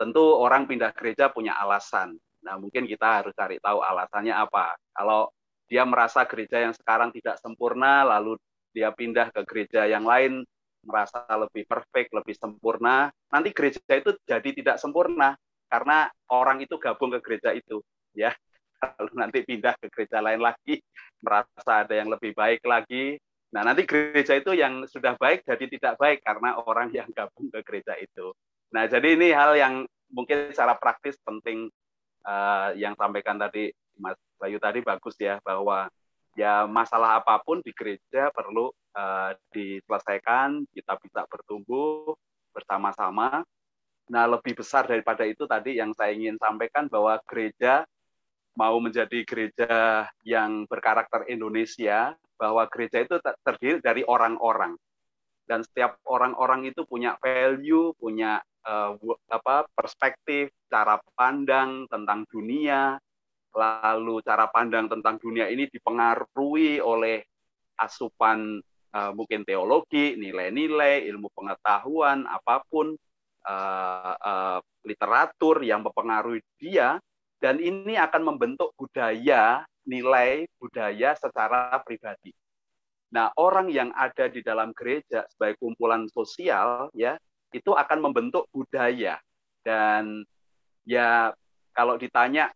[0.00, 2.16] tentu orang pindah gereja punya alasan.
[2.40, 4.72] Nah mungkin kita harus cari tahu alasannya apa.
[4.96, 5.28] Kalau
[5.68, 8.40] dia merasa gereja yang sekarang tidak sempurna lalu
[8.72, 10.40] dia pindah ke gereja yang lain
[10.80, 15.36] merasa lebih perfect, lebih sempurna, nanti gereja itu jadi tidak sempurna
[15.70, 17.80] karena orang itu gabung ke gereja itu
[18.12, 18.34] ya.
[18.80, 20.80] Lalu nanti pindah ke gereja lain lagi
[21.20, 23.20] merasa ada yang lebih baik lagi.
[23.54, 27.60] Nah nanti gereja itu yang sudah baik jadi tidak baik karena orang yang gabung ke
[27.62, 28.34] gereja itu.
[28.70, 29.74] Nah, jadi ini hal yang
[30.14, 31.66] mungkin secara praktis penting
[32.26, 35.90] eh, yang sampaikan tadi Mas Bayu tadi bagus ya bahwa
[36.38, 42.14] ya masalah apa pun di gereja perlu eh, diselesaikan, kita bisa bertumbuh
[42.54, 43.42] bersama-sama.
[44.10, 47.86] Nah, lebih besar daripada itu tadi yang saya ingin sampaikan bahwa gereja
[48.58, 54.74] mau menjadi gereja yang berkarakter Indonesia, bahwa gereja itu ter- terdiri dari orang-orang.
[55.46, 58.42] Dan setiap orang-orang itu punya value, punya
[59.00, 62.98] wo- apa perspektif, cara pandang tentang dunia,
[63.54, 67.22] lalu cara pandang tentang dunia ini dipengaruhi oleh
[67.78, 68.60] asupan
[68.94, 72.94] eh, mungkin teologi, nilai-nilai, ilmu pengetahuan, apa pun
[73.46, 77.00] eh, literatur yang mempengaruhi dia,
[77.40, 82.32] dan ini akan membentuk budaya, nilai budaya secara pribadi.
[83.10, 87.18] Nah, orang yang ada di dalam gereja sebagai kumpulan sosial, ya,
[87.50, 89.18] itu akan membentuk budaya.
[89.66, 90.22] Dan
[90.86, 91.34] ya,
[91.74, 92.54] kalau ditanya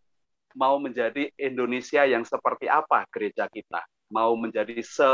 [0.55, 5.11] mau menjadi Indonesia yang seperti apa gereja kita, mau menjadi se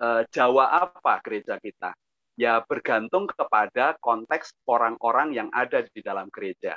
[0.00, 1.92] eh, Jawa apa gereja kita,
[2.36, 6.76] ya bergantung kepada konteks orang-orang yang ada di dalam gereja.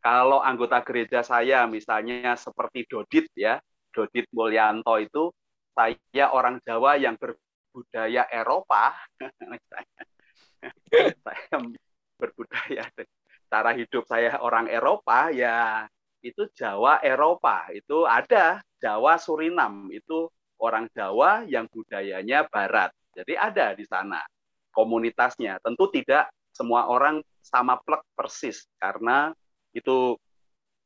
[0.00, 3.58] Kalau anggota gereja saya misalnya seperti Dodit ya,
[3.90, 5.34] Dodit Mulyanto itu
[5.74, 8.94] saya orang Jawa yang berbudaya Eropa,
[11.26, 11.56] saya
[12.16, 12.84] berbudaya
[13.46, 15.86] cara hidup saya orang Eropa ya
[16.22, 17.70] itu Jawa Eropa.
[17.70, 20.26] Itu ada Jawa Surinam itu
[20.58, 22.90] orang Jawa yang budayanya Barat.
[23.16, 24.20] Jadi ada di sana
[24.76, 29.32] komunitasnya tentu tidak semua orang sama plek persis karena
[29.72, 30.20] itu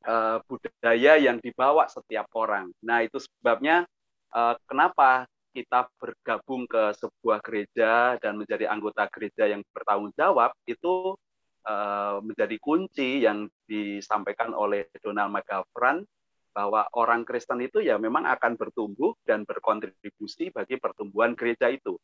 [0.07, 3.83] eh, budaya yang dibawa setiap orang nah itu sebabnya
[4.31, 11.19] eh, kenapa kita bergabung ke sebuah gereja dan menjadi anggota gereja yang bertanggung jawab itu
[11.67, 16.07] eh, menjadi kunci yang disampaikan oleh Donald McGavran
[16.51, 21.95] bahwa orang Kristen itu ya memang akan bertumbuh dan berkontribusi bagi pertumbuhan gereja itu.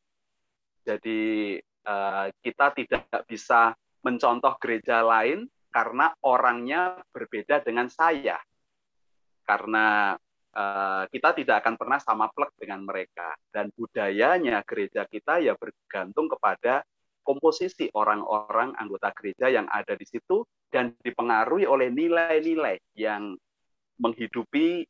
[0.86, 1.58] Jadi
[2.42, 3.70] kita tidak bisa
[4.02, 8.38] mencontoh gereja lain karena orangnya berbeda dengan saya.
[9.46, 10.16] Karena
[10.50, 16.26] eh, kita tidak akan pernah sama plek dengan mereka dan budayanya gereja kita ya bergantung
[16.32, 16.82] kepada
[17.26, 23.34] komposisi orang-orang anggota gereja yang ada di situ dan dipengaruhi oleh nilai-nilai yang
[23.98, 24.86] menghidupi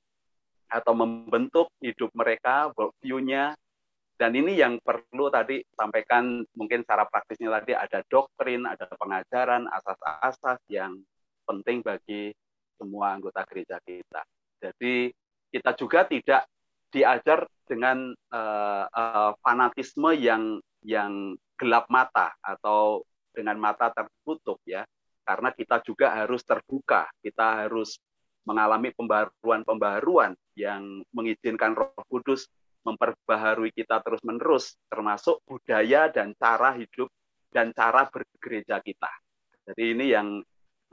[0.68, 3.56] atau membentuk hidup mereka, worldview-nya.
[4.16, 10.56] Dan ini yang perlu tadi sampaikan mungkin secara praktisnya tadi ada doktrin, ada pengajaran, asas-asas
[10.72, 10.96] yang
[11.44, 12.32] penting bagi
[12.80, 14.24] semua anggota gereja kita.
[14.56, 15.12] Jadi
[15.52, 16.42] kita juga tidak
[16.88, 20.56] diajar dengan uh, uh, fanatisme yang
[20.86, 23.02] yang gelap mata atau
[23.34, 24.86] dengan mata tertutup ya
[25.26, 27.98] karena kita juga harus terbuka kita harus
[28.46, 32.46] mengalami pembaruan-pembaruan yang mengizinkan Roh Kudus
[32.86, 37.10] memperbaharui kita terus-menerus termasuk budaya dan cara hidup
[37.50, 39.10] dan cara bergereja kita.
[39.66, 40.38] Jadi ini yang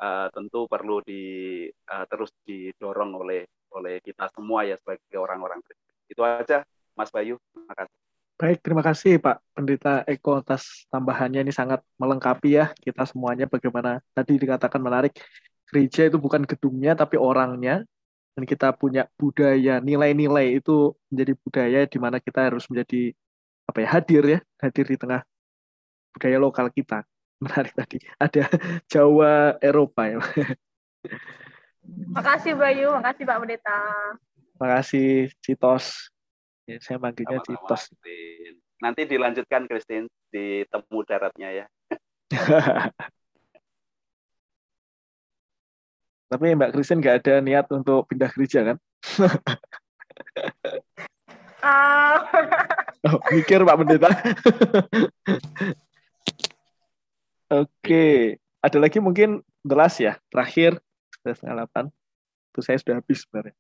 [0.02, 3.46] uh, tentu perlu di uh, terus didorong oleh
[3.78, 5.62] oleh kita semua ya sebagai orang-orang.
[6.10, 6.66] Itu aja
[6.98, 7.38] Mas Bayu.
[7.54, 7.98] Terima kasih.
[8.34, 14.02] Baik, terima kasih Pak Pendeta Eko atas tambahannya ini sangat melengkapi ya kita semuanya bagaimana
[14.10, 15.14] tadi dikatakan menarik
[15.70, 17.86] gereja itu bukan gedungnya tapi orangnya
[18.34, 23.14] dan kita punya budaya nilai-nilai itu menjadi budaya di mana kita harus menjadi
[23.70, 25.22] apa ya hadir ya hadir di tengah
[26.18, 27.06] budaya lokal kita
[27.44, 28.50] menarik tadi ada
[28.92, 30.18] Jawa Eropa ya
[31.84, 33.80] Makasih Bayu, makasih Pak Pendeta.
[34.56, 36.08] Makasih Citos
[36.64, 38.58] ya, saya manggilnya Citos Christine.
[38.80, 41.66] Nanti dilanjutkan Christine di temu daratnya ya.
[46.34, 48.78] tapi Mbak Kristen nggak ada niat untuk pindah gereja kan
[51.64, 52.20] Ah,
[53.04, 54.10] Oh, mikir Pak Pendeta.
[57.52, 60.80] Oke, ada lagi mungkin the last ya, terakhir
[61.20, 61.86] setengah delapan.
[62.52, 63.56] Itu saya sudah habis sebenarnya.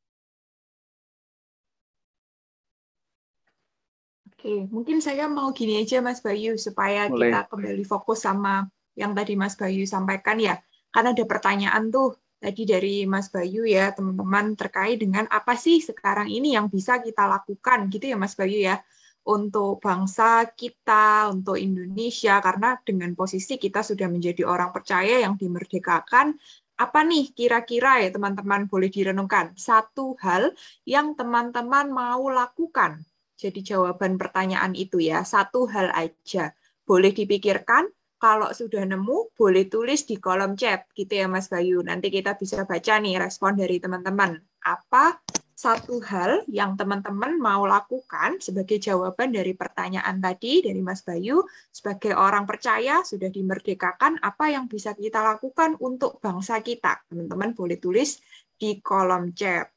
[4.31, 7.31] Oke, mungkin saya mau gini aja Mas Bayu supaya Boleh.
[7.31, 10.59] kita kembali fokus sama yang tadi Mas Bayu sampaikan ya.
[10.91, 16.27] Karena ada pertanyaan tuh tadi dari Mas Bayu ya, teman-teman terkait dengan apa sih sekarang
[16.27, 18.83] ini yang bisa kita lakukan gitu ya Mas Bayu ya
[19.23, 22.43] untuk bangsa kita, untuk Indonesia.
[22.43, 26.35] Karena dengan posisi kita sudah menjadi orang percaya yang dimerdekakan
[26.73, 29.55] apa nih kira-kira ya teman-teman boleh direnungkan?
[29.55, 30.51] Satu hal
[30.83, 32.99] yang teman-teman mau lakukan.
[33.39, 36.51] Jadi jawaban pertanyaan itu ya, satu hal aja.
[36.83, 37.87] Boleh dipikirkan,
[38.23, 41.83] kalau sudah nemu boleh tulis di kolom chat gitu ya Mas Bayu.
[41.83, 44.39] Nanti kita bisa baca nih respon dari teman-teman.
[44.63, 45.19] Apa
[45.51, 52.15] satu hal yang teman-teman mau lakukan sebagai jawaban dari pertanyaan tadi dari Mas Bayu sebagai
[52.15, 57.03] orang percaya sudah dimerdekakan apa yang bisa kita lakukan untuk bangsa kita.
[57.11, 58.23] Teman-teman boleh tulis
[58.55, 59.67] di kolom chat.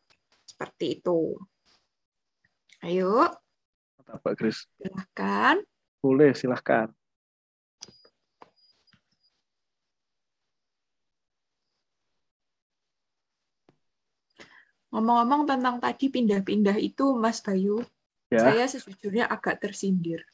[0.47, 1.35] Seperti itu.
[2.86, 3.27] Ayo,
[4.06, 4.70] Pak Kris.
[4.78, 5.59] silahkan.
[5.98, 6.86] Boleh, silahkan.
[14.97, 17.85] Ngomong-ngomong tentang tadi pindah-pindah itu, Mas Bayu,
[18.32, 18.43] Ya.
[18.43, 20.24] saya sejujurnya agak tersindir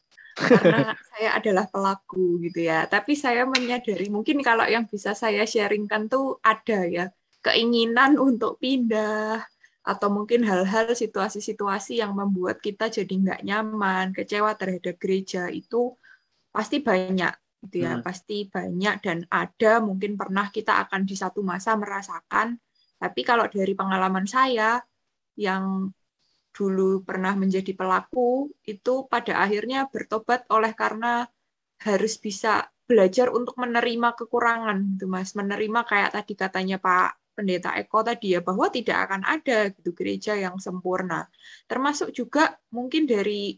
[0.49, 2.89] karena saya adalah pelaku gitu ya.
[2.89, 7.05] Tapi saya menyadari mungkin kalau yang bisa saya sharingkan tuh ada ya
[7.45, 9.45] keinginan untuk pindah
[9.83, 15.99] atau mungkin hal-hal situasi-situasi yang membuat kita jadi nggak nyaman, kecewa terhadap gereja itu
[16.55, 17.35] pasti banyak
[17.67, 18.05] gitu ya, Hmm.
[18.07, 22.57] pasti banyak dan ada mungkin pernah kita akan di satu masa merasakan.
[23.03, 24.79] Tapi kalau dari pengalaman saya
[25.35, 25.91] yang
[26.55, 31.27] dulu pernah menjadi pelaku itu pada akhirnya bertobat oleh karena
[31.83, 35.35] harus bisa belajar untuk menerima kekurangan gitu Mas.
[35.35, 40.37] Menerima kayak tadi katanya Pak Pendeta Eko tadi ya bahwa tidak akan ada gitu gereja
[40.37, 41.27] yang sempurna.
[41.67, 43.57] Termasuk juga mungkin dari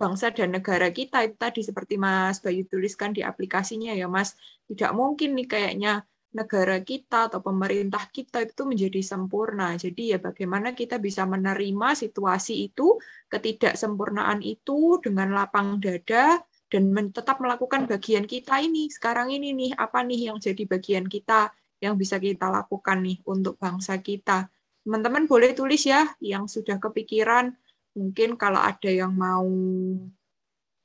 [0.00, 4.34] bangsa dan negara kita itu tadi seperti Mas Bayu tuliskan di aplikasinya ya Mas.
[4.66, 6.02] Tidak mungkin nih kayaknya
[6.32, 9.76] negara kita atau pemerintah kita itu menjadi sempurna.
[9.76, 12.96] Jadi ya bagaimana kita bisa menerima situasi itu,
[13.28, 16.40] ketidaksempurnaan itu dengan lapang dada
[16.72, 18.88] dan tetap melakukan bagian kita ini.
[18.88, 21.52] Sekarang ini nih, apa nih yang jadi bagian kita
[21.84, 24.48] yang bisa kita lakukan nih untuk bangsa kita.
[24.82, 27.52] Teman-teman boleh tulis ya yang sudah kepikiran.
[27.92, 29.44] Mungkin kalau ada yang mau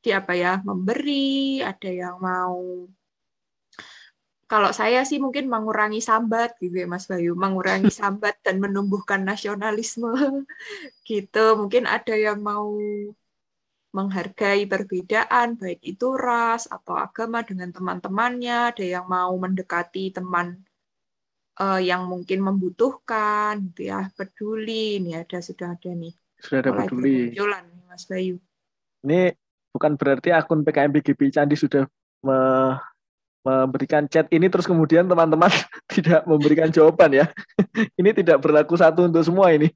[0.04, 2.84] di apa ya, memberi, ada yang mau
[4.52, 10.10] kalau saya sih mungkin mengurangi sambat gitu ya Mas Bayu, mengurangi sambat dan menumbuhkan nasionalisme
[11.10, 11.40] gitu.
[11.62, 12.68] Mungkin ada yang mau
[13.98, 20.48] menghargai perbedaan baik itu ras atau agama dengan teman-temannya, ada yang mau mendekati teman
[21.62, 24.72] eh, yang mungkin membutuhkan gitu ya, peduli.
[25.02, 26.14] Ini ada sudah ada nih.
[26.42, 27.18] Sudah ada Mulai peduli.
[27.68, 28.36] nih, Mas Bayu.
[29.06, 29.20] Ini
[29.74, 31.84] bukan berarti akun PKMBGP Candi sudah
[32.26, 32.78] me-
[33.48, 35.48] memberikan chat ini terus kemudian teman-teman
[35.96, 37.26] tidak memberikan jawaban ya.
[38.00, 39.72] ini tidak berlaku satu untuk semua ini.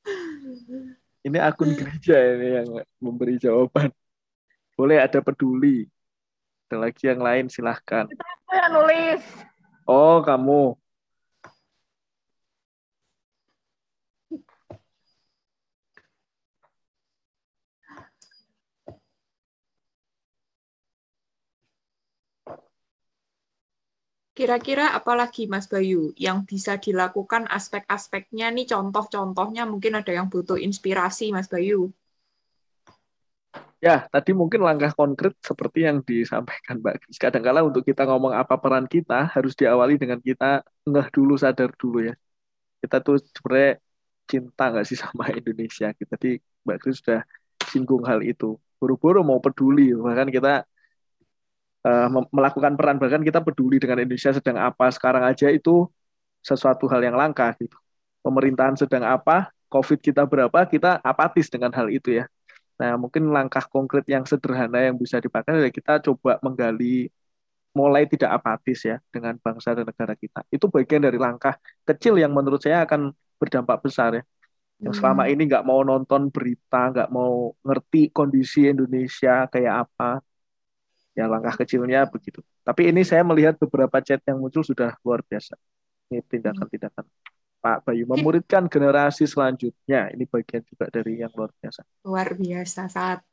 [1.26, 3.92] ini akun gereja ini yang memberi jawaban.
[4.76, 5.84] Boleh ada peduli.
[6.66, 8.08] Ada lagi yang lain silahkan.
[8.08, 9.22] Aku yang nulis.
[9.84, 10.74] Oh kamu.
[24.36, 31.32] Kira-kira apalagi Mas Bayu yang bisa dilakukan aspek-aspeknya nih contoh-contohnya mungkin ada yang butuh inspirasi
[31.36, 31.88] Mas Bayu.
[33.86, 37.16] Ya, tadi mungkin langkah konkret seperti yang disampaikan Mbak Kris.
[37.20, 41.98] Kadangkala untuk kita ngomong apa peran kita, harus diawali dengan kita ngeh dulu, sadar dulu
[42.08, 42.14] ya.
[42.82, 43.72] Kita tuh sebenarnya
[44.30, 45.86] cinta nggak sih sama Indonesia.
[46.12, 46.28] Tadi
[46.64, 47.20] Mbak Kris sudah
[47.70, 48.56] singgung hal itu.
[48.80, 50.64] Buru-buru mau peduli, bahkan kita
[52.14, 54.86] mem- melakukan peran, bahkan kita peduli dengan Indonesia sedang apa.
[54.96, 55.86] Sekarang aja itu
[56.42, 57.76] sesuatu hal yang langka gitu.
[58.24, 62.24] Pemerintahan sedang apa, COVID kita berapa, kita apatis dengan hal itu ya.
[62.80, 67.08] Nah, mungkin langkah konkret yang sederhana yang bisa dipakai adalah kita coba menggali
[67.76, 70.40] mulai tidak apatis ya dengan bangsa dan negara kita.
[70.48, 71.54] Itu bagian dari langkah
[71.84, 74.22] kecil yang menurut saya akan berdampak besar ya.
[74.84, 75.32] Yang selama Hmm.
[75.32, 80.20] ini nggak mau nonton berita, nggak mau ngerti kondisi Indonesia kayak apa.
[81.16, 82.44] Ya langkah kecilnya begitu.
[82.60, 85.56] Tapi ini saya melihat beberapa chat yang muncul sudah luar biasa.
[86.12, 87.08] Ini tindakan-tindakan
[87.64, 90.12] Pak Bayu memuridkan generasi selanjutnya.
[90.12, 91.82] Ini bagian juga dari yang luar biasa.
[92.04, 93.24] Luar biasa saat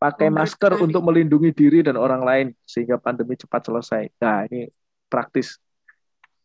[0.00, 4.08] pakai masker untuk melindungi diri dan orang lain sehingga pandemi cepat selesai.
[4.16, 4.66] Nah, ini
[5.12, 5.60] praktis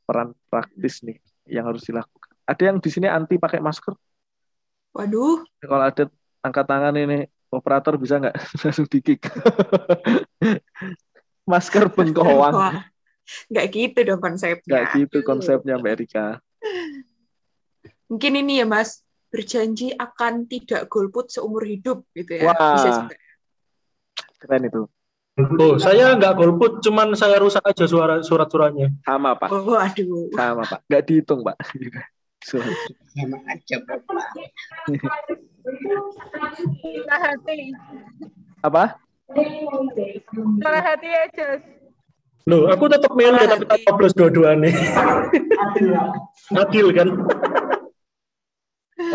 [0.04, 1.18] peran praktis nih
[1.48, 2.36] yang harus dilakukan.
[2.46, 3.96] Ada yang di sini anti pakai masker?
[4.96, 6.04] Waduh, Kalau ada
[6.46, 9.22] angkat tangan ini operator bisa nggak langsung dikik?
[11.52, 12.82] masker bengkoang.
[13.50, 14.70] Nggak gitu dong konsepnya.
[14.70, 16.26] Nggak gitu konsepnya Mbak Erika.
[18.06, 19.02] Mungkin ini ya Mas,
[19.34, 22.54] berjanji akan tidak golput seumur hidup gitu ya.
[22.54, 22.78] Wah.
[22.78, 23.18] Bisa juga.
[24.38, 24.82] Keren itu.
[25.36, 28.88] Oh, saya nggak golput, cuman saya rusak aja suara surat-suratnya.
[29.04, 29.52] Sama Pak.
[29.52, 30.32] Oh, aduh.
[30.32, 30.80] Sama Pak.
[30.88, 31.60] Nggak dihitung Pak.
[32.48, 32.72] Surat.
[33.12, 34.24] Sama aja Bapak.
[36.82, 37.58] Kita hati.
[38.62, 39.02] Apa?
[40.62, 41.64] Salah hati ya, Jos.
[42.46, 44.70] Loh, aku tetap milih tapi tak coblos dua-duanya.
[46.54, 47.10] Adil kan?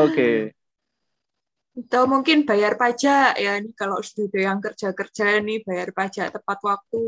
[0.02, 0.50] Oke.
[1.78, 7.04] Atau mungkin bayar pajak ya nih kalau sudah yang kerja-kerja nih bayar pajak tepat waktu.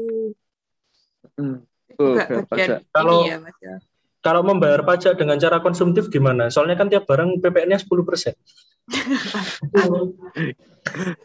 [1.34, 1.66] Hmm.
[1.90, 2.78] Juga bayar bagian pajak.
[2.78, 3.76] ini Kalau ya Mas ya.
[4.22, 6.54] kalau membayar pajak dengan cara konsumtif gimana?
[6.54, 7.90] Soalnya kan tiap barang PPN-nya 10%.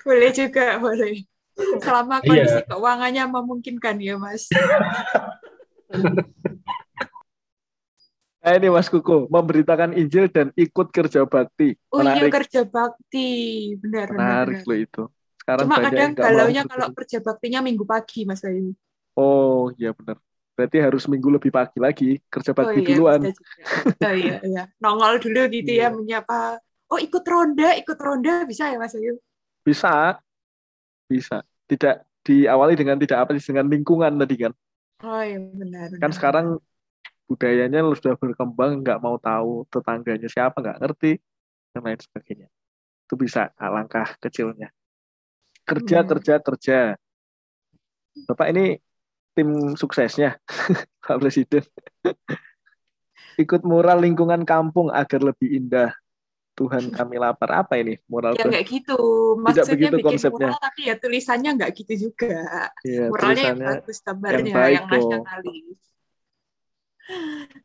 [0.05, 1.27] Boleh juga, boleh.
[1.81, 2.29] Selama Iya.
[2.29, 4.45] kondisi keuangannya memungkinkan ya Mas.
[8.47, 11.75] Eh, ini Mas Kuku, memberitakan Injil dan ikut kerja bakti.
[11.91, 13.27] Oh iya kerja bakti,
[13.81, 14.47] benar benar.
[14.47, 14.69] menarik benar.
[14.69, 15.03] loh itu.
[15.41, 18.71] Sekarang Cuma kadang galaunya kalau kerja baktinya minggu pagi Mas Bayu.
[19.17, 20.21] Oh iya benar.
[20.53, 23.21] Berarti harus minggu lebih pagi lagi kerja Oh bakti iya, duluan.
[23.99, 24.63] Oh iya, iya.
[24.79, 26.61] Nongol dulu gitu ya, menyapa.
[26.87, 29.19] Oh ikut ronda, ikut ronda bisa ya Mas Bayu?
[29.63, 30.23] Bisa,
[31.11, 31.43] bisa.
[31.67, 34.53] Tidak diawali dengan tidak apa dengan lingkungan tadi kan.
[35.03, 35.87] Oh iya benar.
[35.91, 36.11] Kan benar.
[36.15, 36.45] sekarang
[37.27, 41.19] budayanya sudah berkembang, nggak mau tahu tetangganya siapa, nggak ngerti
[41.75, 42.47] dan lain sebagainya.
[43.03, 44.71] Itu bisa langkah kecilnya.
[45.67, 46.07] Kerja, Hmm.
[46.15, 46.79] kerja, kerja.
[48.31, 48.79] Bapak ini
[49.35, 50.39] tim suksesnya,
[51.03, 51.67] Pak Presiden.
[53.43, 55.91] Ikut mural lingkungan kampung agar lebih indah.
[56.57, 57.49] Tuhan kami lapar.
[57.61, 58.97] Apa ini mural Ya nggak gitu.
[58.97, 60.49] Tidak Maksudnya begitu bikin konsepnya.
[60.49, 62.35] mural tapi ya tulisannya nggak gitu juga.
[62.81, 65.23] Iya, Muralnya yang bagus gambarnya, yang yang, baik dong.
[65.23, 65.77] nasionalis.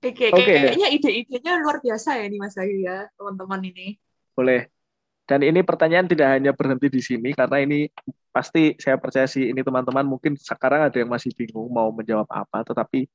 [0.02, 0.44] Oke, Oke.
[0.46, 3.98] kayaknya ide-idenya luar biasa ya nih Mas Bayu ya, teman-teman ini.
[4.36, 4.70] Boleh.
[5.26, 7.88] Dan ini pertanyaan tidak hanya berhenti di sini karena ini
[8.34, 12.62] pasti saya percaya sih ini teman-teman mungkin sekarang ada yang masih bingung mau menjawab apa,
[12.66, 13.06] tetapi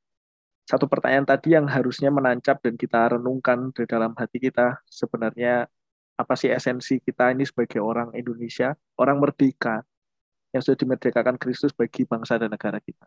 [0.68, 5.72] satu pertanyaan tadi yang harusnya menancap dan kita renungkan di dalam hati kita sebenarnya
[6.19, 9.85] apa sih esensi kita ini sebagai orang Indonesia, orang merdeka
[10.52, 13.06] yang sudah dimerdekakan Kristus bagi bangsa dan negara kita.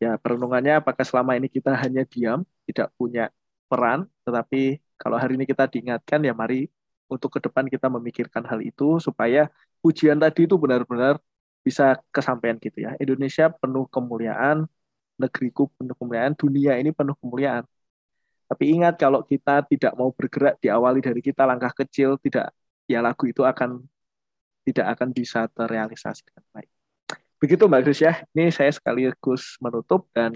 [0.00, 3.28] Ya, perenungannya apakah selama ini kita hanya diam, tidak punya
[3.68, 6.70] peran, tetapi kalau hari ini kita diingatkan ya mari
[7.10, 9.50] untuk ke depan kita memikirkan hal itu supaya
[9.84, 11.20] ujian tadi itu benar-benar
[11.66, 12.96] bisa kesampaian gitu ya.
[13.02, 14.66] Indonesia penuh kemuliaan,
[15.22, 17.64] negeriku penuh kemuliaan, dunia ini penuh kemuliaan.
[18.50, 22.52] Tapi ingat kalau kita tidak mau bergerak diawali dari kita langkah kecil, tidak
[22.84, 23.80] ya lagu itu akan
[24.68, 26.70] tidak akan bisa terrealisasi dengan baik.
[27.42, 28.22] Begitu Mbak Gus ya.
[28.36, 30.30] Ini saya sekaligus menutup dan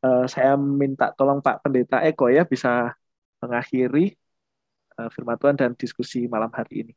[0.00, 2.96] eh, saya minta tolong Pak Pendeta Eko ya bisa
[3.42, 4.16] mengakhiri
[4.96, 6.94] eh, firman Tuhan dan diskusi malam hari ini.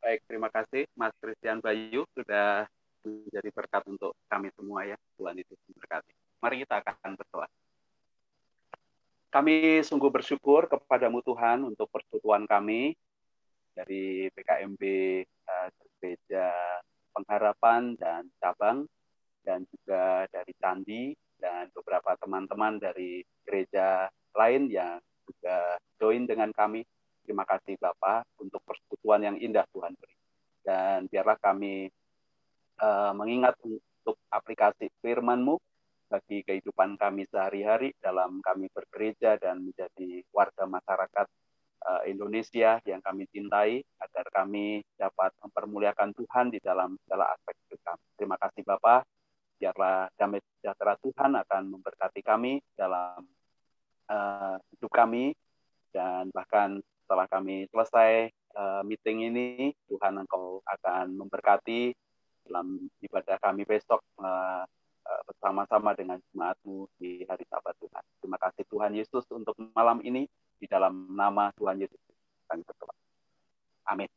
[0.00, 2.64] Baik, terima kasih Mas Christian Bayu sudah
[3.04, 4.96] menjadi berkat untuk kami semua ya.
[5.16, 6.12] Tuhan itu memberkati.
[6.40, 7.48] Mari kita akan berdoa.
[9.30, 12.98] Kami sungguh bersyukur kepadamu Tuhan untuk persekutuan kami
[13.78, 14.82] dari PKMB
[15.22, 15.68] eh,
[16.00, 16.50] Gereja
[17.14, 18.90] Pengharapan dan Cabang
[19.46, 24.06] dan juga dari Candi dan beberapa teman-teman dari gereja
[24.36, 26.84] lain yang juga join dengan kami.
[27.24, 30.16] Terima kasih Bapak untuk persekutuan yang indah Tuhan beri.
[30.60, 31.88] Dan biarlah kami
[32.80, 35.60] eh, mengingat untuk aplikasi firman-Mu
[36.10, 41.26] bagi kehidupan kami sehari-hari dalam kami bergereja dan menjadi warga masyarakat
[41.86, 47.80] eh, Indonesia yang kami cintai agar kami dapat mempermuliakan Tuhan di dalam segala aspek hidup
[47.86, 48.04] kami.
[48.18, 49.06] Terima kasih Bapak.
[49.60, 53.22] Biarlah damai sejahtera Tuhan akan memberkati kami dalam
[54.10, 55.30] eh, hidup kami
[55.94, 61.94] dan bahkan setelah kami selesai eh, meeting ini Tuhan Engkau akan memberkati
[62.50, 64.64] dalam ibadah kami besok eh,
[65.06, 68.02] eh, bersama-sama dengan jemaatmu di hari Sabat Tuhan.
[68.18, 70.26] Terima kasih Tuhan Yesus untuk malam ini
[70.58, 72.02] di dalam nama Tuhan Yesus
[72.50, 72.94] kami berdoa.
[73.86, 74.10] Amin.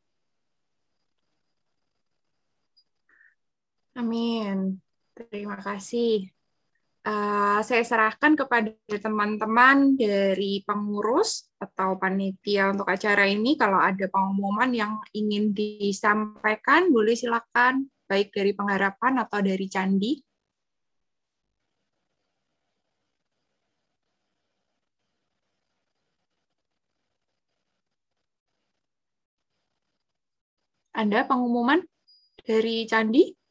[3.93, 4.81] Amin.
[5.13, 6.25] Terima kasih.
[7.03, 13.53] Eh, saya serahkan kepada teman-teman dari pengurus atau panitia untuk acara ini.
[13.59, 20.11] Kalau ada pengumuman yang ingin disampaikan, boleh silakan, baik dari pengharapan atau dari candi.
[30.93, 31.81] Ada pengumuman
[32.45, 33.42] dari candi?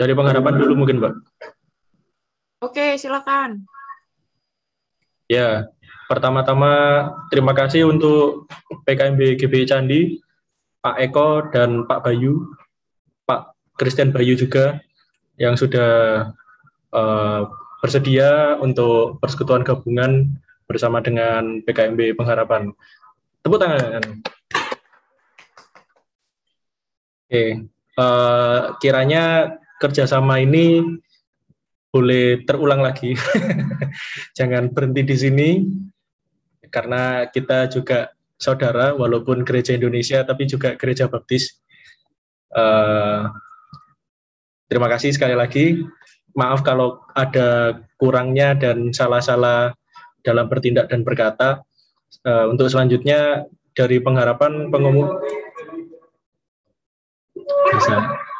[0.00, 1.14] Dari pengharapan dulu mungkin, Mbak.
[2.64, 3.68] Oke, silakan.
[5.28, 5.68] Ya,
[6.08, 6.72] pertama-tama
[7.28, 8.48] terima kasih untuk
[8.88, 10.16] PKMB GBI Candi,
[10.80, 12.48] Pak Eko dan Pak Bayu,
[13.28, 14.80] Pak Christian Bayu juga
[15.36, 16.32] yang sudah
[16.96, 17.44] uh,
[17.84, 20.32] bersedia untuk persekutuan gabungan
[20.64, 22.72] bersama dengan PKMB Pengharapan.
[23.44, 24.00] Tepuk tangan.
[27.28, 27.68] Oke,
[28.00, 30.84] uh, kiranya kerjasama ini
[31.90, 33.16] boleh terulang lagi.
[34.38, 35.50] Jangan berhenti di sini,
[36.70, 41.58] karena kita juga saudara, walaupun gereja Indonesia, tapi juga gereja baptis.
[42.54, 43.26] Uh,
[44.70, 45.82] terima kasih sekali lagi.
[46.38, 49.74] Maaf kalau ada kurangnya dan salah-salah
[50.22, 51.66] dalam bertindak dan berkata.
[52.22, 55.14] Uh, untuk selanjutnya dari pengharapan pengumum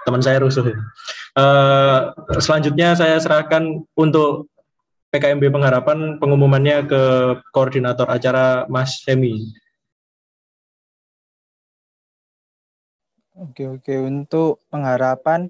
[0.06, 0.74] teman saya rusuh.
[1.40, 4.52] Uh, selanjutnya saya serahkan untuk
[5.08, 7.02] PKMB Pengharapan pengumumannya ke
[7.48, 9.48] koordinator acara Mas Hemi.
[13.40, 15.48] Oke oke untuk pengharapan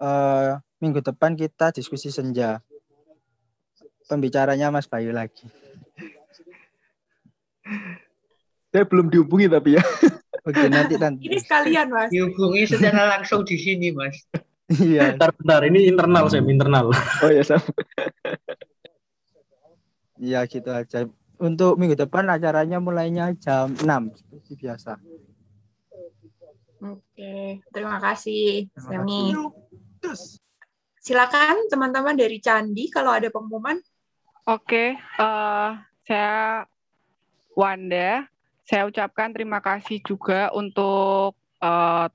[0.00, 0.50] eh,
[0.80, 2.64] minggu depan kita diskusi senja.
[4.08, 5.44] Pembicaranya Mas Bayu lagi.
[8.72, 9.84] Saya belum dihubungi tapi ya.
[10.48, 11.28] Oke nanti nanti.
[11.28, 12.08] Ini sekalian, Mas.
[12.08, 14.24] Dihubungi secara langsung di sini, Mas.
[14.68, 15.00] Iya.
[15.16, 16.92] Bentar, bentar, ini internal saya internal.
[17.24, 17.72] Oh ya sama.
[20.20, 21.08] Iya gitu aja.
[21.38, 23.86] Untuk minggu depan acaranya mulainya jam 6
[24.18, 24.98] seperti biasa.
[26.78, 29.34] Oke, terima kasih, Semi.
[30.98, 33.78] Silakan teman-teman dari Candi kalau ada pengumuman.
[34.46, 35.70] Oke, eh,
[36.06, 36.66] saya
[37.54, 38.26] Wanda.
[38.68, 42.06] Saya ucapkan terima kasih juga untuk eh,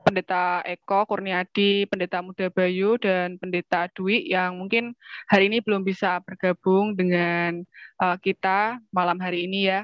[0.00, 4.96] Pendeta Eko Kurniadi, Pendeta Muda Bayu, dan Pendeta Dwi yang mungkin
[5.28, 7.62] hari ini belum bisa bergabung dengan
[8.00, 9.80] eh, kita malam hari ini ya.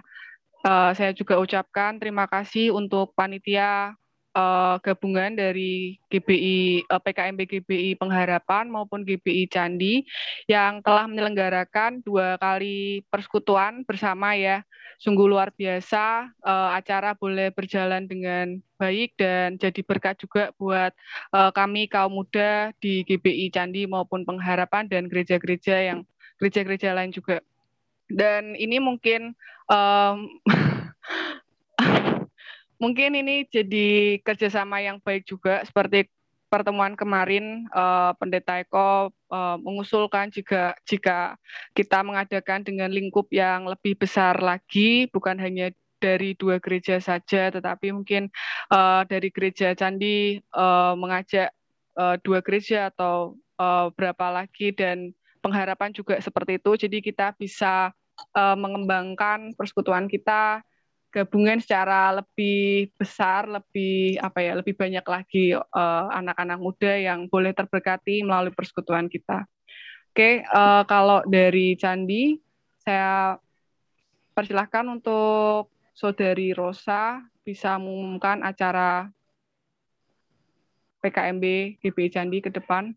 [0.67, 3.95] Eh, saya juga ucapkan terima kasih untuk panitia
[4.37, 10.05] eh, gabungan dari GBI eh, PKMB GBI Pengharapan maupun GBI Candi
[10.45, 14.61] yang telah menyelenggarakan dua kali persekutuan bersama ya.
[15.01, 20.93] Sungguh luar biasa eh, acara boleh berjalan dengan baik dan jadi berkat juga buat
[21.33, 26.05] eh, kami kaum muda di GBI Candi maupun Pengharapan dan gereja-gereja yang
[26.37, 27.41] gereja-gereja lain juga.
[28.07, 29.35] Dan ini mungkin
[29.67, 30.17] em,
[32.77, 36.09] mungkin ini jadi kerjasama yang baik juga seperti
[36.47, 41.35] pertemuan kemarin eh, Pendeta Eko eh, mengusulkan jika jika
[41.75, 47.91] kita mengadakan dengan lingkup yang lebih besar lagi bukan hanya dari dua gereja saja tetapi
[47.91, 48.31] mungkin
[48.73, 51.51] eh, dari gereja Candi eh, mengajak
[51.99, 55.13] eh, dua gereja atau eh, berapa lagi dan
[55.47, 56.71] pengharapan juga seperti itu.
[56.75, 57.95] Jadi kita bisa
[58.35, 60.67] eh, mengembangkan persekutuan kita
[61.17, 67.57] gabungan secara lebih besar, lebih apa ya, lebih banyak lagi eh, anak-anak muda yang boleh
[67.57, 69.49] terberkati melalui persekutuan kita.
[70.13, 72.37] Oke, eh, kalau dari Candi,
[72.85, 73.41] saya
[74.37, 79.09] persilahkan untuk Saudari Rosa bisa mengumumkan acara
[81.01, 82.93] PKMB GBI Candi ke depan.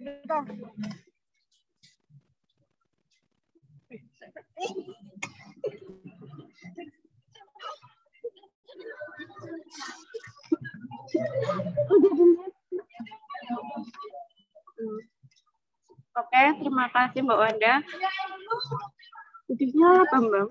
[0.00, 0.12] Oke,
[16.64, 17.84] terima kasih Mbak Wanda.
[19.52, 20.48] Jadinya apa Mbak?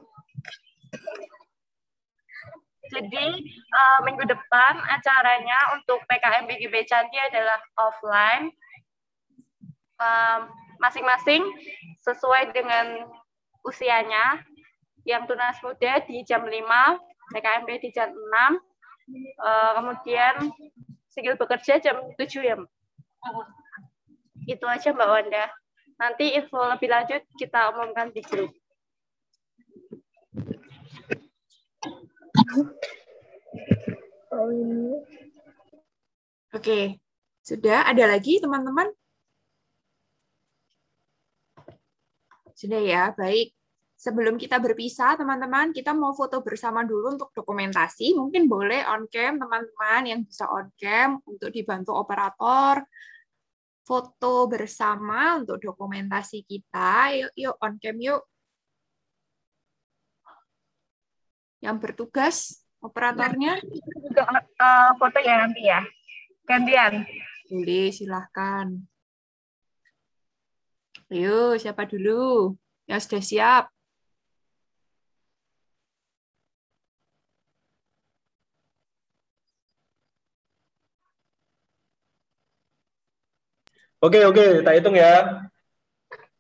[2.90, 8.54] Jadi eh, minggu depan acaranya untuk PKM BGB Candi adalah offline.
[10.80, 11.44] Masing-masing
[12.04, 13.08] sesuai dengan
[13.68, 14.44] usianya.
[15.08, 16.54] Yang tunas muda di jam 5,
[17.34, 18.60] PKMB di jam 6,
[19.40, 20.36] eh, kemudian
[21.10, 22.56] sigil bekerja jam 7 ya.
[24.46, 25.46] Itu aja Mbak Wanda.
[26.00, 28.52] Nanti info lebih lanjut kita umumkan di grup.
[36.56, 36.98] Oke,
[37.44, 38.88] sudah ada lagi teman-teman?
[42.60, 43.56] Sudah ya, baik.
[43.96, 48.20] Sebelum kita berpisah, teman-teman, kita mau foto bersama dulu untuk dokumentasi.
[48.20, 52.84] Mungkin boleh on cam, teman-teman yang bisa on cam untuk dibantu operator.
[53.88, 57.16] Foto bersama untuk dokumentasi kita.
[57.16, 58.24] Yuk, yuk on cam yuk.
[61.64, 62.36] Yang bertugas
[62.84, 63.60] operatornya.
[63.64, 65.80] Untuk eh, foto ya nanti ya.
[66.44, 67.08] Gantian.
[67.52, 68.89] Boleh, silahkan.
[71.10, 72.54] Ayo, siapa dulu?
[72.86, 73.64] Yang sudah siap?
[84.06, 85.50] Oke, oke, tak hitung ya.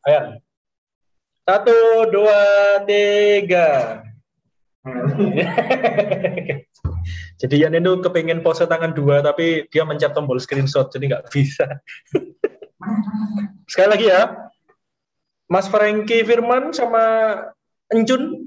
[0.06, 0.38] Ayo.
[1.50, 1.74] Satu,
[2.14, 2.42] dua,
[2.86, 4.00] tiga.
[7.42, 11.66] jadi Yan itu kepengen pose tangan dua, tapi dia mencet tombol screenshot, jadi nggak bisa.
[13.72, 14.49] Sekali lagi ya.
[15.50, 17.04] Mas Franky Firman sama
[17.90, 18.46] Encun.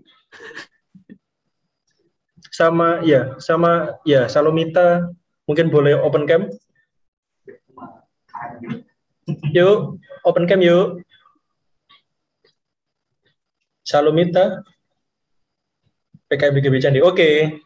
[2.55, 5.11] Sama, ya, sama, ya, Salomita.
[5.51, 6.47] Mungkin boleh open cam.
[9.51, 11.03] Yuk, open cam yuk.
[13.83, 14.63] Salomita.
[16.31, 17.01] PKB GB Candi.
[17.03, 17.61] Oke.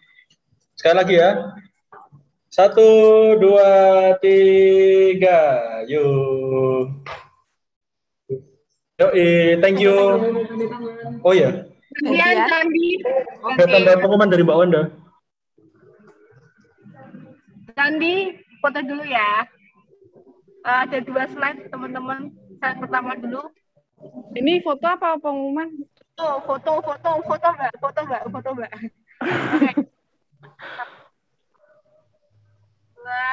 [0.74, 1.54] Sekali lagi ya.
[2.48, 2.88] Satu,
[3.36, 3.68] dua,
[4.16, 5.40] tiga.
[5.84, 7.04] Yuk.
[8.96, 9.12] Yo,
[9.60, 9.92] thank you.
[11.20, 11.68] Oh ya,
[12.00, 12.96] Gantian Candi.
[13.44, 14.82] ada tambahan pengumuman dari Mbak Wanda.
[17.76, 19.44] Candi, foto dulu ya.
[20.64, 22.32] Eh, ada dua slide teman-teman.
[22.56, 23.52] Slide pertama dulu.
[24.32, 25.76] Ini foto apa pengumuman?
[26.16, 28.72] Tuh, foto, foto, foto mbak, foto mbak, foto mbak.
[32.96, 33.28] Dua,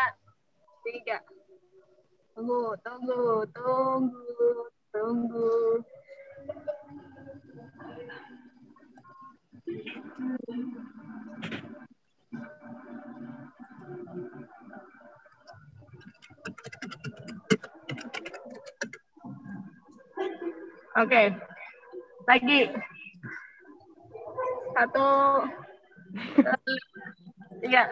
[0.83, 1.23] tiga.
[2.35, 5.81] Tunggu, tunggu, tunggu, tunggu.
[20.93, 21.33] Oke,
[22.29, 22.69] lagi.
[24.77, 25.09] Satu,
[27.65, 27.89] tiga.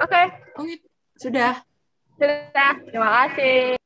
[0.00, 0.22] Oke.
[0.56, 0.74] Oke,
[1.20, 1.60] sudah.
[2.16, 3.76] Sudah, terima kasih.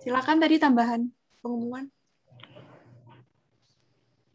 [0.00, 1.08] Silakan tadi tambahan
[1.40, 1.88] pengumuman.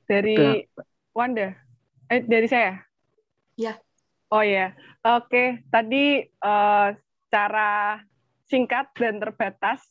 [0.09, 0.65] Dari
[1.13, 1.53] Wanda?
[2.09, 2.81] Eh, dari saya?
[3.53, 3.77] Ya.
[4.33, 4.73] Oh ya,
[5.05, 5.61] oke.
[5.69, 6.87] Tadi eh,
[7.25, 8.01] secara
[8.49, 9.81] singkat dan terbatas,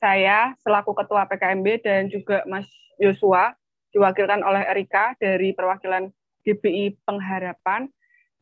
[0.00, 3.52] saya selaku Ketua PKMB dan juga Mas Yosua,
[3.92, 6.08] diwakilkan oleh Erika dari perwakilan
[6.44, 7.88] GBI Pengharapan,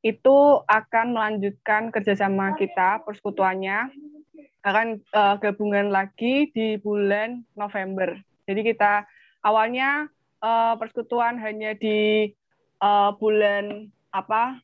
[0.05, 3.89] itu akan melanjutkan kerjasama kita, persekutuannya,
[4.60, 8.12] akan eh, gabungan lagi di bulan November.
[8.44, 9.09] Jadi kita
[9.40, 10.12] awalnya
[10.44, 12.28] eh, persekutuan hanya di
[12.85, 14.60] eh, bulan apa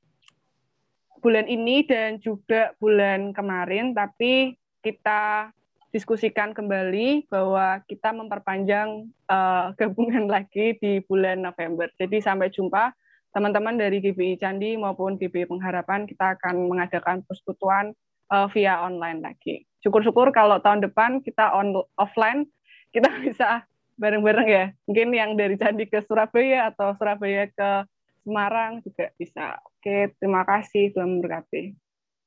[1.25, 5.53] bulan ini dan juga bulan kemarin, tapi kita
[5.91, 11.89] diskusikan kembali bahwa kita memperpanjang eh, gabungan lagi di bulan November.
[11.97, 12.93] Jadi sampai jumpa
[13.31, 17.95] teman-teman dari GBI Candi maupun GBI Pengharapan kita akan mengadakan persekutuan
[18.33, 19.67] eh, via online lagi.
[19.81, 22.47] Syukur-syukur kalau tahun depan kita on offline
[22.91, 23.65] kita bisa
[24.01, 24.65] bareng-bareng ya.
[24.89, 27.71] Mungkin yang dari Candi ke Surabaya atau Surabaya ke
[28.21, 29.57] Semarang juga bisa.
[29.81, 31.73] Oke, terima kasih Tuhan memberkati.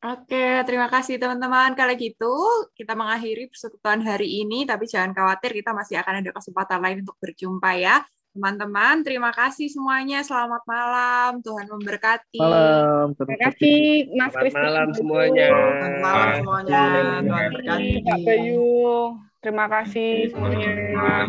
[0.04, 1.80] Oke, terima kasih teman-teman.
[1.80, 2.36] Kalau gitu,
[2.76, 7.16] kita mengakhiri persekutuan hari ini, tapi jangan khawatir, kita masih akan ada kesempatan lain untuk
[7.24, 8.04] berjumpa ya.
[8.34, 10.26] Teman-teman, terima kasih semuanya.
[10.26, 11.38] Selamat malam.
[11.46, 12.42] Tuhan memberkati.
[12.42, 13.14] Malam.
[13.14, 14.58] Terima kasih Mas Selamat Kristus.
[14.58, 15.54] malam semuanya.
[15.54, 16.74] Selamat malam semuanya.
[16.74, 18.02] Tuhan berkati.
[18.02, 19.22] Kak Bayu.
[19.38, 20.66] Terima kasih semuanya.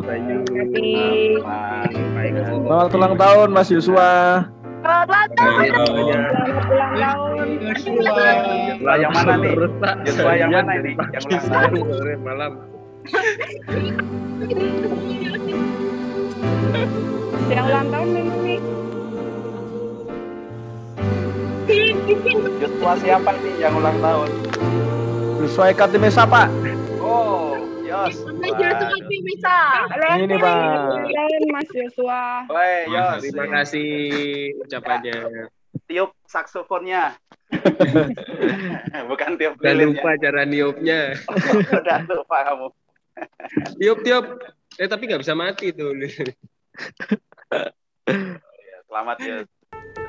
[0.00, 0.48] Bayu.
[0.48, 1.44] Terima kasih.
[2.40, 4.48] Selamat ulang tahun Mas Yosua.
[4.80, 5.76] Selamat ulang tahun.
[5.76, 7.60] Selamat ulang tahun.
[8.80, 9.52] Yang mana nih?
[10.08, 10.96] Yosua yang mana ini?
[11.12, 11.84] Yang ulang tahun.
[12.24, 12.64] malam.
[17.54, 18.60] Yang ulang tahun memang nih.
[22.60, 24.28] Yosua siapa nih yang ulang tahun?
[25.40, 26.48] Yosua Eka Timesa, Pak.
[27.00, 28.16] Oh, Yos.
[28.24, 29.56] Joshua bisa.
[30.20, 30.56] Ini, Pak.
[31.08, 32.48] Kalian Mas Yosua.
[32.48, 33.20] Woi, Yos.
[33.24, 33.88] Terima kasih
[34.64, 35.48] ucapannya.
[35.88, 37.18] Tiup saksofonnya.
[39.10, 41.18] Bukan tiup Udah lupa cara niupnya.
[41.70, 42.66] Udah lupa kamu.
[43.78, 44.26] Tiup tiup.
[44.74, 45.94] Eh tapi nggak bisa mati tuh.
[48.90, 49.46] Selamat Yos.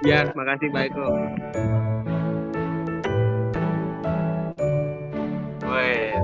[0.01, 1.05] ya, makasih Pak Eko.
[5.69, 6.17] Woi.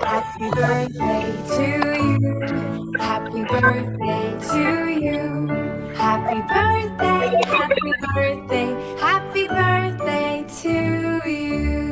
[0.00, 1.68] Happy birthday to
[2.00, 2.32] you.
[2.96, 4.64] Happy birthday to
[4.96, 5.24] you.
[5.92, 8.68] Happy birthday, happy birthday.
[8.96, 10.72] Happy birthday to
[11.28, 11.83] you.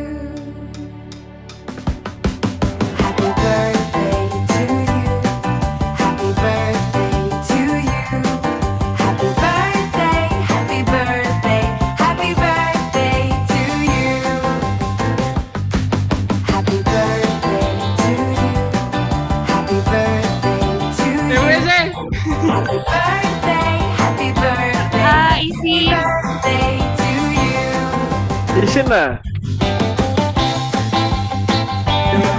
[28.73, 29.21] Sina.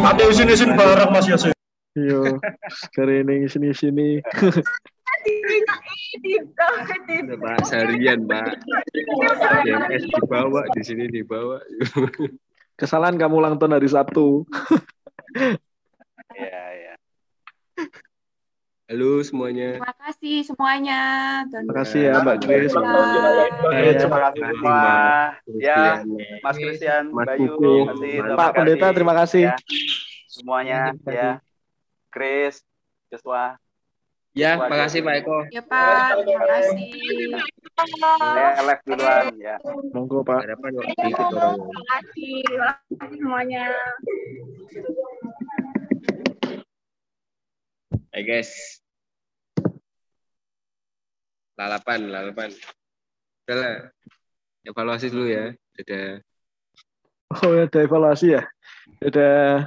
[0.02, 1.54] Ada isin-isin bareng Mas Yose.
[1.94, 2.42] Yo,
[2.90, 4.18] sekarang ini sini sini.
[7.22, 8.66] Udah bahas harian, Pak.
[9.62, 11.62] DMS dibawa, di sini dibawa.
[12.82, 14.50] Kesalahan kamu ulang tahun hari Sabtu.
[16.34, 16.73] Iya, iya.
[18.84, 19.80] Halo semuanya.
[19.80, 21.00] Terima kasih semuanya.
[21.48, 22.76] Dan Terima kasih ya Mbak Grace.
[22.76, 26.44] Oke, terima kasih Terima kasih, Ya, Mbak.
[26.44, 27.64] Mas Christian, Mas Bayu, Kuku.
[27.64, 28.12] terima kasih.
[28.20, 28.96] terima Pak Pendeta, kasih.
[29.00, 29.44] terima kasih.
[29.48, 29.56] Ya,
[30.28, 31.32] semuanya, ya.
[32.12, 32.60] Grace,
[33.08, 33.56] Joshua.
[34.36, 35.38] Ya, Joshua, makasih Pak Eko.
[35.48, 36.92] Ya Pak, terima kasih.
[38.04, 39.56] Saya live duluan, ya.
[39.96, 40.40] Monggo Pak.
[40.44, 41.56] Harapan waktu itu orang.
[41.56, 42.36] Terima kasih.
[42.44, 42.70] Terima
[43.00, 43.64] kasih semuanya.
[48.14, 48.78] Hai guys.
[51.58, 52.54] Lalapan, lalapan.
[53.50, 53.76] Udah lah.
[54.62, 55.50] Evaluasi dulu ya.
[55.74, 56.22] Dadah.
[57.42, 58.46] Oh, ada evaluasi ya.
[59.02, 59.58] Ada